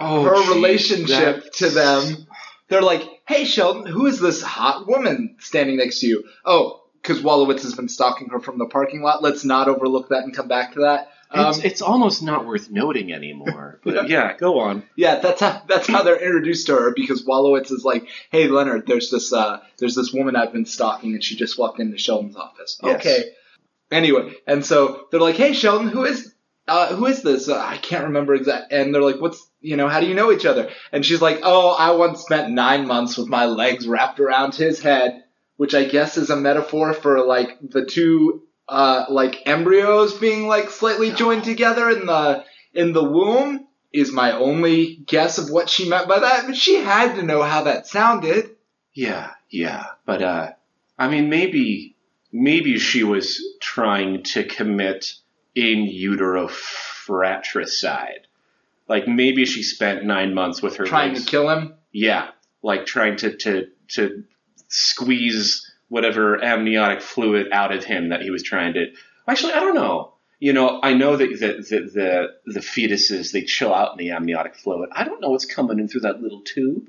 oh, 0.00 0.22
her 0.22 0.36
geez, 0.36 0.48
relationship 0.54 1.42
that- 1.44 1.52
to 1.54 1.68
them, 1.68 2.26
they're 2.68 2.80
like, 2.82 3.02
"Hey, 3.26 3.44
Sheldon, 3.44 3.86
who 3.86 4.06
is 4.06 4.20
this 4.20 4.42
hot 4.42 4.86
woman 4.86 5.36
standing 5.38 5.76
next 5.76 6.00
to 6.00 6.06
you?" 6.06 6.24
Oh, 6.44 6.82
because 7.02 7.22
Wolowitz 7.22 7.62
has 7.62 7.74
been 7.74 7.88
stalking 7.88 8.28
her 8.30 8.40
from 8.40 8.58
the 8.58 8.66
parking 8.66 9.02
lot. 9.02 9.22
Let's 9.22 9.44
not 9.44 9.68
overlook 9.68 10.08
that 10.08 10.24
and 10.24 10.34
come 10.34 10.48
back 10.48 10.72
to 10.74 10.80
that. 10.80 11.10
Um, 11.30 11.50
It's, 11.50 11.58
it's 11.58 11.82
almost 11.82 12.22
not 12.22 12.46
worth 12.46 12.70
noting 12.70 13.12
anymore. 13.12 13.80
But 13.84 14.08
yeah, 14.08 14.36
go 14.36 14.60
on. 14.60 14.84
Yeah, 14.96 15.18
that's 15.20 15.40
how 15.40 15.62
that's 15.68 15.88
how 15.88 16.02
they're 16.02 16.22
introduced 16.22 16.66
to 16.66 16.74
her 16.76 16.92
because 16.94 17.24
Wolowitz 17.24 17.70
is 17.72 17.84
like, 17.84 18.06
"Hey, 18.30 18.48
Leonard, 18.48 18.86
there's 18.86 19.10
this 19.10 19.32
uh, 19.32 19.60
there's 19.78 19.94
this 19.94 20.12
woman 20.12 20.36
I've 20.36 20.52
been 20.52 20.66
stalking, 20.66 21.14
and 21.14 21.22
she 21.22 21.36
just 21.36 21.58
walked 21.58 21.80
into 21.80 21.98
Sheldon's 21.98 22.36
office." 22.36 22.78
Yes. 22.82 23.00
Okay. 23.00 23.24
Anyway, 23.90 24.34
and 24.46 24.64
so 24.64 25.06
they're 25.10 25.20
like, 25.20 25.36
"Hey, 25.36 25.52
Sheldon, 25.52 25.88
who 25.88 26.04
is 26.04 26.32
uh, 26.68 26.94
who 26.94 27.06
is 27.06 27.22
this? 27.22 27.48
Uh, 27.48 27.58
I 27.58 27.76
can't 27.76 28.04
remember 28.04 28.34
exact." 28.34 28.72
And 28.72 28.94
they're 28.94 29.02
like, 29.02 29.20
"What's 29.20 29.44
you 29.66 29.76
know? 29.76 29.88
How 29.88 30.00
do 30.00 30.06
you 30.06 30.14
know 30.14 30.32
each 30.32 30.46
other?" 30.46 30.70
And 30.92 31.04
she's 31.04 31.20
like, 31.20 31.40
"Oh, 31.42 31.70
I 31.70 31.92
once 31.92 32.20
spent 32.20 32.52
nine 32.52 32.86
months 32.86 33.16
with 33.16 33.28
my 33.28 33.46
legs 33.46 33.86
wrapped 33.86 34.20
around 34.20 34.54
his 34.54 34.80
head." 34.80 35.24
Which 35.56 35.74
I 35.74 35.84
guess 35.84 36.18
is 36.18 36.28
a 36.28 36.36
metaphor 36.36 36.92
for 36.92 37.24
like 37.24 37.56
the 37.62 37.86
two 37.86 38.42
uh, 38.68 39.06
like 39.08 39.42
embryos 39.46 40.14
being 40.14 40.46
like 40.48 40.70
slightly 40.70 41.12
joined 41.12 41.44
together 41.44 41.88
in 41.88 42.06
the 42.06 42.44
in 42.74 42.92
the 42.92 43.04
womb 43.04 43.66
is 43.92 44.12
my 44.12 44.32
only 44.32 44.96
guess 44.96 45.38
of 45.38 45.50
what 45.50 45.70
she 45.70 45.88
meant 45.88 46.08
by 46.08 46.18
that. 46.18 46.46
But 46.46 46.56
she 46.56 46.76
had 46.76 47.16
to 47.16 47.22
know 47.22 47.42
how 47.42 47.64
that 47.64 47.86
sounded. 47.86 48.56
Yeah, 48.92 49.30
yeah. 49.50 49.86
But 50.04 50.22
uh, 50.22 50.52
I 50.98 51.08
mean, 51.08 51.30
maybe 51.30 51.96
maybe 52.32 52.78
she 52.78 53.04
was 53.04 53.42
trying 53.60 54.22
to 54.24 54.44
commit 54.44 55.14
in 55.54 55.84
utero 55.84 56.48
fratricide. 56.48 58.26
Like 58.88 59.08
maybe 59.08 59.44
she 59.46 59.62
spent 59.62 60.04
nine 60.04 60.34
months 60.34 60.62
with 60.62 60.76
her 60.76 60.84
Trying 60.84 61.14
legs- 61.14 61.24
to 61.24 61.30
kill 61.30 61.48
him. 61.50 61.74
Yeah, 61.92 62.28
like 62.62 62.86
trying 62.86 63.16
to 63.18 63.36
to 63.36 63.66
to 63.90 64.24
squeeze 64.68 65.70
whatever 65.88 66.42
amniotic 66.42 67.00
fluid 67.00 67.48
out 67.52 67.72
of 67.74 67.84
him 67.84 68.10
that 68.10 68.22
he 68.22 68.30
was 68.30 68.42
trying 68.42 68.74
to. 68.74 68.86
Actually, 69.28 69.54
I 69.54 69.60
don't 69.60 69.74
know. 69.74 70.12
You 70.38 70.52
know, 70.52 70.80
I 70.82 70.92
know 70.94 71.16
that 71.16 71.28
the 71.30 71.46
the 71.68 71.90
the, 71.90 72.26
the 72.52 72.60
fetuses 72.60 73.32
they 73.32 73.42
chill 73.42 73.72
out 73.72 73.92
in 73.92 73.98
the 73.98 74.12
amniotic 74.12 74.56
fluid. 74.56 74.90
I 74.92 75.04
don't 75.04 75.20
know 75.20 75.30
what's 75.30 75.46
coming 75.46 75.78
in 75.78 75.88
through 75.88 76.02
that 76.02 76.20
little 76.20 76.42
tube. 76.42 76.88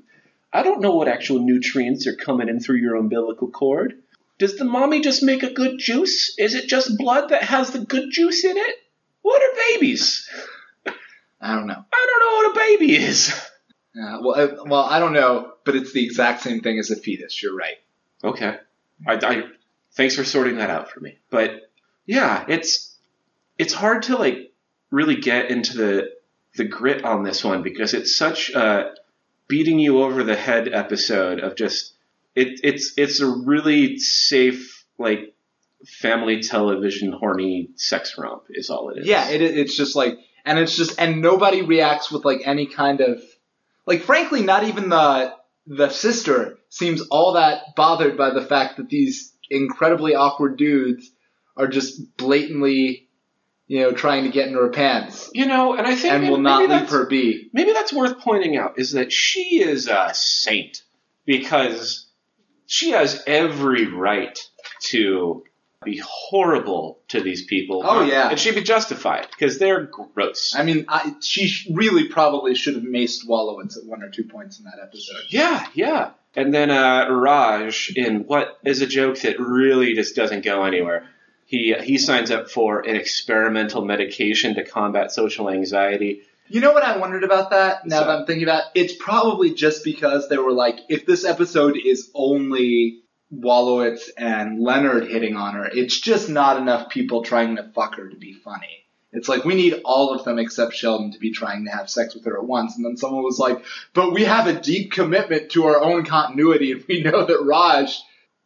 I 0.52 0.62
don't 0.62 0.80
know 0.80 0.94
what 0.94 1.08
actual 1.08 1.40
nutrients 1.40 2.06
are 2.06 2.14
coming 2.16 2.48
in 2.48 2.60
through 2.60 2.76
your 2.76 2.96
umbilical 2.96 3.48
cord. 3.48 3.94
Does 4.38 4.56
the 4.56 4.64
mommy 4.64 5.00
just 5.00 5.22
make 5.22 5.42
a 5.42 5.52
good 5.52 5.78
juice? 5.78 6.34
Is 6.38 6.54
it 6.54 6.68
just 6.68 6.96
blood 6.96 7.30
that 7.30 7.42
has 7.42 7.70
the 7.70 7.80
good 7.80 8.10
juice 8.10 8.44
in 8.44 8.56
it? 8.56 8.76
What 9.22 9.42
are 9.42 9.56
babies? 9.74 10.28
I 11.40 11.54
don't 11.54 11.66
know. 11.66 11.84
I 11.92 12.06
don't 12.08 12.20
know 12.20 12.36
what 12.36 12.56
a 12.56 12.66
baby 12.66 12.96
is. 12.96 13.32
Uh, 13.98 14.18
well, 14.22 14.34
I, 14.36 14.68
well, 14.68 14.84
I 14.84 14.98
don't 14.98 15.12
know, 15.12 15.52
but 15.64 15.74
it's 15.74 15.92
the 15.92 16.04
exact 16.04 16.42
same 16.42 16.60
thing 16.60 16.78
as 16.78 16.90
a 16.90 16.96
fetus. 16.96 17.42
You're 17.42 17.56
right. 17.56 17.76
Okay. 18.22 18.56
I, 19.06 19.14
I 19.14 19.42
thanks 19.92 20.16
for 20.16 20.24
sorting 20.24 20.56
that 20.56 20.70
out 20.70 20.90
for 20.90 21.00
me. 21.00 21.18
But 21.30 21.70
yeah, 22.06 22.44
it's 22.48 22.96
it's 23.56 23.72
hard 23.72 24.04
to 24.04 24.16
like 24.16 24.52
really 24.90 25.16
get 25.16 25.50
into 25.50 25.76
the 25.76 26.10
the 26.56 26.64
grit 26.64 27.04
on 27.04 27.22
this 27.22 27.44
one 27.44 27.62
because 27.62 27.94
it's 27.94 28.16
such 28.16 28.50
a 28.50 28.94
beating 29.48 29.78
you 29.78 30.02
over 30.02 30.22
the 30.22 30.36
head 30.36 30.68
episode 30.68 31.40
of 31.40 31.56
just 31.56 31.94
it 32.34 32.60
it's 32.62 32.94
it's 32.96 33.20
a 33.20 33.26
really 33.26 33.98
safe 33.98 34.84
like 34.98 35.34
family 35.86 36.40
television 36.40 37.12
horny 37.12 37.70
sex 37.76 38.16
romp 38.18 38.44
is 38.50 38.70
all 38.70 38.90
it 38.90 38.98
is. 38.98 39.06
Yeah, 39.06 39.28
it, 39.30 39.40
it's 39.42 39.76
just 39.76 39.94
like, 39.94 40.18
and 40.48 40.58
it's 40.58 40.74
just, 40.74 40.98
and 40.98 41.20
nobody 41.20 41.62
reacts 41.62 42.10
with 42.10 42.24
like 42.24 42.40
any 42.44 42.66
kind 42.66 43.00
of, 43.00 43.22
like, 43.86 44.02
frankly, 44.02 44.42
not 44.42 44.64
even 44.64 44.88
the 44.88 45.34
the 45.66 45.90
sister 45.90 46.58
seems 46.70 47.02
all 47.10 47.34
that 47.34 47.76
bothered 47.76 48.16
by 48.16 48.30
the 48.30 48.44
fact 48.44 48.78
that 48.78 48.88
these 48.88 49.34
incredibly 49.50 50.14
awkward 50.14 50.56
dudes 50.56 51.10
are 51.58 51.68
just 51.68 52.16
blatantly, 52.16 53.08
you 53.66 53.80
know, 53.80 53.92
trying 53.92 54.24
to 54.24 54.30
get 54.30 54.48
into 54.48 54.58
her 54.58 54.70
pants 54.70 55.30
you 55.34 55.44
know, 55.44 55.74
and 55.74 55.86
I 55.86 55.94
think 55.94 56.14
and 56.14 56.30
will 56.30 56.38
maybe 56.38 56.66
not 56.68 56.80
leave 56.80 56.90
her 56.90 57.06
be. 57.06 57.50
maybe 57.52 57.72
that's 57.72 57.92
worth 57.92 58.18
pointing 58.20 58.56
out 58.56 58.78
is 58.78 58.92
that 58.92 59.12
she 59.12 59.62
is 59.62 59.88
a 59.88 60.10
saint 60.14 60.82
because 61.26 62.06
she 62.64 62.92
has 62.92 63.22
every 63.26 63.86
right 63.86 64.38
to 64.84 65.44
be 65.84 66.00
horrible 66.04 67.00
to 67.08 67.20
these 67.20 67.44
people. 67.44 67.82
Oh, 67.84 68.02
yeah. 68.04 68.30
and 68.30 68.38
she'd 68.38 68.54
be 68.54 68.62
justified 68.62 69.28
because 69.30 69.58
they're 69.58 69.84
gross. 69.84 70.54
I 70.56 70.64
mean, 70.64 70.86
I, 70.88 71.14
she 71.20 71.72
really 71.72 72.08
probably 72.08 72.54
should 72.54 72.74
have 72.74 72.82
maced 72.82 73.26
Wolowitz 73.28 73.76
at 73.76 73.84
one 73.84 74.02
or 74.02 74.10
two 74.10 74.24
points 74.24 74.58
in 74.58 74.64
that 74.64 74.78
episode. 74.82 75.22
Yeah, 75.28 75.66
yeah. 75.74 76.10
And 76.34 76.52
then 76.52 76.70
uh, 76.70 77.08
Raj, 77.10 77.92
in 77.96 78.24
what 78.26 78.58
is 78.64 78.82
a 78.82 78.86
joke 78.86 79.20
that 79.20 79.38
really 79.38 79.94
just 79.94 80.16
doesn't 80.16 80.44
go 80.44 80.64
anywhere, 80.64 81.08
he 81.46 81.74
he 81.82 81.96
signs 81.98 82.30
up 82.30 82.50
for 82.50 82.80
an 82.80 82.94
experimental 82.96 83.84
medication 83.84 84.54
to 84.56 84.64
combat 84.64 85.10
social 85.12 85.48
anxiety. 85.48 86.22
You 86.48 86.60
know 86.60 86.72
what 86.72 86.82
I 86.82 86.96
wondered 86.98 87.24
about 87.24 87.50
that? 87.50 87.86
Now 87.86 88.00
So- 88.00 88.04
that 88.06 88.10
I'm 88.20 88.26
thinking 88.26 88.44
about, 88.44 88.64
it? 88.74 88.80
it's 88.80 88.94
probably 88.98 89.54
just 89.54 89.84
because 89.84 90.28
they 90.28 90.38
were 90.38 90.52
like, 90.52 90.80
if 90.88 91.06
this 91.06 91.24
episode 91.24 91.76
is 91.82 92.10
only 92.14 93.02
Wolowitz 93.34 94.08
and 94.16 94.60
Leonard 94.60 95.06
hitting 95.08 95.36
on 95.36 95.54
her, 95.54 95.66
it's 95.66 96.00
just 96.00 96.28
not 96.28 96.56
enough 96.56 96.88
people 96.88 97.22
trying 97.22 97.56
to 97.56 97.70
fuck 97.74 97.96
her 97.96 98.08
to 98.08 98.16
be 98.16 98.32
funny. 98.32 98.84
It's 99.12 99.28
like 99.28 99.44
we 99.44 99.54
need 99.54 99.80
all 99.84 100.12
of 100.12 100.24
them 100.24 100.38
except 100.38 100.74
Sheldon 100.74 101.12
to 101.12 101.18
be 101.18 101.32
trying 101.32 101.64
to 101.64 101.70
have 101.70 101.88
sex 101.88 102.14
with 102.14 102.24
her 102.26 102.36
at 102.36 102.44
once. 102.44 102.76
And 102.76 102.84
then 102.84 102.96
someone 102.96 103.24
was 103.24 103.38
like, 103.38 103.64
but 103.94 104.12
we 104.12 104.24
have 104.24 104.46
a 104.46 104.60
deep 104.60 104.92
commitment 104.92 105.50
to 105.52 105.66
our 105.66 105.82
own 105.82 106.04
continuity, 106.04 106.72
and 106.72 106.84
we 106.86 107.02
know 107.02 107.24
that 107.24 107.42
Raj 107.42 107.98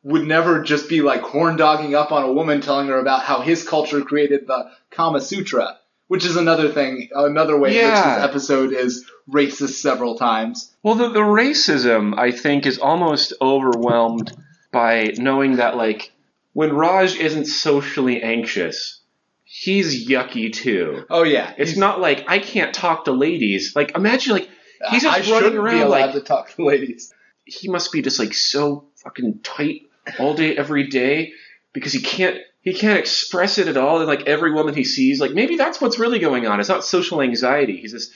would 0.05 0.27
never 0.27 0.63
just 0.63 0.89
be 0.89 1.01
like 1.01 1.21
horn 1.21 1.57
dogging 1.57 1.95
up 1.95 2.13
on 2.13 2.25
a 2.25 2.33
woman 2.33 2.61
telling 2.61 2.89
her 2.89 2.99
about 2.99 3.23
how 3.23 3.41
his 3.41 3.67
culture 3.67 4.03
created 4.03 4.47
the 4.47 4.71
Kama 4.91 5.21
Sutra, 5.21 5.79
which 6.09 6.25
is 6.25 6.37
another 6.37 6.71
thing, 6.71 7.09
another 7.13 7.57
way 7.57 7.79
in 7.79 7.87
which 7.87 7.95
this 7.95 8.25
episode 8.25 8.73
is 8.73 9.05
racist 9.31 9.81
several 9.81 10.17
times. 10.17 10.73
Well, 10.83 10.97
the, 10.97 11.09
the 11.09 11.21
racism, 11.21 12.19
I 12.19 12.33
think, 12.33 12.67
is 12.67 12.79
almost 12.79 13.33
overwhelmed 13.41 14.33
by 14.73 15.13
knowing 15.17 15.57
that, 15.57 15.77
like, 15.77 16.13
when 16.55 16.73
Raj 16.73 17.17
isn't 17.17 17.47
socially 17.47 18.23
anxious, 18.23 19.01
he's 19.45 20.09
yucky 20.09 20.53
too. 20.53 21.05
Oh 21.11 21.23
yeah, 21.23 21.53
It's 21.57 21.77
not 21.77 22.01
like 22.01 22.25
I 22.29 22.39
can't 22.39 22.75
talk 22.75 23.05
to 23.05 23.13
ladies. 23.13 23.77
Like, 23.77 23.97
imagine, 23.97 24.33
like, 24.33 24.49
he's 24.91 25.03
just 25.03 25.31
I 25.31 25.33
running 25.33 25.59
around 25.59 25.83
allowed 25.83 26.07
like 26.07 26.13
to 26.15 26.21
talk 26.21 26.51
to 26.57 26.65
ladies. 26.65 27.13
he 27.45 27.69
must 27.69 27.93
be 27.93 28.03
just 28.03 28.19
like 28.19 28.35
so 28.35 28.89
fucking 28.97 29.41
tight 29.43 29.83
all 30.19 30.35
day, 30.35 30.57
every 30.57 30.89
day, 30.89 31.33
because 31.73 31.93
he 31.93 32.01
can't 32.01 32.39
he 32.61 32.75
can't 32.75 32.99
express 32.99 33.59
it 33.59 33.69
at 33.69 33.77
all. 33.77 33.99
And 33.99 34.07
like 34.07 34.27
every 34.27 34.53
woman 34.53 34.75
he 34.75 34.85
sees, 34.85 35.21
like 35.21 35.33
maybe 35.33 35.57
that's 35.57 35.81
what's 35.81 35.99
really 35.99 36.19
going 36.19 36.47
on. 36.47 36.61
It's 36.61 36.69
not 36.69 36.85
social 36.85 37.21
anxiety. 37.21 37.77
He's 37.77 37.93
just 37.93 38.13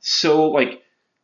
so 0.00 0.50
like 0.50 0.82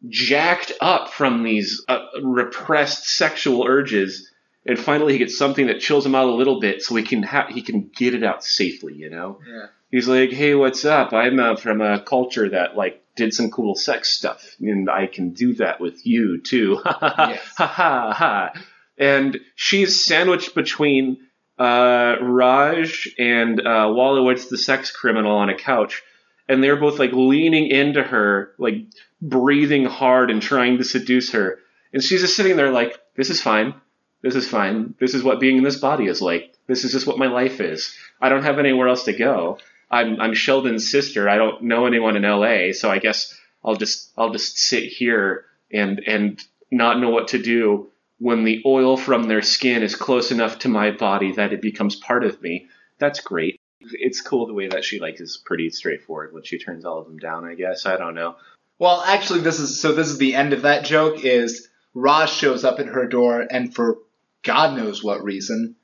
jacked 0.09 0.73
up 0.81 1.11
from 1.11 1.43
these 1.43 1.85
uh, 1.89 2.05
repressed 2.23 3.09
sexual 3.09 3.67
urges, 3.67 4.31
and 4.67 4.79
finally 4.79 5.13
he 5.13 5.19
gets 5.19 5.37
something 5.39 5.67
that 5.69 5.81
chills 5.81 6.05
him 6.05 6.15
out 6.15 6.29
a 6.29 6.35
little 6.35 6.61
bit, 6.61 6.83
so 6.83 6.95
he 6.95 7.03
can 7.03 7.23
ha- 7.23 7.49
he 7.49 7.63
can 7.63 7.91
get 7.95 8.15
it 8.15 8.23
out 8.25 8.45
safely. 8.45 8.95
You 8.95 9.11
know. 9.11 9.41
Yeah. 9.47 9.67
He's 9.91 10.09
like, 10.09 10.31
"Hey, 10.31 10.55
what's 10.55 10.85
up? 10.85 11.13
I'm 11.13 11.39
uh, 11.39 11.57
from 11.57 11.81
a 11.81 12.01
culture 12.01 12.49
that 12.51 12.77
like 12.77 13.03
did 13.17 13.33
some 13.33 13.51
cool 13.51 13.75
sex 13.75 14.11
stuff, 14.11 14.57
and 14.61 14.91
I 14.91 15.07
can 15.07 15.31
do 15.31 15.55
that 15.55 15.81
with 15.81 16.07
you 16.07 16.41
too." 16.41 16.81
Yes. 16.85 17.41
ha 17.57 17.67
ha 17.67 18.13
ha. 18.13 18.53
And 18.99 19.39
she's 19.55 20.05
sandwiched 20.05 20.55
between 20.55 21.19
uh, 21.59 22.17
Raj 22.21 23.09
and 23.19 23.61
uh, 23.61 23.89
Wolowitz, 23.89 24.49
the 24.49 24.59
sex 24.59 24.91
criminal, 24.91 25.37
on 25.37 25.49
a 25.51 25.55
couch, 25.57 26.03
and 26.49 26.63
they're 26.63 26.77
both 26.77 26.99
like 26.99 27.13
leaning 27.13 27.69
into 27.69 28.03
her, 28.03 28.53
like 28.59 28.77
breathing 29.23 29.85
hard 29.85 30.31
and 30.31 30.43
trying 30.43 30.79
to 30.79 30.85
seduce 30.85 31.33
her. 31.33 31.59
And 31.93 32.03
she's 32.03 32.21
just 32.21 32.37
sitting 32.37 32.57
there 32.57 32.71
like, 32.71 32.99
"This 33.17 33.31
is 33.31 33.41
fine. 33.41 33.75
This 34.23 34.35
is 34.35 34.49
fine. 34.49 34.95
This 34.99 35.15
is 35.15 35.23
what 35.23 35.41
being 35.41 35.59
in 35.59 35.65
this 35.65 35.79
body 35.79 36.07
is 36.07 36.23
like. 36.23 36.55
This 36.67 36.85
is 36.85 36.93
just 36.93 37.07
what 37.07 37.19
my 37.19 37.27
life 37.27 37.61
is. 37.61 37.97
I 38.21 38.29
don't 38.29 38.45
have 38.45 38.59
anywhere 38.59 38.89
else 38.89 39.05
to 39.05 39.13
go." 39.13 39.59
I'm 39.91 40.21
I'm 40.21 40.35
Sheldon's 40.35 40.91
sister. 40.91 41.29
I 41.29 41.37
don't 41.37 41.63
know 41.63 41.87
anyone 41.87 42.17
in 42.17 42.23
LA, 42.23 42.73
so 42.73 42.91
I 42.91 42.99
guess 42.99 43.39
I'll 43.65 43.77
just 43.77 44.13
I'll 44.17 44.33
just 44.33 44.59
sit 44.59 44.85
here 44.85 45.45
and 45.73 46.01
and 46.07 46.43
not 46.71 47.01
know 47.01 47.11
what 47.11 47.29
to 47.29 47.43
do 47.43 47.89
when 48.19 48.45
the 48.45 48.63
oil 48.65 48.97
from 48.97 49.25
their 49.25 49.43
skin 49.43 49.83
is 49.83 49.95
close 49.95 50.33
enough 50.33 50.59
to 50.61 50.69
my 50.69 50.91
body 50.91 51.33
that 51.33 51.53
it 51.53 51.61
becomes 51.61 51.95
part 51.97 52.25
of 52.25 52.41
me. 52.43 52.67
That's 52.99 53.21
great. 53.21 53.61
It's 53.81 54.21
cool 54.21 54.47
the 54.47 54.55
way 54.55 54.69
that 54.69 54.85
she 54.85 54.99
like 54.99 55.21
is 55.21 55.41
pretty 55.45 55.71
straightforward 55.71 56.33
when 56.33 56.43
she 56.43 56.59
turns 56.59 56.85
all 56.85 56.99
of 56.99 57.07
them 57.07 57.19
down. 57.19 57.45
I 57.45 57.55
guess 57.55 57.87
I 57.87 57.97
don't 57.97 58.15
know. 58.15 58.37
Well, 58.79 59.03
actually, 59.07 59.41
this 59.41 59.61
is 59.61 59.81
so. 59.81 59.93
This 59.93 60.09
is 60.09 60.19
the 60.19 60.35
end 60.35 60.53
of 60.53 60.63
that 60.63 60.85
joke. 60.85 61.25
Is 61.25 61.69
Raj 61.95 62.31
shows 62.31 62.65
up 62.65 62.81
at 62.81 62.87
her 62.87 63.07
door, 63.07 63.47
and 63.49 63.73
for 63.73 63.99
God 64.47 64.77
knows 64.77 65.03
what 65.03 65.25
reason, 65.25 65.75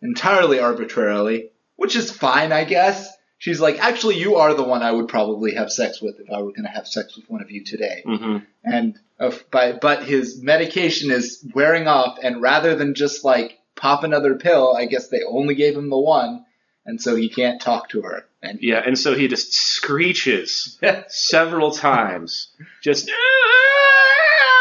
entirely 0.00 0.58
arbitrarily, 0.58 1.50
which 1.76 1.94
is 1.94 2.10
fine, 2.10 2.50
I 2.50 2.64
guess. 2.64 3.12
She's 3.38 3.60
like, 3.60 3.78
actually, 3.78 4.18
you 4.18 4.36
are 4.36 4.54
the 4.54 4.64
one 4.64 4.82
I 4.82 4.90
would 4.90 5.08
probably 5.08 5.54
have 5.54 5.70
sex 5.70 6.00
with 6.00 6.18
if 6.18 6.30
I 6.30 6.40
were 6.40 6.52
going 6.52 6.64
to 6.64 6.70
have 6.70 6.88
sex 6.88 7.14
with 7.14 7.28
one 7.28 7.42
of 7.42 7.50
you 7.50 7.62
today. 7.64 8.02
Mm-hmm. 8.06 8.38
And 8.64 8.98
uh, 9.20 9.32
by, 9.50 9.72
but 9.72 10.04
his 10.04 10.42
medication 10.42 11.10
is 11.10 11.46
wearing 11.54 11.86
off, 11.86 12.18
and 12.22 12.40
rather 12.40 12.74
than 12.74 12.94
just 12.94 13.22
like 13.24 13.58
pop 13.74 14.04
another 14.04 14.36
pill, 14.36 14.74
I 14.74 14.86
guess 14.86 15.08
they 15.08 15.20
only 15.28 15.54
gave 15.54 15.76
him 15.76 15.90
the 15.90 15.98
one, 15.98 16.46
and 16.86 17.00
so 17.00 17.14
he 17.14 17.28
can't 17.28 17.60
talk 17.60 17.90
to 17.90 18.00
her. 18.02 18.24
And 18.42 18.58
Yeah, 18.62 18.82
and 18.84 18.98
so 18.98 19.14
he 19.14 19.28
just 19.28 19.52
screeches 19.52 20.78
several 21.08 21.72
times, 21.72 22.48
just 22.82 23.10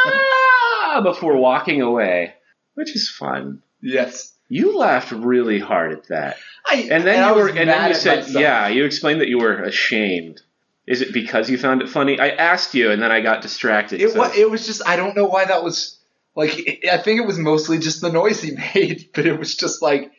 before 1.03 1.37
walking 1.37 1.81
away, 1.81 2.33
which 2.75 2.95
is 2.95 3.09
fun. 3.09 3.61
yes, 3.81 4.33
You 4.49 4.77
laughed 4.77 5.11
really 5.11 5.59
hard 5.59 5.91
at 5.93 6.07
that. 6.09 6.38
I 6.69 6.88
And 6.91 7.03
then 7.05 7.23
I 7.23 7.29
you 7.29 7.35
were, 7.35 7.47
and 7.49 7.69
then 7.69 7.88
you 7.89 7.93
said, 7.95 8.19
myself. 8.19 8.41
yeah, 8.41 8.67
you 8.67 8.85
explained 8.85 9.21
that 9.21 9.27
you 9.29 9.39
were 9.39 9.53
ashamed. 9.63 10.41
Is 10.88 11.01
it 11.01 11.13
because 11.13 11.49
you 11.49 11.57
found 11.57 11.81
it 11.81 11.89
funny? 11.89 12.19
I 12.19 12.29
asked 12.29 12.75
you, 12.75 12.91
and 12.91 13.01
then 13.01 13.11
I 13.11 13.21
got 13.21 13.41
distracted. 13.41 14.01
It 14.01 14.11
so- 14.11 14.19
was 14.19 14.38
it 14.38 14.49
was 14.49 14.65
just 14.67 14.81
I 14.88 14.95
don't 14.97 15.15
know 15.15 15.25
why 15.25 15.45
that 15.45 15.63
was 15.63 15.97
like 16.35 16.57
it- 16.59 16.88
I 16.89 16.97
think 16.97 17.19
it 17.19 17.25
was 17.25 17.39
mostly 17.39 17.79
just 17.79 18.01
the 18.01 18.11
noise 18.11 18.39
he 18.41 18.51
made, 18.75 19.09
but 19.15 19.25
it 19.25 19.39
was 19.39 19.55
just 19.55 19.81
like 19.81 20.11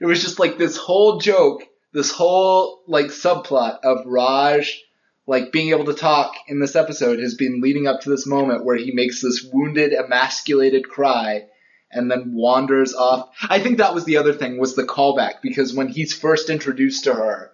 it 0.00 0.06
was 0.06 0.22
just 0.22 0.38
like 0.38 0.58
this 0.58 0.76
whole 0.76 1.18
joke, 1.18 1.62
this 1.92 2.10
whole 2.12 2.82
like 2.86 3.06
subplot 3.06 3.78
of 3.84 4.06
Raj 4.06 4.80
like 5.26 5.52
being 5.52 5.70
able 5.70 5.84
to 5.86 5.94
talk 5.94 6.34
in 6.48 6.58
this 6.58 6.74
episode 6.74 7.20
has 7.20 7.34
been 7.36 7.60
leading 7.60 7.86
up 7.86 8.00
to 8.00 8.10
this 8.10 8.26
moment 8.26 8.64
where 8.64 8.76
he 8.76 8.90
makes 8.92 9.22
this 9.22 9.48
wounded 9.52 9.92
emasculated 9.92 10.88
cry 10.88 11.46
and 11.92 12.10
then 12.10 12.34
wanders 12.34 12.94
off. 12.94 13.30
I 13.48 13.58
think 13.60 13.78
that 13.78 13.94
was 13.94 14.04
the 14.04 14.16
other 14.16 14.32
thing 14.32 14.58
was 14.58 14.74
the 14.74 14.84
callback 14.84 15.42
because 15.42 15.74
when 15.74 15.88
he's 15.88 16.12
first 16.12 16.50
introduced 16.50 17.04
to 17.04 17.14
her, 17.14 17.52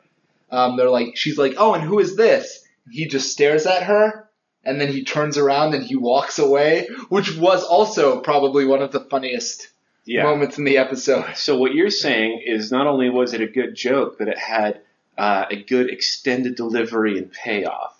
um, 0.50 0.76
they're 0.76 0.90
like 0.90 1.16
she's 1.16 1.38
like, 1.38 1.54
"Oh, 1.58 1.74
and 1.74 1.82
who 1.82 1.98
is 1.98 2.16
this?" 2.16 2.64
He 2.90 3.06
just 3.06 3.30
stares 3.30 3.66
at 3.66 3.82
her 3.82 4.28
and 4.64 4.80
then 4.80 4.92
he 4.92 5.04
turns 5.04 5.38
around 5.38 5.74
and 5.74 5.82
he 5.82 5.96
walks 5.96 6.38
away, 6.38 6.88
which 7.08 7.34
was 7.36 7.64
also 7.64 8.20
probably 8.20 8.66
one 8.66 8.82
of 8.82 8.92
the 8.92 9.00
funniest 9.00 9.68
yeah. 10.04 10.24
moments 10.24 10.58
in 10.58 10.64
the 10.64 10.78
episode. 10.78 11.36
So 11.36 11.56
what 11.56 11.74
you're 11.74 11.90
saying 11.90 12.42
is 12.44 12.70
not 12.70 12.86
only 12.86 13.08
was 13.08 13.32
it 13.32 13.40
a 13.40 13.46
good 13.46 13.74
joke, 13.74 14.16
but 14.18 14.28
it 14.28 14.38
had 14.38 14.80
uh, 15.16 15.46
a 15.50 15.62
good 15.62 15.90
extended 15.90 16.54
delivery 16.54 17.18
and 17.18 17.32
payoff. 17.32 17.94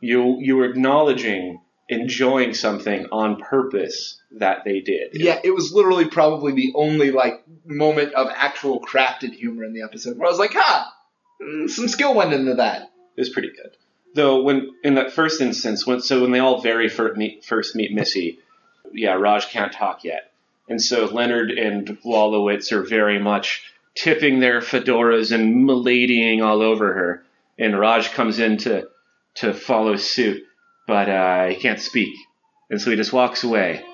You 0.00 0.38
you 0.40 0.56
were 0.56 0.66
acknowledging 0.66 1.60
enjoying 1.90 2.54
something 2.54 3.06
on 3.10 3.36
purpose 3.40 4.20
that 4.38 4.64
they 4.64 4.80
did. 4.80 5.10
Yeah, 5.12 5.40
it 5.42 5.50
was 5.50 5.72
literally 5.72 6.06
probably 6.06 6.52
the 6.52 6.72
only 6.76 7.10
like 7.10 7.42
moment 7.66 8.14
of 8.14 8.28
actual 8.34 8.80
crafted 8.80 9.32
humor 9.32 9.64
in 9.64 9.74
the 9.74 9.82
episode 9.82 10.16
where 10.16 10.28
I 10.28 10.30
was 10.30 10.38
like, 10.38 10.54
"Ha, 10.54 10.94
mm, 11.42 11.68
some 11.68 11.88
skill 11.88 12.14
went 12.14 12.32
into 12.32 12.54
that." 12.54 12.82
It 13.16 13.20
was 13.20 13.28
pretty 13.28 13.50
good. 13.50 13.76
Though 14.14 14.42
when 14.42 14.70
in 14.84 14.94
that 14.94 15.12
first 15.12 15.40
instance, 15.40 15.86
when 15.86 16.00
so 16.00 16.22
when 16.22 16.30
they 16.30 16.38
all 16.38 16.60
very 16.60 16.88
first 16.88 17.16
meet, 17.16 17.44
first 17.44 17.74
meet 17.74 17.92
Missy, 17.92 18.38
yeah, 18.92 19.14
Raj 19.14 19.48
can't 19.48 19.72
talk 19.72 20.04
yet, 20.04 20.32
and 20.68 20.80
so 20.80 21.06
Leonard 21.06 21.50
and 21.50 21.98
Wolowitz 22.04 22.70
are 22.70 22.82
very 22.82 23.18
much 23.18 23.64
tipping 23.96 24.38
their 24.38 24.60
fedoras 24.60 25.32
and 25.32 25.66
miladying 25.66 26.40
all 26.40 26.62
over 26.62 26.92
her, 26.92 27.24
and 27.58 27.78
Raj 27.78 28.12
comes 28.12 28.38
in 28.38 28.58
to 28.58 28.88
to 29.34 29.52
follow 29.52 29.96
suit, 29.96 30.44
but 30.86 31.08
uh, 31.08 31.46
he 31.48 31.56
can't 31.56 31.80
speak, 31.80 32.14
and 32.70 32.80
so 32.80 32.90
he 32.90 32.96
just 32.96 33.12
walks 33.12 33.44
away, 33.44 33.84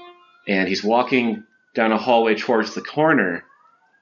and 0.47 0.69
he's 0.69 0.85
walking 0.85 1.45
down 1.75 1.93
a 1.93 1.99
hallway 1.99 2.35
towards 2.35 2.75
the 2.75 2.83
corner, 2.83 3.45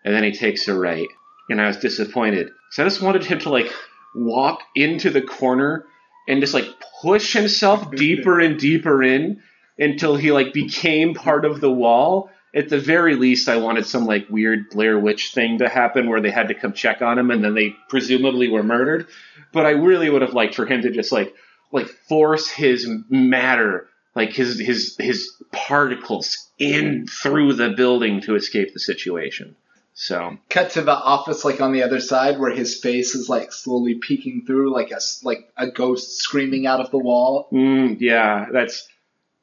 and 0.05 0.14
then 0.14 0.25
he 0.25 0.33
takes 0.33 0.68
a 0.68 0.79
right, 0.79 1.09
and 1.49 1.61
I 1.61 1.66
was 1.66 1.77
disappointed 1.79 2.47
because 2.47 2.79
I 2.79 2.85
just 2.85 3.03
wanted 3.03 3.25
him 3.25 3.38
to 3.40 3.51
like 3.51 3.73
walk 4.14 4.62
into 4.75 5.11
the 5.11 5.23
corner 5.23 5.87
and 6.29 6.40
just 6.40 6.55
like 6.55 6.68
push 7.03 7.33
himself 7.33 7.90
deeper 7.97 8.40
and 8.40 8.59
deeper 8.59 9.03
in 9.03 9.42
until 9.79 10.16
he 10.16 10.33
like 10.33 10.53
became 10.53 11.14
part 11.14 11.44
of 11.44 11.61
the 11.61 11.70
wall. 11.70 12.31
At 12.55 12.68
the 12.68 12.79
very 12.79 13.16
least, 13.16 13.49
I 13.49 13.57
wanted 13.57 13.85
some 13.85 14.07
like 14.07 14.31
weird 14.31 14.70
Blair 14.70 14.97
Witch 14.99 15.33
thing 15.33 15.59
to 15.59 15.68
happen 15.68 16.09
where 16.09 16.20
they 16.20 16.31
had 16.31 16.49
to 16.49 16.55
come 16.55 16.73
check 16.73 17.03
on 17.03 17.18
him 17.18 17.33
and 17.33 17.42
then 17.42 17.55
they 17.55 17.75
presumably 17.88 18.49
were 18.49 18.62
murdered. 18.62 19.09
But 19.53 19.66
I 19.66 19.70
really 19.70 20.09
would 20.09 20.23
have 20.23 20.35
liked 20.35 20.55
for 20.55 20.64
him 20.64 20.83
to 20.83 20.90
just 20.92 21.11
like 21.11 21.35
like 21.75 21.89
force 21.89 22.49
his 22.49 22.89
matter, 23.11 23.89
like 24.15 24.31
his 24.31 24.59
his 24.61 24.97
his 24.99 25.31
particles 25.53 26.49
in 26.59 27.07
through 27.07 27.55
the 27.55 27.71
building 27.71 28.21
to 28.23 28.37
escape 28.37 28.73
the 28.73 28.81
situation. 28.81 29.57
So 29.95 30.39
Cut 30.49 30.71
to 30.71 30.83
the 30.83 30.93
office 30.93 31.45
like 31.45 31.61
on 31.61 31.73
the 31.73 31.83
other 31.83 32.01
side 32.01 32.39
where 32.39 32.53
his 32.53 32.81
face 32.81 33.15
is 33.15 33.29
like 33.29 33.53
slowly 33.53 33.97
peeking 33.97 34.45
through 34.47 34.73
like 34.73 34.93
a 34.93 35.01
like 35.25 35.51
a 35.57 35.69
ghost 35.69 36.19
screaming 36.19 36.67
out 36.67 36.81
of 36.81 36.91
the 36.91 36.99
wall. 36.99 37.49
Mm, 37.53 37.99
yeah, 38.01 38.47
that's. 38.53 38.89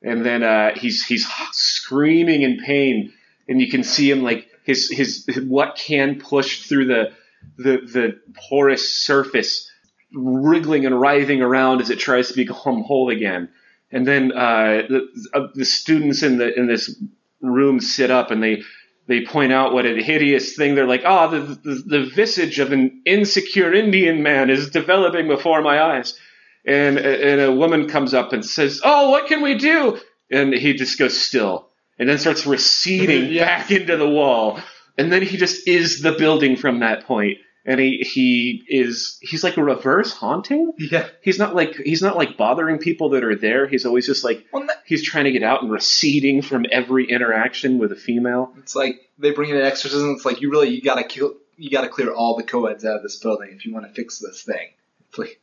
And 0.04 0.26
then 0.26 0.42
uh, 0.42 0.74
he's 0.76 1.06
he's 1.06 1.30
screaming 1.52 2.42
in 2.42 2.58
pain, 2.58 3.14
and 3.48 3.62
you 3.62 3.70
can 3.70 3.84
see 3.84 4.10
him 4.10 4.24
like 4.24 4.48
his 4.64 4.90
his 4.90 5.28
what 5.48 5.76
can 5.76 6.20
push 6.20 6.64
through 6.68 6.86
the 6.86 7.12
the 7.58 7.78
the 7.78 8.20
porous 8.50 8.90
surface, 8.90 9.71
wriggling 10.14 10.86
and 10.86 11.00
writhing 11.00 11.42
around 11.42 11.82
as 11.82 11.90
it 11.90 12.00
tries 12.00 12.30
to 12.30 12.36
become 12.36 12.84
whole 12.84 13.10
again. 13.10 13.50
And 13.92 14.08
then 14.08 14.32
uh, 14.32 14.84
the 14.90 15.08
uh, 15.34 15.48
the 15.54 15.66
students 15.66 16.24
in 16.24 16.38
the 16.38 16.58
in 16.58 16.68
this 16.68 16.96
room 17.42 17.80
sit 17.80 18.10
up 18.12 18.32
and 18.32 18.42
they 18.42 18.64
they 19.08 19.26
point 19.26 19.52
out 19.52 19.74
what 19.74 19.86
a 19.86 20.02
hideous 20.02 20.56
thing. 20.56 20.76
They're 20.76 20.88
like, 20.88 21.04
ah, 21.06 21.28
the, 21.28 21.40
the 21.40 21.84
the 21.86 22.12
visage 22.16 22.60
of 22.60 22.72
an 22.72 23.02
insecure 23.06 23.74
Indian 23.74 24.24
man 24.24 24.50
is 24.50 24.70
developing 24.70 25.28
before 25.28 25.62
my 25.62 25.82
eyes 25.82 26.18
and 26.66 26.98
and 26.98 27.42
a 27.42 27.52
woman 27.52 27.88
comes 27.88 28.14
up 28.14 28.34
and 28.34 28.46
says, 28.46 28.82
"Oh, 28.84 29.10
what 29.10 29.28
can 29.28 29.42
we 29.42 29.56
do?" 29.56 30.00
And 30.32 30.54
he 30.54 30.74
just 30.74 30.98
goes 30.98 31.20
still, 31.20 31.68
and 32.00 32.08
then 32.08 32.18
starts 32.18 32.46
receding 32.46 33.26
Yes. 33.32 33.46
back 33.48 33.72
into 33.72 33.98
the 33.98 34.08
wall, 34.08 34.60
and 34.98 35.12
then 35.12 35.22
he 35.22 35.38
just 35.38 35.68
is 35.68 36.02
the 36.02 36.12
building 36.14 36.56
from 36.56 36.80
that 36.80 37.06
point. 37.06 37.40
And 37.64 37.80
he 37.80 37.98
he 38.00 38.64
is 38.68 39.20
he's 39.22 39.44
like 39.44 39.58
a 39.58 39.64
reverse 39.64 40.12
haunting. 40.14 40.72
Yeah. 40.80 41.08
He's 41.22 41.38
not 41.38 41.56
like 41.56 41.76
he's 41.76 42.02
not 42.02 42.18
like 42.18 42.36
bothering 42.38 42.80
people 42.80 43.10
that 43.10 43.24
are 43.24 43.36
there. 43.36 43.68
He's 43.68 43.86
always 43.86 44.06
just 44.08 44.24
like 44.24 44.46
Well, 44.52 44.66
that- 44.66 44.82
he's 44.86 45.04
trying 45.04 45.26
to 45.26 45.32
get 45.32 45.44
out 45.44 45.62
and 45.62 45.72
receding 45.72 46.42
from 46.42 46.66
every 46.72 47.06
interaction 47.10 47.78
with 47.78 47.92
a 47.92 47.96
female. 47.96 48.54
It's 48.58 48.76
like 48.76 48.96
they 49.20 49.32
bring 49.32 49.52
in 49.52 49.58
an 49.58 49.64
exorcism. 49.66 50.12
It's 50.16 50.26
like 50.26 50.42
you 50.42 50.50
really 50.50 50.70
you 50.70 50.82
gotta 50.82 51.04
kill, 51.04 51.36
you 51.56 51.70
gotta 51.70 51.90
clear 51.90 52.12
all 52.12 52.36
the 52.36 52.44
co-eds 52.44 52.84
out 52.84 52.96
of 52.96 53.04
this 53.04 53.18
building 53.18 53.50
if 53.52 53.66
you 53.66 53.74
want 53.74 53.86
to 53.88 53.94
fix 53.94 54.18
this 54.18 54.42
thing. 54.44 54.70
It's 55.10 55.18
like 55.20 55.40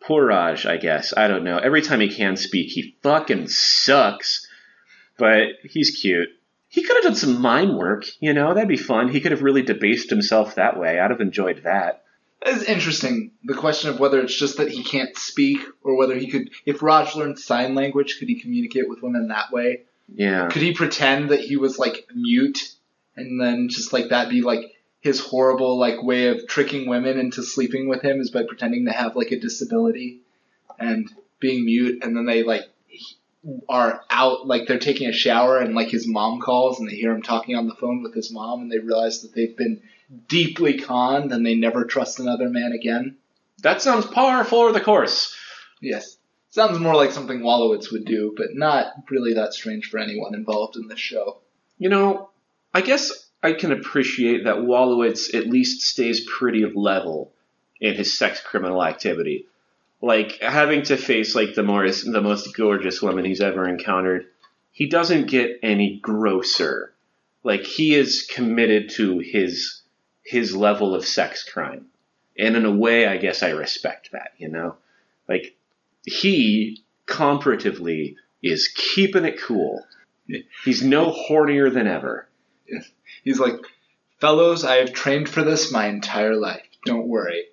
Poor 0.00 0.26
Raj, 0.26 0.66
I 0.66 0.76
guess. 0.76 1.14
I 1.16 1.28
don't 1.28 1.44
know. 1.44 1.56
Every 1.56 1.80
time 1.80 2.00
he 2.00 2.10
can 2.14 2.36
speak, 2.36 2.70
he 2.70 2.94
fucking 3.02 3.48
sucks. 3.48 4.46
But 5.16 5.44
he's 5.62 5.98
cute. 5.98 6.28
He 6.74 6.82
could 6.82 6.96
have 6.96 7.04
done 7.04 7.14
some 7.14 7.40
mime 7.40 7.76
work, 7.76 8.04
you 8.18 8.34
know? 8.34 8.52
That'd 8.52 8.68
be 8.68 8.76
fun. 8.76 9.08
He 9.08 9.20
could 9.20 9.30
have 9.30 9.44
really 9.44 9.62
debased 9.62 10.10
himself 10.10 10.56
that 10.56 10.76
way. 10.76 10.98
I'd 10.98 11.12
have 11.12 11.20
enjoyed 11.20 11.62
that. 11.62 12.02
it's 12.44 12.64
interesting. 12.64 13.30
The 13.44 13.54
question 13.54 13.90
of 13.90 14.00
whether 14.00 14.20
it's 14.20 14.36
just 14.36 14.56
that 14.56 14.72
he 14.72 14.82
can't 14.82 15.16
speak 15.16 15.60
or 15.84 15.96
whether 15.96 16.16
he 16.16 16.26
could. 16.26 16.50
If 16.66 16.82
Raj 16.82 17.14
learned 17.14 17.38
sign 17.38 17.76
language, 17.76 18.16
could 18.18 18.26
he 18.26 18.40
communicate 18.40 18.88
with 18.88 19.02
women 19.04 19.28
that 19.28 19.52
way? 19.52 19.82
Yeah. 20.12 20.48
Could 20.48 20.62
he 20.62 20.74
pretend 20.74 21.28
that 21.30 21.38
he 21.38 21.56
was 21.56 21.78
like 21.78 22.08
mute 22.12 22.72
and 23.14 23.40
then 23.40 23.68
just 23.68 23.92
like 23.92 24.08
that 24.08 24.28
be 24.28 24.42
like 24.42 24.72
his 25.00 25.20
horrible 25.20 25.78
like 25.78 26.02
way 26.02 26.26
of 26.26 26.48
tricking 26.48 26.88
women 26.88 27.20
into 27.20 27.44
sleeping 27.44 27.88
with 27.88 28.02
him 28.02 28.20
is 28.20 28.32
by 28.32 28.42
pretending 28.42 28.86
to 28.86 28.92
have 28.92 29.14
like 29.14 29.30
a 29.30 29.38
disability 29.38 30.22
and 30.80 31.08
being 31.38 31.64
mute 31.64 32.02
and 32.02 32.16
then 32.16 32.26
they 32.26 32.42
like 32.42 32.64
are 33.68 34.00
out 34.10 34.46
like 34.46 34.66
they're 34.66 34.78
taking 34.78 35.08
a 35.08 35.12
shower 35.12 35.58
and 35.58 35.74
like 35.74 35.88
his 35.88 36.06
mom 36.06 36.40
calls 36.40 36.78
and 36.78 36.88
they 36.88 36.94
hear 36.94 37.12
him 37.12 37.22
talking 37.22 37.56
on 37.56 37.68
the 37.68 37.74
phone 37.74 38.02
with 38.02 38.14
his 38.14 38.32
mom 38.32 38.62
and 38.62 38.72
they 38.72 38.78
realize 38.78 39.22
that 39.22 39.34
they've 39.34 39.56
been 39.56 39.82
deeply 40.28 40.78
conned 40.78 41.32
and 41.32 41.44
they 41.44 41.54
never 41.54 41.84
trust 41.84 42.20
another 42.20 42.48
man 42.48 42.72
again. 42.72 43.16
That 43.62 43.82
sounds 43.82 44.06
par 44.06 44.44
for 44.44 44.72
the 44.72 44.80
course. 44.80 45.36
Yes. 45.80 46.16
Sounds 46.50 46.78
more 46.78 46.94
like 46.94 47.10
something 47.10 47.40
Wolowitz 47.40 47.90
would 47.90 48.04
do, 48.04 48.32
but 48.36 48.54
not 48.54 48.92
really 49.10 49.34
that 49.34 49.54
strange 49.54 49.90
for 49.90 49.98
anyone 49.98 50.34
involved 50.34 50.76
in 50.76 50.86
this 50.86 51.00
show. 51.00 51.38
You 51.78 51.88
know, 51.88 52.30
I 52.72 52.80
guess 52.80 53.28
I 53.42 53.52
can 53.52 53.72
appreciate 53.72 54.44
that 54.44 54.56
Wolowitz 54.56 55.34
at 55.34 55.48
least 55.48 55.82
stays 55.82 56.26
pretty 56.26 56.64
level 56.74 57.32
in 57.80 57.94
his 57.94 58.16
sex 58.16 58.40
criminal 58.40 58.82
activity. 58.82 59.46
Like 60.00 60.40
having 60.40 60.82
to 60.84 60.96
face 60.96 61.34
like 61.34 61.54
the 61.54 61.62
most 61.62 62.10
the 62.10 62.20
most 62.20 62.54
gorgeous 62.54 63.00
woman 63.00 63.24
he's 63.24 63.40
ever 63.40 63.66
encountered. 63.66 64.26
He 64.72 64.88
doesn't 64.88 65.28
get 65.28 65.58
any 65.62 65.98
grosser. 66.00 66.92
Like 67.42 67.62
he 67.62 67.94
is 67.94 68.26
committed 68.30 68.90
to 68.90 69.18
his 69.18 69.82
his 70.24 70.54
level 70.54 70.94
of 70.94 71.06
sex 71.06 71.48
crime. 71.48 71.86
And 72.38 72.56
in 72.56 72.64
a 72.64 72.70
way 72.70 73.06
I 73.06 73.16
guess 73.16 73.42
I 73.42 73.50
respect 73.50 74.10
that, 74.12 74.32
you 74.38 74.48
know? 74.48 74.76
Like 75.28 75.56
he 76.04 76.82
comparatively 77.06 78.16
is 78.42 78.68
keeping 78.68 79.24
it 79.24 79.40
cool. 79.40 79.84
He's 80.64 80.82
no 80.82 81.10
hornier 81.10 81.72
than 81.72 81.86
ever. 81.86 82.28
He's 83.22 83.38
like, 83.38 83.56
fellows, 84.20 84.64
I 84.64 84.76
have 84.76 84.92
trained 84.92 85.28
for 85.28 85.42
this 85.42 85.72
my 85.72 85.86
entire 85.86 86.36
life. 86.36 86.66
Don't 86.84 87.08
worry. 87.08 87.44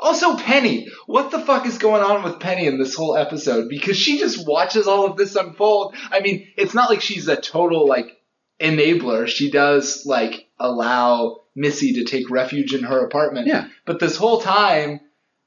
Also, 0.00 0.36
Penny. 0.36 0.88
What 1.06 1.30
the 1.30 1.40
fuck 1.40 1.66
is 1.66 1.78
going 1.78 2.02
on 2.02 2.22
with 2.22 2.40
Penny 2.40 2.66
in 2.66 2.78
this 2.78 2.94
whole 2.94 3.16
episode? 3.16 3.68
Because 3.68 3.96
she 3.96 4.18
just 4.18 4.46
watches 4.46 4.86
all 4.86 5.06
of 5.06 5.16
this 5.16 5.36
unfold. 5.36 5.94
I 6.10 6.20
mean, 6.20 6.48
it's 6.56 6.74
not 6.74 6.90
like 6.90 7.00
she's 7.00 7.28
a 7.28 7.36
total, 7.36 7.88
like, 7.88 8.16
enabler. 8.60 9.26
She 9.26 9.50
does, 9.50 10.04
like, 10.06 10.48
allow 10.58 11.42
Missy 11.54 11.94
to 11.94 12.04
take 12.04 12.30
refuge 12.30 12.74
in 12.74 12.84
her 12.84 13.04
apartment. 13.04 13.46
Yeah. 13.46 13.68
But 13.84 14.00
this 14.00 14.16
whole 14.16 14.40
time 14.40 15.00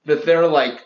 that 0.05 0.25
they're, 0.25 0.47
like, 0.47 0.79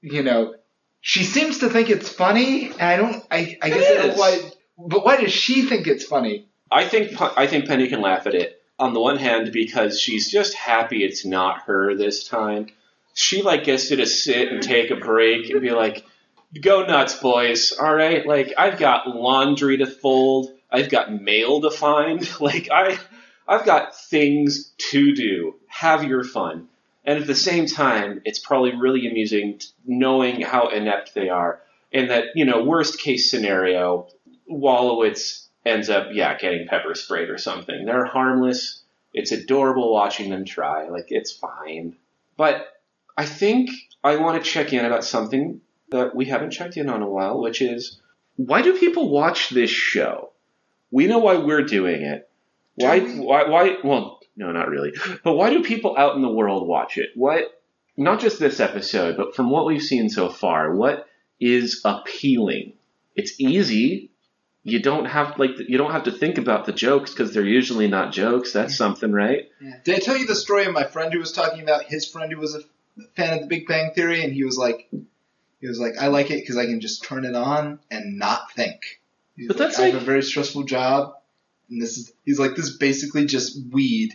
you 0.00 0.22
know, 0.22 0.54
she 1.00 1.24
seems 1.24 1.58
to 1.58 1.68
think 1.68 1.90
it's 1.90 2.08
funny. 2.08 2.70
And 2.70 2.82
I 2.82 2.96
don't, 2.96 3.24
I, 3.30 3.58
I 3.62 3.70
guess 3.70 3.90
I 3.90 4.06
don't 4.06 4.18
why, 4.18 4.50
but 4.78 5.04
why 5.04 5.16
does 5.16 5.32
she 5.32 5.62
think 5.62 5.86
it's 5.86 6.04
funny? 6.04 6.46
I 6.70 6.86
think 6.86 7.20
I 7.20 7.46
think 7.46 7.66
Penny 7.66 7.88
can 7.88 8.00
laugh 8.00 8.26
at 8.26 8.34
it 8.34 8.62
on 8.78 8.94
the 8.94 9.00
one 9.00 9.16
hand 9.16 9.50
because 9.52 10.00
she's 10.00 10.30
just 10.30 10.54
happy 10.54 11.02
it's 11.02 11.24
not 11.24 11.62
her 11.62 11.96
this 11.96 12.28
time. 12.28 12.68
She 13.14 13.42
like 13.42 13.64
gets 13.64 13.88
to 13.88 13.96
just 13.96 14.24
sit 14.24 14.50
and 14.50 14.62
take 14.62 14.90
a 14.90 14.96
break 14.96 15.50
and 15.50 15.60
be 15.60 15.70
like, 15.70 16.04
"Go 16.60 16.84
nuts, 16.84 17.14
boys! 17.14 17.72
All 17.72 17.94
right, 17.94 18.26
like 18.26 18.54
I've 18.56 18.78
got 18.78 19.08
laundry 19.08 19.78
to 19.78 19.86
fold, 19.86 20.50
I've 20.70 20.90
got 20.90 21.12
mail 21.12 21.60
to 21.62 21.70
find, 21.70 22.28
like 22.40 22.68
I, 22.70 22.98
I've 23.46 23.64
got 23.64 23.96
things 23.96 24.72
to 24.90 25.14
do. 25.14 25.56
Have 25.68 26.04
your 26.04 26.24
fun." 26.24 26.68
And 27.04 27.18
at 27.18 27.26
the 27.26 27.34
same 27.34 27.66
time, 27.66 28.20
it's 28.24 28.38
probably 28.38 28.76
really 28.76 29.08
amusing 29.08 29.60
knowing 29.86 30.42
how 30.42 30.68
inept 30.68 31.14
they 31.14 31.28
are, 31.28 31.60
and 31.92 32.10
that 32.10 32.26
you 32.34 32.44
know, 32.44 32.62
worst 32.62 33.00
case 33.00 33.30
scenario, 33.30 34.08
Wolowitz 34.50 35.46
ends 35.64 35.90
up, 35.90 36.08
yeah, 36.12 36.36
getting 36.38 36.66
pepper 36.66 36.94
sprayed 36.94 37.30
or 37.30 37.38
something. 37.38 37.84
They're 37.84 38.04
harmless. 38.04 38.82
It's 39.12 39.32
adorable 39.32 39.92
watching 39.92 40.30
them 40.30 40.44
try. 40.44 40.88
Like, 40.88 41.06
it's 41.08 41.32
fine. 41.32 41.96
But 42.36 42.66
I 43.20 43.26
think 43.26 43.68
I 44.02 44.16
want 44.16 44.42
to 44.42 44.50
check 44.50 44.72
in 44.72 44.82
about 44.82 45.04
something 45.04 45.60
that 45.90 46.16
we 46.16 46.24
haven't 46.24 46.52
checked 46.52 46.78
in 46.78 46.88
on 46.88 47.02
a 47.02 47.06
while, 47.06 47.38
which 47.38 47.60
is 47.60 48.00
why 48.36 48.62
do 48.62 48.78
people 48.78 49.10
watch 49.10 49.50
this 49.50 49.68
show? 49.68 50.30
We 50.90 51.06
know 51.06 51.18
why 51.18 51.36
we're 51.36 51.64
doing 51.64 52.00
it. 52.00 52.30
Why, 52.76 53.00
Do 53.00 53.20
why, 53.20 53.46
why, 53.46 53.76
well, 53.84 54.20
no, 54.38 54.52
not 54.52 54.70
really. 54.70 54.94
But 55.22 55.34
why 55.34 55.50
do 55.50 55.62
people 55.62 55.98
out 55.98 56.16
in 56.16 56.22
the 56.22 56.32
world 56.32 56.66
watch 56.66 56.96
it? 56.96 57.10
What, 57.14 57.60
not 57.94 58.20
just 58.20 58.38
this 58.38 58.58
episode, 58.58 59.18
but 59.18 59.36
from 59.36 59.50
what 59.50 59.66
we've 59.66 59.82
seen 59.82 60.08
so 60.08 60.30
far, 60.30 60.74
what 60.74 61.06
is 61.38 61.82
appealing? 61.84 62.72
It's 63.16 63.38
easy 63.38 64.10
you 64.62 64.80
don't 64.80 65.06
have 65.06 65.38
like 65.38 65.52
you 65.58 65.78
don't 65.78 65.92
have 65.92 66.04
to 66.04 66.12
think 66.12 66.38
about 66.38 66.66
the 66.66 66.72
jokes 66.72 67.10
because 67.10 67.32
they're 67.32 67.44
usually 67.44 67.88
not 67.88 68.12
jokes. 68.12 68.52
That's 68.52 68.76
something, 68.76 69.12
right? 69.12 69.48
Did 69.84 69.96
I 69.96 69.98
tell 69.98 70.16
you 70.16 70.26
the 70.26 70.34
story 70.34 70.64
of 70.66 70.72
my 70.72 70.84
friend 70.84 71.12
who 71.12 71.18
was 71.18 71.32
talking 71.32 71.62
about 71.62 71.84
his 71.84 72.06
friend 72.06 72.30
who 72.32 72.38
was 72.38 72.54
a 72.54 72.60
fan 73.16 73.34
of 73.34 73.40
the 73.40 73.46
Big 73.46 73.66
Bang 73.66 73.92
Theory, 73.94 74.22
and 74.24 74.32
he 74.32 74.44
was 74.44 74.56
like, 74.56 74.88
he 75.60 75.66
was 75.68 75.78
like, 75.78 75.94
I 76.00 76.08
like 76.08 76.30
it 76.30 76.40
because 76.40 76.56
I 76.56 76.66
can 76.66 76.80
just 76.80 77.04
turn 77.04 77.24
it 77.24 77.34
on 77.34 77.78
and 77.90 78.18
not 78.18 78.52
think. 78.52 78.80
He's 79.36 79.48
But 79.48 79.58
like, 79.58 79.68
that's 79.68 79.78
I 79.78 79.86
have 79.86 79.94
like- 79.94 80.02
a 80.02 80.06
very 80.06 80.22
stressful 80.22 80.64
job, 80.64 81.14
and 81.70 81.80
this 81.80 81.96
is 81.98 82.12
he's 82.24 82.38
like, 82.38 82.56
this 82.56 82.66
is 82.66 82.76
basically 82.78 83.26
just 83.26 83.58
weed, 83.70 84.12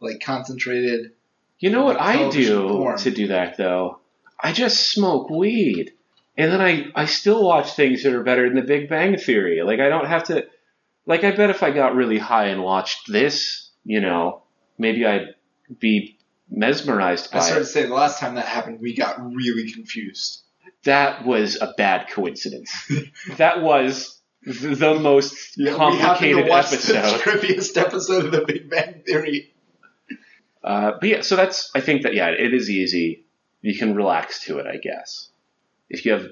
like 0.00 0.20
concentrated. 0.20 1.12
You 1.58 1.70
know 1.70 1.84
what 1.84 2.00
I 2.00 2.28
do 2.30 2.68
porn. 2.68 2.98
to 2.98 3.10
do 3.10 3.28
that 3.28 3.56
though? 3.56 3.98
I 4.40 4.52
just 4.52 4.90
smoke 4.92 5.28
weed, 5.30 5.92
and 6.36 6.52
then 6.52 6.60
I 6.60 6.86
I 6.94 7.06
still 7.06 7.44
watch 7.44 7.72
things 7.72 8.02
that 8.04 8.12
are 8.12 8.22
better 8.22 8.46
than 8.46 8.54
The 8.56 8.62
Big 8.62 8.88
Bang 8.88 9.16
Theory. 9.16 9.62
Like 9.62 9.80
I 9.80 9.88
don't 9.88 10.06
have 10.06 10.24
to. 10.24 10.46
Like 11.06 11.24
I 11.24 11.30
bet 11.34 11.48
if 11.50 11.62
I 11.62 11.70
got 11.70 11.94
really 11.96 12.18
high 12.18 12.48
and 12.48 12.62
watched 12.62 13.10
this, 13.10 13.70
you 13.84 14.00
know, 14.02 14.42
maybe 14.76 15.06
I'd 15.06 15.34
be 15.80 16.17
mesmerized 16.50 17.30
by 17.30 17.38
I 17.38 17.42
started 17.42 17.62
it. 17.62 17.64
to 17.64 17.70
say 17.70 17.86
the 17.86 17.94
last 17.94 18.18
time 18.18 18.34
that 18.36 18.46
happened, 18.46 18.80
we 18.80 18.94
got 18.94 19.20
really 19.20 19.70
confused. 19.70 20.42
That 20.84 21.24
was 21.26 21.60
a 21.60 21.74
bad 21.76 22.08
coincidence. 22.08 22.90
that 23.36 23.62
was 23.62 24.18
th- 24.44 24.78
the 24.78 24.94
most 24.94 25.56
we 25.56 25.64
happened 25.64 26.00
complicated 26.00 26.44
to 26.44 26.50
watch 26.50 26.66
episode. 26.66 26.94
the 27.02 27.18
trippiest 27.18 27.76
episode 27.76 28.26
of 28.26 28.32
the 28.32 28.44
Big 28.46 28.70
Bang 28.70 29.02
Theory. 29.04 29.52
Uh, 30.62 30.92
but 31.00 31.08
yeah, 31.08 31.20
so 31.20 31.36
that's 31.36 31.70
I 31.74 31.80
think 31.80 32.02
that 32.02 32.14
yeah, 32.14 32.28
it 32.28 32.54
is 32.54 32.70
easy. 32.70 33.24
You 33.60 33.76
can 33.76 33.94
relax 33.94 34.44
to 34.44 34.58
it, 34.58 34.66
I 34.66 34.76
guess. 34.76 35.30
If 35.90 36.04
you 36.04 36.12
have, 36.12 36.26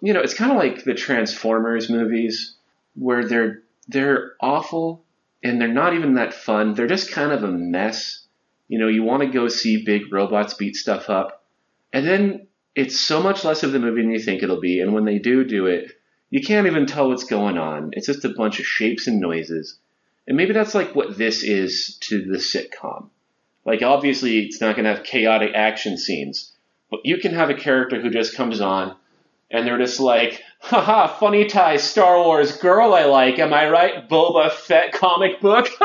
you 0.00 0.12
know, 0.12 0.20
it's 0.20 0.34
kind 0.34 0.50
of 0.50 0.58
like 0.58 0.84
the 0.84 0.94
Transformers 0.94 1.88
movies 1.88 2.56
where 2.94 3.24
they're 3.26 3.62
they're 3.86 4.32
awful 4.40 5.04
and 5.42 5.60
they're 5.60 5.68
not 5.68 5.94
even 5.94 6.14
that 6.14 6.34
fun. 6.34 6.74
They're 6.74 6.86
just 6.86 7.10
kind 7.10 7.32
of 7.32 7.42
a 7.42 7.48
mess. 7.48 8.24
You 8.68 8.78
know, 8.78 8.88
you 8.88 9.02
want 9.02 9.22
to 9.22 9.28
go 9.28 9.48
see 9.48 9.84
big 9.84 10.12
robots 10.12 10.54
beat 10.54 10.76
stuff 10.76 11.10
up, 11.10 11.44
and 11.92 12.06
then 12.06 12.46
it's 12.74 13.00
so 13.00 13.20
much 13.20 13.44
less 13.44 13.62
of 13.62 13.72
the 13.72 13.80
movie 13.80 14.02
than 14.02 14.12
you 14.12 14.20
think 14.20 14.42
it'll 14.42 14.60
be. 14.60 14.80
And 14.80 14.92
when 14.92 15.04
they 15.04 15.18
do 15.18 15.44
do 15.44 15.66
it, 15.66 15.92
you 16.30 16.40
can't 16.40 16.66
even 16.66 16.86
tell 16.86 17.08
what's 17.08 17.24
going 17.24 17.58
on. 17.58 17.90
It's 17.92 18.06
just 18.06 18.24
a 18.24 18.28
bunch 18.28 18.60
of 18.60 18.66
shapes 18.66 19.06
and 19.06 19.20
noises. 19.20 19.78
And 20.26 20.36
maybe 20.36 20.52
that's 20.52 20.74
like 20.74 20.94
what 20.94 21.16
this 21.16 21.42
is 21.42 21.96
to 22.02 22.22
the 22.22 22.36
sitcom. 22.36 23.08
Like 23.64 23.82
obviously 23.82 24.40
it's 24.40 24.60
not 24.60 24.76
going 24.76 24.84
to 24.84 24.94
have 24.94 25.04
chaotic 25.04 25.52
action 25.54 25.98
scenes, 25.98 26.52
but 26.90 27.00
you 27.04 27.18
can 27.18 27.34
have 27.34 27.50
a 27.50 27.54
character 27.54 28.00
who 28.00 28.10
just 28.10 28.36
comes 28.36 28.60
on 28.60 28.94
and 29.50 29.66
they're 29.66 29.78
just 29.78 30.00
like, 30.00 30.42
haha, 30.60 31.06
funny 31.06 31.46
tie 31.46 31.78
Star 31.78 32.22
Wars 32.22 32.58
girl 32.58 32.94
I 32.94 33.04
like, 33.04 33.38
am 33.38 33.52
I 33.52 33.68
right? 33.68 34.08
Boba 34.08 34.52
Fett 34.52 34.92
comic 34.92 35.40
book. 35.40 35.68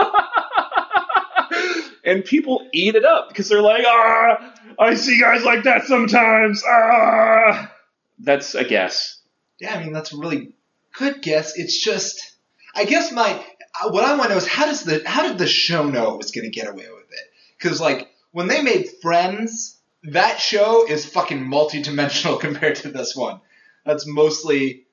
and 2.04 2.26
people 2.26 2.68
eat 2.74 2.96
it 2.96 3.06
up 3.06 3.30
because 3.30 3.50
they're 3.50 3.62
like, 3.62 3.84
ah, 3.88 4.54
I 4.80 4.96
see 4.96 5.20
guys 5.20 5.44
like 5.44 5.64
that 5.64 5.86
sometimes. 5.86 6.64
Ah. 6.68 7.72
That's 8.20 8.56
a 8.56 8.64
guess. 8.64 9.22
Yeah, 9.60 9.76
I 9.76 9.84
mean 9.84 9.94
that's 9.94 10.14
a 10.14 10.18
really 10.18 10.54
good 10.98 11.22
guess. 11.22 11.58
It's 11.58 11.82
just, 11.82 12.36
I 12.76 12.86
guess 12.86 13.12
my 13.12 13.44
uh, 13.82 13.90
what 13.90 14.04
I 14.04 14.16
want 14.16 14.24
to 14.24 14.30
know 14.30 14.38
is 14.38 14.48
how 14.48 14.66
does 14.66 14.84
the 14.84 15.02
how 15.06 15.28
did 15.28 15.38
the 15.38 15.48
show 15.48 15.90
know 15.90 16.14
it 16.14 16.18
was 16.18 16.32
going 16.32 16.46
to 16.46 16.52
get 16.52 16.68
away 16.68 16.86
with 16.94 17.10
it? 17.12 17.32
Because 17.58 17.80
like 17.80 18.10
when 18.32 18.48
they 18.48 18.62
made 18.62 18.90
Friends, 19.02 19.80
that 20.04 20.40
show 20.40 20.88
is 20.88 21.06
fucking 21.06 21.48
multi-dimensional 21.48 22.38
compared 22.40 22.76
to 22.78 22.90
this 22.90 23.16
one. 23.16 23.40
That's 23.86 24.06
mostly 24.08 24.86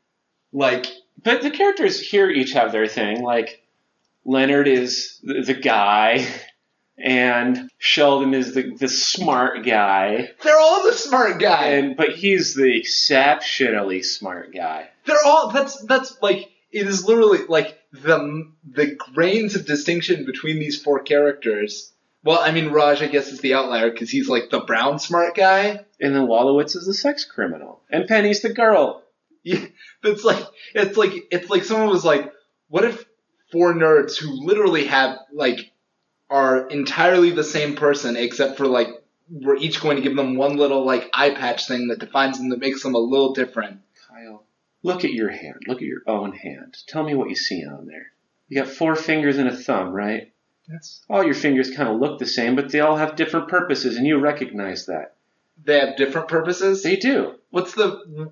like 0.53 0.87
But 1.23 1.43
the 1.43 1.51
characters 1.51 2.01
here 2.01 2.31
each 2.31 2.53
have 2.53 2.73
their 2.73 2.87
thing. 2.87 3.23
Like 3.23 3.63
Leonard 4.25 4.69
is 4.69 5.19
the, 5.23 5.43
the 5.43 5.55
guy, 5.55 6.27
and 7.03 7.71
Sheldon 7.79 8.35
is 8.35 8.55
the, 8.55 8.75
the 8.79 8.89
smart 8.89 9.65
guy, 9.65 10.31
they're 10.43 10.59
all 10.59 10.85
the 10.85 10.93
smart 10.93 11.39
guy. 11.41 11.69
and 11.69 11.97
but 11.97 12.11
he's 12.11 12.55
the 12.55 12.77
exceptionally 12.79 14.03
smart 14.03 14.55
guy. 14.55 14.89
They're 15.07 15.25
all 15.25 15.51
that's 15.51 15.81
that's 15.85 16.21
like 16.23 16.51
it 16.71 16.87
is 16.87 17.07
literally 17.07 17.41
like 17.49 17.79
the 17.93 18.51
the 18.69 18.95
grains 19.15 19.57
of 19.57 19.67
distinction 19.67 20.25
between 20.25 20.59
these 20.59 20.81
four 20.81 21.01
characters. 21.01 21.93
Well, 22.23 22.39
I 22.39 22.53
mean 22.53 22.69
Raj, 22.71 23.03
I 23.03 23.07
guess 23.07 23.29
is 23.29 23.41
the 23.41 23.55
outlier 23.55 23.91
because 23.91 24.11
he's 24.11 24.29
like 24.29 24.51
the 24.51 24.61
brown 24.61 24.99
smart 24.99 25.35
guy. 25.35 25.85
And 26.01 26.15
then 26.15 26.27
Wolowitz 26.27 26.77
is 26.77 26.87
the 26.87 26.95
sex 26.95 27.25
criminal, 27.25 27.83
and 27.91 28.07
Penny's 28.07 28.43
the 28.43 28.53
girl. 28.53 29.03
Yeah, 29.43 29.65
it's 30.05 30.23
like 30.23 30.45
it's 30.75 30.99
like 30.99 31.13
it's 31.31 31.49
like 31.49 31.65
someone 31.65 31.89
was 31.89 32.05
like, 32.05 32.31
what 32.69 32.85
if 32.85 33.07
four 33.51 33.73
nerds 33.73 34.19
who 34.19 34.45
literally 34.47 34.85
have 34.85 35.17
like 35.33 35.70
are 36.31 36.69
entirely 36.69 37.31
the 37.31 37.45
same 37.45 37.75
person 37.77 38.17
except 38.17 38.57
for 38.57 38.67
like 38.67 38.89
we're 39.29 39.57
each 39.57 39.81
going 39.81 39.97
to 39.97 40.03
give 40.03 40.17
them 40.17 40.37
one 40.37 40.57
little 40.57 40.85
like 40.85 41.11
eye 41.13 41.31
patch 41.31 41.67
thing 41.67 41.89
that 41.89 41.99
defines 41.99 42.39
them 42.39 42.49
that 42.51 42.61
makes 42.61 42.83
them 42.83 42.95
a 42.95 42.99
little 42.99 43.35
different. 43.35 43.81
Kyle, 44.09 44.45
look 44.83 45.05
at 45.05 45.13
your 45.13 45.31
hand. 45.31 45.63
Look 45.67 45.79
at 45.79 45.89
your 45.89 46.03
own 46.07 46.33
hand. 46.33 46.77
Tell 46.89 47.03
me 47.03 47.15
what 47.15 47.29
you 47.29 47.37
see 47.37 47.65
on 47.65 47.87
there. 47.87 48.07
You 48.49 48.63
got 48.63 48.73
four 48.73 48.97
fingers 48.97 49.39
and 49.39 49.49
a 49.49 49.57
thumb, 49.57 49.91
right? 49.91 50.33
Yes. 50.69 51.03
All 51.09 51.25
your 51.25 51.35
fingers 51.35 51.75
kind 51.75 51.89
of 51.89 52.01
look 52.01 52.19
the 52.19 52.27
same, 52.27 52.57
but 52.57 52.71
they 52.71 52.81
all 52.81 52.97
have 52.97 53.17
different 53.17 53.49
purposes, 53.49 53.97
and 53.97 54.07
you 54.07 54.19
recognize 54.19 54.87
that. 54.87 55.15
They 55.65 55.79
have 55.79 55.97
different 55.97 56.29
purposes. 56.29 56.83
They 56.83 56.97
do. 56.97 57.35
What's 57.51 57.75
the 57.75 58.31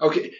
okay? 0.00 0.32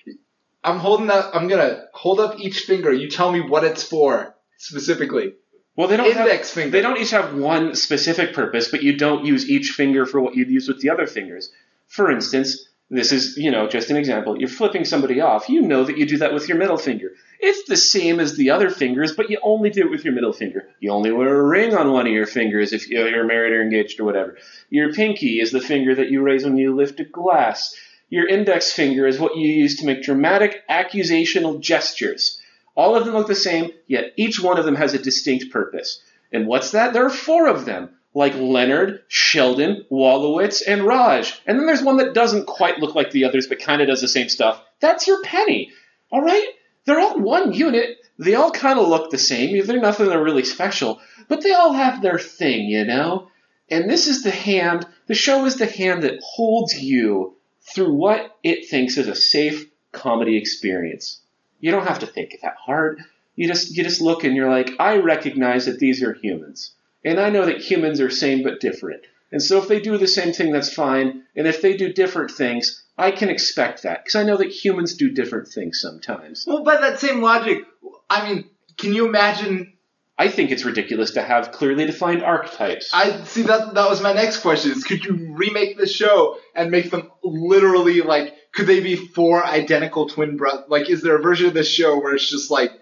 I'm 0.62 0.78
holding 0.78 1.10
up. 1.10 1.30
I'm 1.34 1.46
gonna 1.46 1.84
hold 1.92 2.20
up 2.20 2.40
each 2.40 2.60
finger. 2.60 2.92
You 2.92 3.08
tell 3.08 3.30
me 3.30 3.40
what 3.40 3.64
it's 3.64 3.82
for 3.82 4.34
specifically. 4.56 5.34
Well, 5.76 5.88
they 5.88 5.96
don't 5.96 6.12
have 6.12 6.46
finger. 6.46 6.70
They 6.70 6.82
don't 6.82 6.98
each 6.98 7.10
have 7.10 7.34
one 7.34 7.74
specific 7.74 8.32
purpose, 8.32 8.68
but 8.68 8.82
you 8.82 8.96
don't 8.96 9.24
use 9.24 9.50
each 9.50 9.70
finger 9.70 10.06
for 10.06 10.20
what 10.20 10.36
you'd 10.36 10.50
use 10.50 10.68
with 10.68 10.80
the 10.80 10.90
other 10.90 11.06
fingers. 11.06 11.50
For 11.88 12.10
instance, 12.10 12.68
this 12.90 13.12
is, 13.12 13.36
you 13.36 13.50
know, 13.50 13.66
just 13.66 13.90
an 13.90 13.96
example. 13.96 14.38
You're 14.38 14.48
flipping 14.48 14.84
somebody 14.84 15.20
off. 15.20 15.48
You 15.48 15.62
know 15.62 15.84
that 15.84 15.98
you 15.98 16.06
do 16.06 16.18
that 16.18 16.32
with 16.32 16.48
your 16.48 16.58
middle 16.58 16.76
finger. 16.76 17.12
It's 17.40 17.68
the 17.68 17.76
same 17.76 18.20
as 18.20 18.36
the 18.36 18.50
other 18.50 18.70
fingers, 18.70 19.12
but 19.12 19.30
you 19.30 19.38
only 19.42 19.70
do 19.70 19.80
it 19.80 19.90
with 19.90 20.04
your 20.04 20.14
middle 20.14 20.32
finger. 20.32 20.68
You 20.78 20.90
only 20.90 21.10
wear 21.10 21.40
a 21.40 21.42
ring 21.42 21.74
on 21.74 21.92
one 21.92 22.06
of 22.06 22.12
your 22.12 22.26
fingers 22.26 22.72
if 22.72 22.88
you're 22.88 23.24
married 23.24 23.52
or 23.52 23.62
engaged 23.62 23.98
or 23.98 24.04
whatever. 24.04 24.36
Your 24.70 24.92
pinky 24.92 25.40
is 25.40 25.50
the 25.50 25.60
finger 25.60 25.94
that 25.94 26.10
you 26.10 26.22
raise 26.22 26.44
when 26.44 26.56
you 26.56 26.74
lift 26.74 27.00
a 27.00 27.04
glass. 27.04 27.74
Your 28.10 28.28
index 28.28 28.70
finger 28.70 29.06
is 29.08 29.18
what 29.18 29.36
you 29.36 29.48
use 29.48 29.80
to 29.80 29.86
make 29.86 30.02
dramatic 30.02 30.62
accusational 30.68 31.60
gestures. 31.60 32.40
All 32.76 32.96
of 32.96 33.04
them 33.04 33.14
look 33.14 33.28
the 33.28 33.34
same, 33.34 33.70
yet 33.86 34.12
each 34.16 34.40
one 34.40 34.58
of 34.58 34.64
them 34.64 34.74
has 34.74 34.94
a 34.94 34.98
distinct 34.98 35.50
purpose. 35.50 36.02
And 36.32 36.46
what's 36.46 36.72
that? 36.72 36.92
There 36.92 37.06
are 37.06 37.10
four 37.10 37.46
of 37.46 37.64
them, 37.64 37.90
like 38.14 38.34
Leonard, 38.34 39.02
Sheldon, 39.08 39.84
Wolowitz, 39.90 40.62
and 40.66 40.82
Raj. 40.82 41.40
And 41.46 41.58
then 41.58 41.66
there's 41.66 41.82
one 41.82 41.98
that 41.98 42.14
doesn't 42.14 42.46
quite 42.46 42.78
look 42.78 42.94
like 42.94 43.10
the 43.10 43.24
others, 43.24 43.46
but 43.46 43.60
kind 43.60 43.80
of 43.80 43.88
does 43.88 44.00
the 44.00 44.08
same 44.08 44.28
stuff. 44.28 44.60
That's 44.80 45.06
your 45.06 45.22
penny. 45.22 45.70
All 46.10 46.22
right? 46.22 46.46
They're 46.84 47.00
all 47.00 47.20
one 47.20 47.52
unit. 47.52 47.98
They 48.18 48.34
all 48.34 48.50
kind 48.50 48.78
of 48.78 48.88
look 48.88 49.10
the 49.10 49.18
same. 49.18 49.64
They're 49.66 49.80
nothing 49.80 50.06
they're 50.06 50.22
really 50.22 50.44
special, 50.44 51.00
but 51.28 51.42
they 51.42 51.52
all 51.52 51.72
have 51.72 52.02
their 52.02 52.18
thing, 52.18 52.66
you 52.66 52.84
know? 52.84 53.28
And 53.70 53.88
this 53.88 54.06
is 54.06 54.22
the 54.22 54.30
hand, 54.30 54.86
the 55.06 55.14
show 55.14 55.46
is 55.46 55.56
the 55.56 55.66
hand 55.66 56.02
that 56.02 56.20
holds 56.22 56.78
you 56.80 57.36
through 57.62 57.94
what 57.94 58.36
it 58.42 58.68
thinks 58.68 58.98
is 58.98 59.08
a 59.08 59.14
safe 59.14 59.66
comedy 59.90 60.36
experience. 60.36 61.20
You 61.64 61.70
don't 61.70 61.86
have 61.86 62.00
to 62.00 62.06
think 62.06 62.36
that 62.42 62.56
hard. 62.56 63.00
You 63.36 63.48
just 63.48 63.74
you 63.74 63.82
just 63.84 64.02
look 64.02 64.22
and 64.22 64.36
you're 64.36 64.50
like, 64.50 64.72
I 64.78 64.98
recognize 64.98 65.64
that 65.64 65.78
these 65.78 66.02
are 66.02 66.12
humans. 66.12 66.74
And 67.02 67.18
I 67.18 67.30
know 67.30 67.46
that 67.46 67.62
humans 67.62 68.02
are 68.02 68.10
same 68.10 68.42
but 68.42 68.60
different. 68.60 69.06
And 69.32 69.42
so 69.42 69.62
if 69.62 69.66
they 69.66 69.80
do 69.80 69.96
the 69.96 70.06
same 70.06 70.34
thing, 70.34 70.52
that's 70.52 70.70
fine. 70.70 71.22
And 71.34 71.46
if 71.46 71.62
they 71.62 71.74
do 71.74 71.90
different 71.90 72.32
things, 72.32 72.84
I 72.98 73.12
can 73.12 73.30
expect 73.30 73.84
that 73.84 74.04
because 74.04 74.14
I 74.14 74.24
know 74.24 74.36
that 74.36 74.50
humans 74.50 74.98
do 74.98 75.10
different 75.10 75.48
things 75.48 75.80
sometimes. 75.80 76.44
Well, 76.46 76.64
by 76.64 76.76
that 76.76 77.00
same 77.00 77.22
logic, 77.22 77.62
I 78.10 78.28
mean, 78.28 78.50
can 78.76 78.92
you 78.92 79.08
imagine? 79.08 79.72
I 80.18 80.28
think 80.28 80.50
it's 80.50 80.66
ridiculous 80.66 81.12
to 81.12 81.22
have 81.22 81.50
clearly 81.50 81.86
defined 81.86 82.22
archetypes. 82.22 82.90
I 82.92 83.24
see 83.24 83.40
that. 83.44 83.72
That 83.72 83.88
was 83.88 84.02
my 84.02 84.12
next 84.12 84.40
question: 84.40 84.72
is 84.72 84.84
could 84.84 85.02
you 85.02 85.32
remake 85.32 85.78
the 85.78 85.86
show 85.86 86.36
and 86.54 86.70
make 86.70 86.90
them 86.90 87.10
literally 87.22 88.02
like? 88.02 88.34
Could 88.54 88.66
they 88.66 88.80
be 88.80 88.96
four 88.96 89.44
identical 89.44 90.08
twin 90.08 90.36
brothers? 90.36 90.64
Like, 90.68 90.88
is 90.88 91.02
there 91.02 91.16
a 91.16 91.22
version 91.22 91.46
of 91.48 91.54
this 91.54 91.68
show 91.68 92.00
where 92.00 92.14
it's 92.14 92.28
just 92.28 92.50
like, 92.50 92.72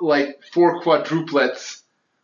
like 0.00 0.40
four 0.52 0.82
quadruplets? 0.82 1.80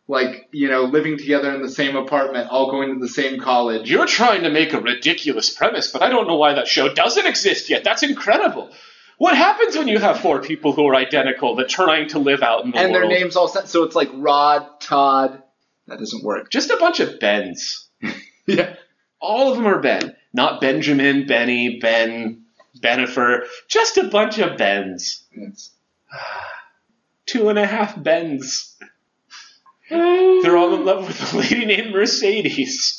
Like, 0.07 0.47
you 0.51 0.69
know, 0.69 0.85
living 0.85 1.17
together 1.17 1.53
in 1.53 1.61
the 1.61 1.69
same 1.69 1.95
apartment, 1.95 2.49
all 2.49 2.71
going 2.71 2.93
to 2.93 2.99
the 2.99 3.07
same 3.07 3.39
college. 3.39 3.89
You're 3.89 4.07
trying 4.07 4.43
to 4.43 4.49
make 4.49 4.73
a 4.73 4.79
ridiculous 4.81 5.51
premise, 5.51 5.91
but 5.91 6.01
I 6.01 6.09
don't 6.09 6.27
know 6.27 6.37
why 6.37 6.53
that 6.55 6.67
show 6.67 6.91
doesn't 6.91 7.27
exist 7.27 7.69
yet. 7.69 7.83
That's 7.83 8.01
incredible. 8.01 8.71
What 9.19 9.35
happens 9.35 9.77
when 9.77 9.87
you 9.87 9.99
have 9.99 10.21
four 10.21 10.41
people 10.41 10.71
who 10.71 10.87
are 10.87 10.95
identical 10.95 11.57
that 11.57 11.69
trying 11.69 12.07
to 12.09 12.19
live 12.19 12.41
out 12.41 12.63
in 12.65 12.71
the 12.71 12.77
and 12.77 12.91
world? 12.91 13.03
And 13.03 13.11
their 13.11 13.19
names 13.19 13.35
all 13.35 13.47
set. 13.47 13.67
So 13.67 13.83
it's 13.83 13.95
like 13.95 14.09
Rod, 14.13 14.65
Todd. 14.79 15.43
That 15.87 15.99
doesn't 15.99 16.23
work. 16.23 16.49
Just 16.49 16.69
a 16.69 16.77
bunch 16.77 16.99
of 16.99 17.19
Bens. 17.19 17.87
Yeah. 18.47 18.77
All 19.21 19.51
of 19.51 19.57
them 19.57 19.67
are 19.67 19.79
Ben. 19.79 20.15
Not 20.33 20.59
Benjamin, 20.59 21.27
Benny, 21.27 21.77
Ben, 21.79 22.45
Bennifer. 22.77 23.45
Just 23.67 23.97
a 23.97 24.03
bunch 24.09 24.37
of 24.39 24.57
Bens. 24.57 25.25
It's- 25.31 25.71
Two 27.25 27.49
and 27.49 27.59
a 27.59 27.65
half 27.65 28.01
Bens. 28.01 28.75
They're 29.89 30.57
all 30.57 30.75
in 30.75 30.85
love 30.85 31.07
with 31.07 31.33
a 31.33 31.37
lady 31.37 31.65
named 31.65 31.91
Mercedes. 31.93 32.95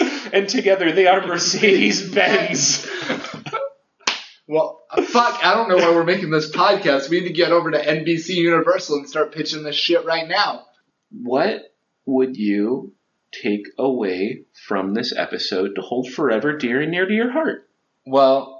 And 0.32 0.48
together 0.48 0.90
they 0.90 1.06
are 1.06 1.24
Mercedes 1.24 2.10
Benz. 2.14 2.84
Well, 4.48 4.82
uh, 4.90 5.02
fuck, 5.02 5.44
I 5.44 5.54
don't 5.54 5.68
know 5.68 5.76
why 5.76 5.94
we're 5.94 6.02
making 6.04 6.30
this 6.30 6.50
podcast. 6.50 7.08
We 7.08 7.20
need 7.20 7.28
to 7.28 7.32
get 7.32 7.52
over 7.52 7.70
to 7.70 7.78
NBC 7.78 8.30
Universal 8.30 8.96
and 8.96 9.08
start 9.08 9.32
pitching 9.34 9.62
this 9.62 9.76
shit 9.76 10.04
right 10.04 10.26
now. 10.26 10.64
What 11.10 11.72
would 12.06 12.36
you 12.36 12.94
take 13.32 13.66
away 13.78 14.44
from 14.66 14.92
this 14.94 15.14
episode 15.16 15.74
to 15.76 15.82
hold 15.82 16.10
forever 16.10 16.56
dear 16.56 16.80
and 16.82 16.90
near 16.90 17.06
to 17.06 17.14
your 17.14 17.30
heart? 17.30 17.68
Well, 18.04 18.53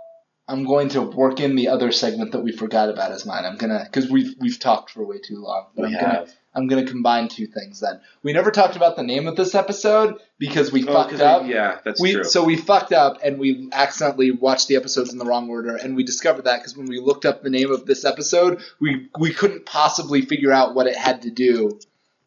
I'm 0.47 0.65
going 0.65 0.91
to 0.91 1.01
work 1.03 1.41
in 1.41 1.57
the 1.57 1.69
other 1.69 1.91
segment 1.91 2.33
that 2.33 2.41
we 2.41 2.53
forgot 2.53 2.91
about 2.91 3.13
as 3.13 3.25
mine. 3.25 3.45
I'm 3.47 3.57
gonna 3.57 3.83
because 3.85 4.11
we've 4.11 4.35
we've 4.39 4.59
talked 4.59 4.91
for 4.91 5.05
way 5.05 5.19
too 5.19 5.39
long. 5.41 5.67
But 5.75 5.89
We 5.89 5.97
I'm 5.97 6.01
gonna. 6.01 6.27
I'm 6.57 6.69
gonna 6.69 6.87
combine 6.87 7.27
two 7.29 7.47
things 7.49 7.81
then. 7.81 8.01
We 8.23 8.33
never 8.33 8.53
talked 8.53 8.77
about 8.77 8.95
the 8.95 9.03
name 9.03 9.27
of 9.27 9.35
this 9.35 9.57
episode 9.57 10.21
because 10.39 10.71
we 10.71 10.87
Oh, 10.87 10.93
fucked 10.93 11.21
up. 11.21 11.43
I- 11.43 11.47
yeah, 11.47 11.79
that's 11.85 12.01
we 12.01 12.13
true. 12.13 12.25
so 12.25 12.45
we 12.45 12.57
fucked 12.57 12.93
up 12.93 13.19
and 13.25 13.39
we 13.41 13.69
accidentally 13.73 14.31
watched 14.31 14.69
the 14.69 14.77
episodes 14.77 15.13
in 15.13 15.19
the 15.19 15.25
wrong 15.25 15.49
order 15.51 15.75
and 15.75 15.97
we 15.97 16.05
discovered 16.05 16.43
that 16.45 16.59
because 16.61 16.77
when 16.77 16.87
we 16.87 17.01
looked 17.01 17.25
up 17.25 17.43
the 17.43 17.51
name 17.51 17.73
of 17.73 17.87
this 17.87 18.05
episode 18.05 18.61
we 18.81 19.09
we 19.19 19.33
couldn't 19.33 19.67
possibly 19.67 20.21
figure 20.23 20.53
out 20.53 20.77
what 20.77 20.87
it 20.87 20.95
had 20.97 21.23
to 21.23 21.31
do 21.33 21.81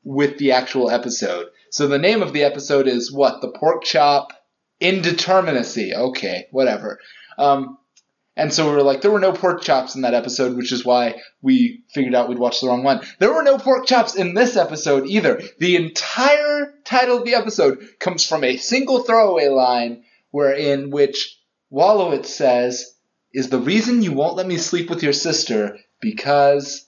with 0.03 0.37
the 0.39 0.51
actual 0.51 0.89
episode 0.89 1.47
so 1.69 1.87
the 1.87 1.97
name 1.97 2.21
of 2.21 2.33
the 2.33 2.43
episode 2.43 2.87
is 2.87 3.09
what 3.09 3.39
the 3.41 3.47
pork 3.51 3.83
chop 3.85 4.33
indeterminacy 4.81 5.93
okay 5.93 6.47
whatever 6.51 6.99
um 7.37 7.77
and 8.37 8.53
so 8.53 8.69
we 8.69 8.75
were 8.75 8.83
like 8.83 9.01
there 9.01 9.11
were 9.11 9.19
no 9.19 9.33
pork 9.33 9.61
chops 9.61 9.95
in 9.95 10.01
that 10.03 10.13
episode 10.13 10.55
which 10.55 10.71
is 10.71 10.85
why 10.85 11.21
we 11.41 11.83
figured 11.93 12.15
out 12.15 12.29
we'd 12.29 12.39
watch 12.39 12.61
the 12.61 12.67
wrong 12.67 12.83
one. 12.83 13.01
There 13.19 13.33
were 13.33 13.43
no 13.43 13.57
pork 13.57 13.85
chops 13.85 14.15
in 14.15 14.33
this 14.33 14.55
episode 14.55 15.07
either. 15.07 15.41
The 15.59 15.75
entire 15.75 16.73
title 16.85 17.17
of 17.17 17.25
the 17.25 17.35
episode 17.35 17.85
comes 17.99 18.25
from 18.25 18.43
a 18.43 18.57
single 18.57 18.99
throwaway 19.03 19.47
line 19.49 20.03
wherein 20.31 20.89
which 20.91 21.37
Wolowitz 21.71 22.27
says 22.27 22.93
is 23.33 23.49
the 23.49 23.59
reason 23.59 24.01
you 24.01 24.13
won't 24.13 24.35
let 24.37 24.47
me 24.47 24.57
sleep 24.57 24.89
with 24.89 25.03
your 25.03 25.13
sister 25.13 25.77
because 25.99 26.85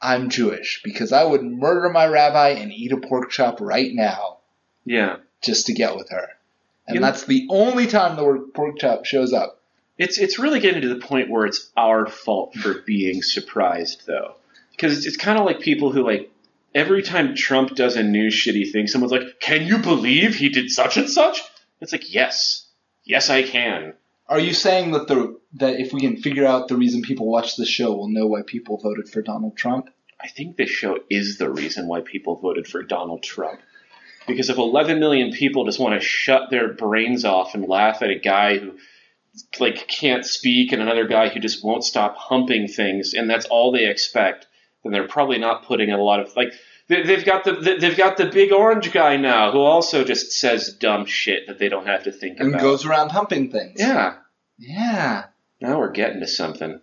I'm 0.00 0.30
Jewish. 0.30 0.80
Because 0.84 1.12
I 1.12 1.24
would 1.24 1.42
murder 1.42 1.88
my 1.90 2.06
rabbi 2.06 2.50
and 2.50 2.72
eat 2.72 2.92
a 2.92 2.96
pork 2.96 3.30
chop 3.30 3.60
right 3.60 3.90
now. 3.92 4.38
Yeah. 4.84 5.16
just 5.42 5.66
to 5.66 5.72
get 5.74 5.96
with 5.96 6.10
her. 6.10 6.28
And 6.86 6.94
You 6.94 7.00
know- 7.00 7.06
that's 7.06 7.24
the 7.24 7.46
only 7.50 7.86
time 7.86 8.16
the 8.16 8.24
word 8.24 8.52
pork 8.54 8.78
chop 8.78 9.04
shows 9.04 9.32
up 9.32 9.59
It's 10.00 10.16
it's 10.16 10.38
really 10.38 10.60
getting 10.60 10.80
to 10.80 10.88
the 10.88 11.06
point 11.06 11.28
where 11.28 11.44
it's 11.44 11.70
our 11.76 12.06
fault 12.06 12.54
for 12.54 12.80
being 12.86 13.22
surprised, 13.22 14.06
though, 14.06 14.36
because 14.72 14.96
it's, 14.96 15.06
it's 15.06 15.16
kind 15.18 15.38
of 15.38 15.44
like 15.44 15.60
people 15.60 15.92
who 15.92 16.02
like 16.02 16.32
every 16.74 17.02
time 17.02 17.34
Trump 17.34 17.74
does 17.74 17.96
a 17.96 18.02
new 18.02 18.30
shitty 18.30 18.72
thing, 18.72 18.86
someone's 18.86 19.12
like, 19.12 19.40
"Can 19.40 19.66
you 19.66 19.76
believe 19.76 20.34
he 20.34 20.48
did 20.48 20.70
such 20.70 20.96
and 20.96 21.08
such?" 21.08 21.42
It's 21.82 21.92
like, 21.92 22.14
yes, 22.14 22.66
yes, 23.04 23.28
I 23.28 23.42
can. 23.42 23.92
Are 24.26 24.40
you 24.40 24.54
saying 24.54 24.92
that 24.92 25.06
the 25.06 25.38
that 25.54 25.78
if 25.78 25.92
we 25.92 26.00
can 26.00 26.16
figure 26.16 26.46
out 26.46 26.68
the 26.68 26.76
reason 26.76 27.02
people 27.02 27.26
watch 27.30 27.56
this 27.56 27.68
show, 27.68 27.94
we'll 27.94 28.08
know 28.08 28.26
why 28.26 28.40
people 28.46 28.78
voted 28.78 29.06
for 29.06 29.20
Donald 29.20 29.58
Trump? 29.58 29.90
I 30.18 30.28
think 30.28 30.56
this 30.56 30.70
show 30.70 30.98
is 31.10 31.36
the 31.36 31.50
reason 31.50 31.88
why 31.88 32.00
people 32.00 32.36
voted 32.36 32.66
for 32.66 32.82
Donald 32.82 33.22
Trump. 33.22 33.60
Because 34.26 34.48
if 34.48 34.56
11 34.56 34.98
million 34.98 35.32
people 35.32 35.66
just 35.66 35.78
want 35.80 36.00
to 36.00 36.06
shut 36.06 36.50
their 36.50 36.72
brains 36.72 37.26
off 37.26 37.54
and 37.54 37.68
laugh 37.68 38.00
at 38.00 38.10
a 38.10 38.18
guy 38.18 38.58
who 38.58 38.78
like 39.58 39.86
can't 39.88 40.24
speak 40.24 40.72
and 40.72 40.82
another 40.82 41.06
guy 41.06 41.28
who 41.28 41.40
just 41.40 41.64
won't 41.64 41.84
stop 41.84 42.16
humping 42.16 42.66
things 42.68 43.14
and 43.14 43.28
that's 43.30 43.46
all 43.46 43.72
they 43.72 43.86
expect, 43.88 44.46
then 44.82 44.92
they're 44.92 45.08
probably 45.08 45.38
not 45.38 45.64
putting 45.66 45.88
in 45.88 45.94
a 45.98 46.02
lot 46.02 46.20
of 46.20 46.34
like 46.36 46.52
they- 46.88 47.02
they've 47.02 47.24
got 47.24 47.44
the 47.44 47.52
they- 47.52 47.76
they've 47.78 47.96
got 47.96 48.16
the 48.16 48.26
big 48.26 48.52
orange 48.52 48.90
guy 48.92 49.16
now 49.16 49.52
who 49.52 49.60
also 49.60 50.02
just 50.04 50.32
says 50.32 50.74
dumb 50.80 51.06
shit 51.06 51.46
that 51.46 51.58
they 51.58 51.68
don't 51.68 51.86
have 51.86 52.02
to 52.04 52.12
think 52.12 52.38
And 52.40 52.48
about. 52.48 52.60
And 52.60 52.62
goes 52.70 52.84
around 52.84 53.10
humping 53.12 53.50
things. 53.50 53.78
yeah. 53.80 54.14
Yeah. 54.58 55.24
Now 55.60 55.78
we're 55.78 55.92
getting 55.92 56.20
to 56.20 56.26
something. 56.26 56.80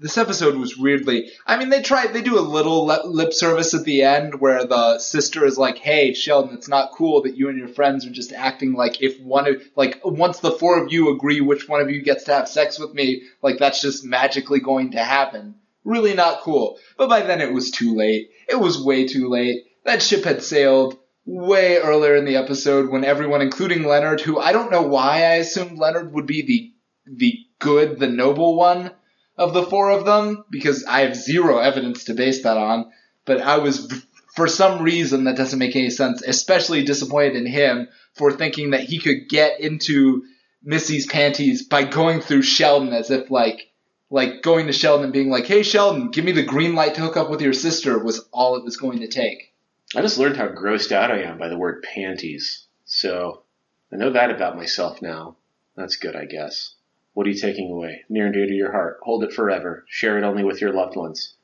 This 0.00 0.18
episode 0.18 0.56
was 0.56 0.76
weirdly. 0.76 1.30
I 1.46 1.56
mean, 1.56 1.68
they 1.68 1.82
try. 1.82 2.06
They 2.06 2.22
do 2.22 2.38
a 2.38 2.40
little 2.40 2.86
lip, 2.86 3.32
service 3.32 3.74
at 3.74 3.84
the 3.84 4.02
end 4.02 4.40
where 4.40 4.64
the 4.64 4.98
sister 4.98 5.44
is 5.44 5.58
like, 5.58 5.78
"Hey, 5.78 6.14
Sheldon, 6.14 6.54
it's 6.54 6.68
not 6.68 6.92
cool 6.92 7.22
that 7.22 7.36
you 7.36 7.48
and 7.48 7.58
your 7.58 7.68
friends 7.68 8.06
are 8.06 8.10
just 8.10 8.32
acting 8.32 8.74
like 8.74 9.00
if 9.02 9.20
one 9.20 9.48
of 9.48 9.62
like 9.76 10.00
once 10.04 10.40
the 10.40 10.52
four 10.52 10.82
of 10.82 10.92
you 10.92 11.10
agree 11.10 11.40
which 11.40 11.68
one 11.68 11.80
of 11.80 11.90
you 11.90 12.02
gets 12.02 12.24
to 12.24 12.34
have 12.34 12.48
sex 12.48 12.78
with 12.78 12.94
me, 12.94 13.22
like 13.42 13.58
that's 13.58 13.80
just 13.80 14.04
magically 14.04 14.60
going 14.60 14.92
to 14.92 14.98
happen." 14.98 15.56
Really 15.84 16.14
not 16.14 16.40
cool. 16.40 16.78
But 16.96 17.08
by 17.08 17.20
then 17.20 17.40
it 17.40 17.52
was 17.52 17.70
too 17.70 17.94
late. 17.94 18.30
It 18.48 18.58
was 18.58 18.82
way 18.82 19.06
too 19.06 19.28
late. 19.28 19.64
That 19.84 20.02
ship 20.02 20.24
had 20.24 20.42
sailed 20.42 20.98
way 21.26 21.78
earlier 21.78 22.16
in 22.16 22.24
the 22.24 22.36
episode 22.36 22.90
when 22.90 23.04
everyone, 23.04 23.42
including 23.42 23.84
Leonard, 23.84 24.20
who 24.20 24.38
I 24.38 24.52
don't 24.52 24.70
know 24.70 24.82
why 24.82 25.16
I 25.18 25.34
assumed 25.36 25.78
Leonard 25.78 26.12
would 26.12 26.26
be 26.26 26.42
the 26.42 26.70
the 27.06 27.38
good, 27.58 27.98
the 27.98 28.08
noble 28.08 28.56
one 28.56 28.90
of 29.36 29.54
the 29.54 29.64
four 29.64 29.90
of 29.90 30.04
them 30.04 30.44
because 30.50 30.84
I 30.84 31.00
have 31.00 31.16
zero 31.16 31.58
evidence 31.58 32.04
to 32.04 32.14
base 32.14 32.42
that 32.42 32.56
on. 32.56 32.92
But 33.24 33.40
I 33.40 33.58
was, 33.58 33.92
for 34.34 34.46
some 34.46 34.82
reason 34.82 35.24
that 35.24 35.36
doesn't 35.36 35.58
make 35.58 35.76
any 35.76 35.90
sense, 35.90 36.22
especially 36.22 36.84
disappointed 36.84 37.36
in 37.36 37.46
him 37.46 37.88
for 38.14 38.32
thinking 38.32 38.70
that 38.70 38.84
he 38.84 38.98
could 38.98 39.28
get 39.28 39.60
into 39.60 40.24
Missy's 40.62 41.06
panties 41.06 41.66
by 41.66 41.84
going 41.84 42.20
through 42.20 42.42
Sheldon 42.42 42.92
as 42.92 43.10
if 43.10 43.30
like, 43.30 43.70
like 44.10 44.42
going 44.42 44.66
to 44.66 44.72
Sheldon 44.72 45.04
and 45.04 45.12
being 45.12 45.30
like, 45.30 45.46
"Hey 45.46 45.62
Sheldon, 45.62 46.10
give 46.10 46.24
me 46.24 46.32
the 46.32 46.42
green 46.42 46.74
light 46.74 46.94
to 46.94 47.00
hook 47.00 47.16
up 47.16 47.30
with 47.30 47.40
your 47.40 47.52
sister" 47.52 47.98
was 47.98 48.26
all 48.32 48.56
it 48.56 48.64
was 48.64 48.76
going 48.76 49.00
to 49.00 49.08
take. 49.08 49.52
I 49.96 50.02
just 50.02 50.18
learned 50.18 50.36
how 50.36 50.48
grossed 50.48 50.92
out 50.92 51.10
I 51.10 51.22
am 51.22 51.38
by 51.38 51.48
the 51.48 51.58
word 51.58 51.82
panties. 51.82 52.66
So 52.84 53.42
I 53.92 53.96
know 53.96 54.10
that 54.10 54.30
about 54.30 54.56
myself 54.56 55.02
now. 55.02 55.36
That's 55.76 55.96
good, 55.96 56.14
I 56.14 56.26
guess. 56.26 56.73
What 57.14 57.26
are 57.26 57.30
you 57.30 57.40
taking 57.40 57.70
away? 57.70 58.04
Near 58.08 58.26
and 58.26 58.34
dear 58.34 58.46
to 58.46 58.52
your 58.52 58.72
heart. 58.72 58.98
Hold 59.02 59.24
it 59.24 59.32
forever. 59.32 59.84
Share 59.88 60.18
it 60.18 60.24
only 60.24 60.44
with 60.44 60.60
your 60.60 60.72
loved 60.72 60.96
ones. 60.96 61.34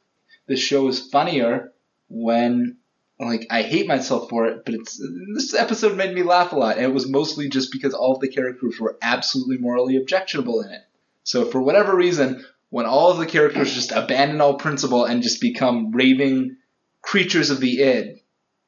The 0.46 0.56
show 0.56 0.88
is 0.88 1.08
funnier 1.10 1.72
when 2.08 2.76
like 3.20 3.46
I 3.50 3.62
hate 3.62 3.86
myself 3.86 4.30
for 4.30 4.46
it, 4.46 4.64
but 4.64 4.74
it's 4.74 5.00
this 5.34 5.54
episode 5.54 5.96
made 5.96 6.14
me 6.14 6.22
laugh 6.22 6.52
a 6.52 6.56
lot, 6.56 6.76
and 6.76 6.86
it 6.86 6.94
was 6.94 7.08
mostly 7.08 7.48
just 7.48 7.70
because 7.70 7.92
all 7.92 8.14
of 8.14 8.20
the 8.20 8.28
characters 8.28 8.80
were 8.80 8.96
absolutely 9.02 9.58
morally 9.58 9.96
objectionable 9.96 10.62
in 10.62 10.70
it. 10.70 10.82
So 11.22 11.44
for 11.44 11.60
whatever 11.60 11.94
reason, 11.94 12.44
when 12.70 12.86
all 12.86 13.10
of 13.10 13.18
the 13.18 13.26
characters 13.26 13.74
just 13.74 13.92
abandon 13.92 14.40
all 14.40 14.54
principle 14.54 15.04
and 15.04 15.22
just 15.22 15.40
become 15.40 15.92
raving 15.92 16.56
creatures 17.02 17.50
of 17.50 17.60
the 17.60 17.82
id, 17.82 18.22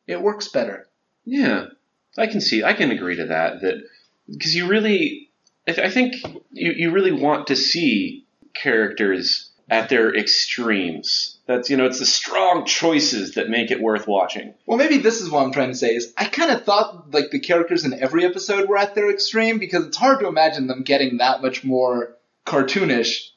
it 0.07 0.21
works 0.21 0.49
better. 0.49 0.87
Yeah, 1.25 1.67
I 2.19 2.27
can 2.27 2.41
see. 2.41 2.63
I 2.63 2.75
can 2.75 2.91
agree 2.91 3.17
to 3.17 3.27
that. 3.27 3.63
That 3.63 3.83
because 4.29 4.55
you 4.55 4.69
really, 4.69 5.31
I, 5.67 5.73
th- 5.73 5.87
I 5.87 5.91
think 5.91 6.15
you 6.53 6.73
you 6.73 6.91
really 6.91 7.13
want 7.13 7.49
to 7.49 7.57
see 7.57 8.27
characters 8.55 9.51
at 9.71 9.89
their 9.89 10.15
extremes. 10.15 11.39
That's 11.47 11.71
you 11.71 11.77
know, 11.77 11.87
it's 11.87 11.99
the 11.99 12.07
strong 12.07 12.67
choices 12.67 13.35
that 13.35 13.49
make 13.49 13.71
it 13.71 13.81
worth 13.81 14.07
watching. 14.07 14.55
Well, 14.67 14.79
maybe 14.79 14.99
this 14.99 15.21
is 15.21 15.31
what 15.31 15.43
I'm 15.43 15.53
trying 15.53 15.71
to 15.71 15.77
say 15.77 15.95
is 15.95 16.13
I 16.17 16.27
kind 16.27 16.51
of 16.51 16.65
thought 16.65 17.13
like 17.13 17.31
the 17.31 17.41
characters 17.41 17.85
in 17.85 17.95
every 17.95 18.25
episode 18.25 18.69
were 18.69 18.77
at 18.77 18.95
their 18.95 19.11
extreme 19.11 19.59
because 19.59 19.87
it's 19.87 19.97
hard 19.97 20.21
to 20.21 20.29
imagine 20.29 20.67
them 20.67 20.83
getting 20.83 21.19
that 21.19 21.43
much 21.43 21.65
more 21.65 22.17
cartoonish 22.45 23.29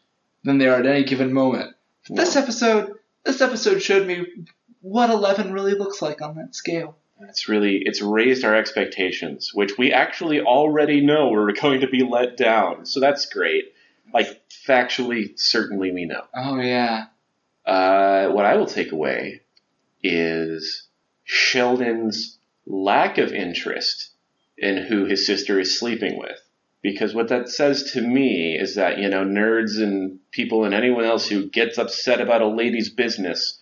than 0.43 0.57
they 0.57 0.67
are 0.67 0.79
at 0.79 0.85
any 0.85 1.03
given 1.03 1.33
moment. 1.33 1.75
But 2.07 2.17
this 2.17 2.35
episode, 2.35 2.93
this 3.23 3.41
episode 3.41 3.81
showed 3.81 4.05
me 4.05 4.25
what 4.81 5.09
Eleven 5.09 5.53
really 5.53 5.73
looks 5.73 6.01
like 6.01 6.21
on 6.21 6.35
that 6.35 6.55
scale. 6.55 6.97
It's 7.21 7.47
really 7.47 7.81
it's 7.83 8.01
raised 8.01 8.43
our 8.43 8.55
expectations, 8.55 9.51
which 9.53 9.77
we 9.77 9.91
actually 9.91 10.41
already 10.41 11.01
know 11.01 11.29
we're 11.29 11.51
going 11.61 11.81
to 11.81 11.87
be 11.87 12.03
let 12.03 12.37
down. 12.37 12.85
So 12.85 12.99
that's 12.99 13.25
great. 13.27 13.73
Like 14.13 14.41
factually, 14.67 15.39
certainly 15.39 15.91
we 15.91 16.05
know. 16.05 16.23
Oh 16.33 16.59
yeah. 16.59 17.05
Uh, 17.65 18.29
what 18.29 18.45
I 18.45 18.55
will 18.57 18.67
take 18.67 18.91
away 18.91 19.41
is 20.03 20.87
Sheldon's 21.23 22.37
lack 22.67 23.17
of 23.17 23.33
interest 23.33 24.11
in 24.57 24.77
who 24.77 25.05
his 25.05 25.25
sister 25.25 25.59
is 25.59 25.77
sleeping 25.77 26.17
with. 26.17 26.39
Because 26.81 27.15
what 27.15 27.29
that 27.29 27.49
says 27.49 27.91
to 27.93 28.01
me 28.01 28.55
is 28.55 28.75
that, 28.75 28.99
you 28.99 29.09
know, 29.09 29.25
nerds 29.25 29.81
and 29.81 30.19
people 30.31 30.65
and 30.65 30.73
anyone 30.73 31.03
else 31.03 31.27
who 31.27 31.49
gets 31.49 31.79
upset 31.79 32.21
about 32.21 32.43
a 32.43 32.47
lady's 32.47 32.89
business, 32.89 33.59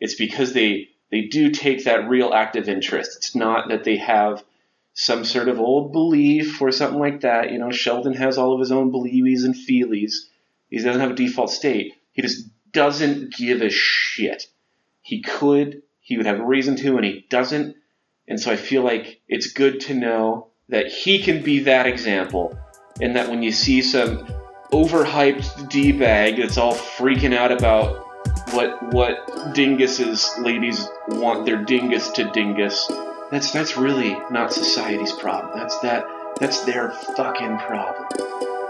it's 0.00 0.16
because 0.16 0.52
they, 0.52 0.88
they 1.10 1.22
do 1.22 1.50
take 1.50 1.84
that 1.84 2.08
real 2.08 2.32
active 2.32 2.68
interest. 2.68 3.16
It's 3.16 3.34
not 3.34 3.68
that 3.68 3.84
they 3.84 3.98
have 3.98 4.42
some 4.94 5.24
sort 5.24 5.48
of 5.48 5.60
old 5.60 5.92
belief 5.92 6.60
or 6.62 6.70
something 6.70 7.00
like 7.00 7.20
that. 7.20 7.52
You 7.52 7.58
know, 7.58 7.70
Sheldon 7.70 8.14
has 8.14 8.38
all 8.38 8.54
of 8.54 8.60
his 8.60 8.72
own 8.72 8.92
believies 8.92 9.44
and 9.44 9.54
feelies. 9.54 10.14
He 10.70 10.78
doesn't 10.78 11.00
have 11.00 11.12
a 11.12 11.14
default 11.14 11.50
state. 11.50 11.94
He 12.12 12.22
just 12.22 12.48
doesn't 12.72 13.34
give 13.34 13.60
a 13.60 13.70
shit. 13.70 14.46
He 15.02 15.20
could, 15.22 15.82
he 16.00 16.16
would 16.16 16.26
have 16.26 16.40
a 16.40 16.46
reason 16.46 16.76
to, 16.76 16.96
and 16.96 17.04
he 17.04 17.26
doesn't. 17.28 17.76
And 18.26 18.40
so 18.40 18.50
I 18.50 18.56
feel 18.56 18.82
like 18.82 19.20
it's 19.28 19.52
good 19.52 19.80
to 19.80 19.94
know 19.94 20.48
that 20.68 20.86
he 20.86 21.22
can 21.22 21.42
be 21.42 21.60
that 21.60 21.86
example, 21.86 22.58
and 23.00 23.16
that 23.16 23.28
when 23.28 23.42
you 23.42 23.52
see 23.52 23.82
some 23.82 24.26
overhyped 24.72 25.68
d 25.68 25.92
bag 25.92 26.38
that's 26.38 26.56
all 26.56 26.74
freaking 26.74 27.36
out 27.36 27.52
about 27.52 28.03
what 28.54 28.92
what 28.92 29.26
dinguses 29.54 30.42
ladies 30.42 30.86
want 31.08 31.44
their 31.44 31.62
dingus 31.62 32.10
to 32.12 32.30
dingus, 32.30 32.90
that's 33.30 33.50
that's 33.50 33.76
really 33.76 34.16
not 34.30 34.52
society's 34.52 35.12
problem. 35.12 35.58
That's 35.58 35.78
that 35.80 36.04
that's 36.38 36.64
their 36.64 36.90
fucking 37.16 37.58
problem. 37.58 38.08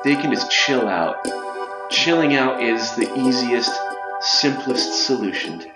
They 0.04 0.16
can 0.16 0.32
just 0.32 0.50
chill 0.50 0.88
out. 0.88 1.16
Chilling 1.90 2.34
out 2.34 2.62
is 2.62 2.92
the 2.96 3.12
easiest, 3.18 3.72
simplest 4.20 5.06
solution 5.06 5.60
to. 5.60 5.74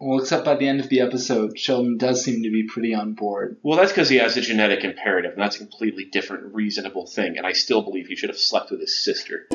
Well, 0.00 0.20
except 0.20 0.44
by 0.44 0.54
the 0.54 0.68
end 0.68 0.78
of 0.78 0.88
the 0.88 1.00
episode, 1.00 1.58
Sheldon 1.58 1.96
does 1.96 2.22
seem 2.22 2.44
to 2.44 2.50
be 2.50 2.68
pretty 2.68 2.94
on 2.94 3.14
board. 3.14 3.56
Well, 3.64 3.76
that's 3.76 3.90
because 3.90 4.08
he 4.08 4.18
has 4.18 4.36
a 4.36 4.40
genetic 4.40 4.84
imperative, 4.84 5.32
and 5.32 5.42
that's 5.42 5.56
a 5.56 5.58
completely 5.58 6.04
different, 6.04 6.54
reasonable 6.54 7.06
thing. 7.06 7.36
And 7.36 7.44
I 7.44 7.52
still 7.52 7.82
believe 7.82 8.06
he 8.06 8.14
should 8.14 8.30
have 8.30 8.38
slept 8.38 8.70
with 8.70 8.78
his 8.78 9.02
sister. 9.02 9.48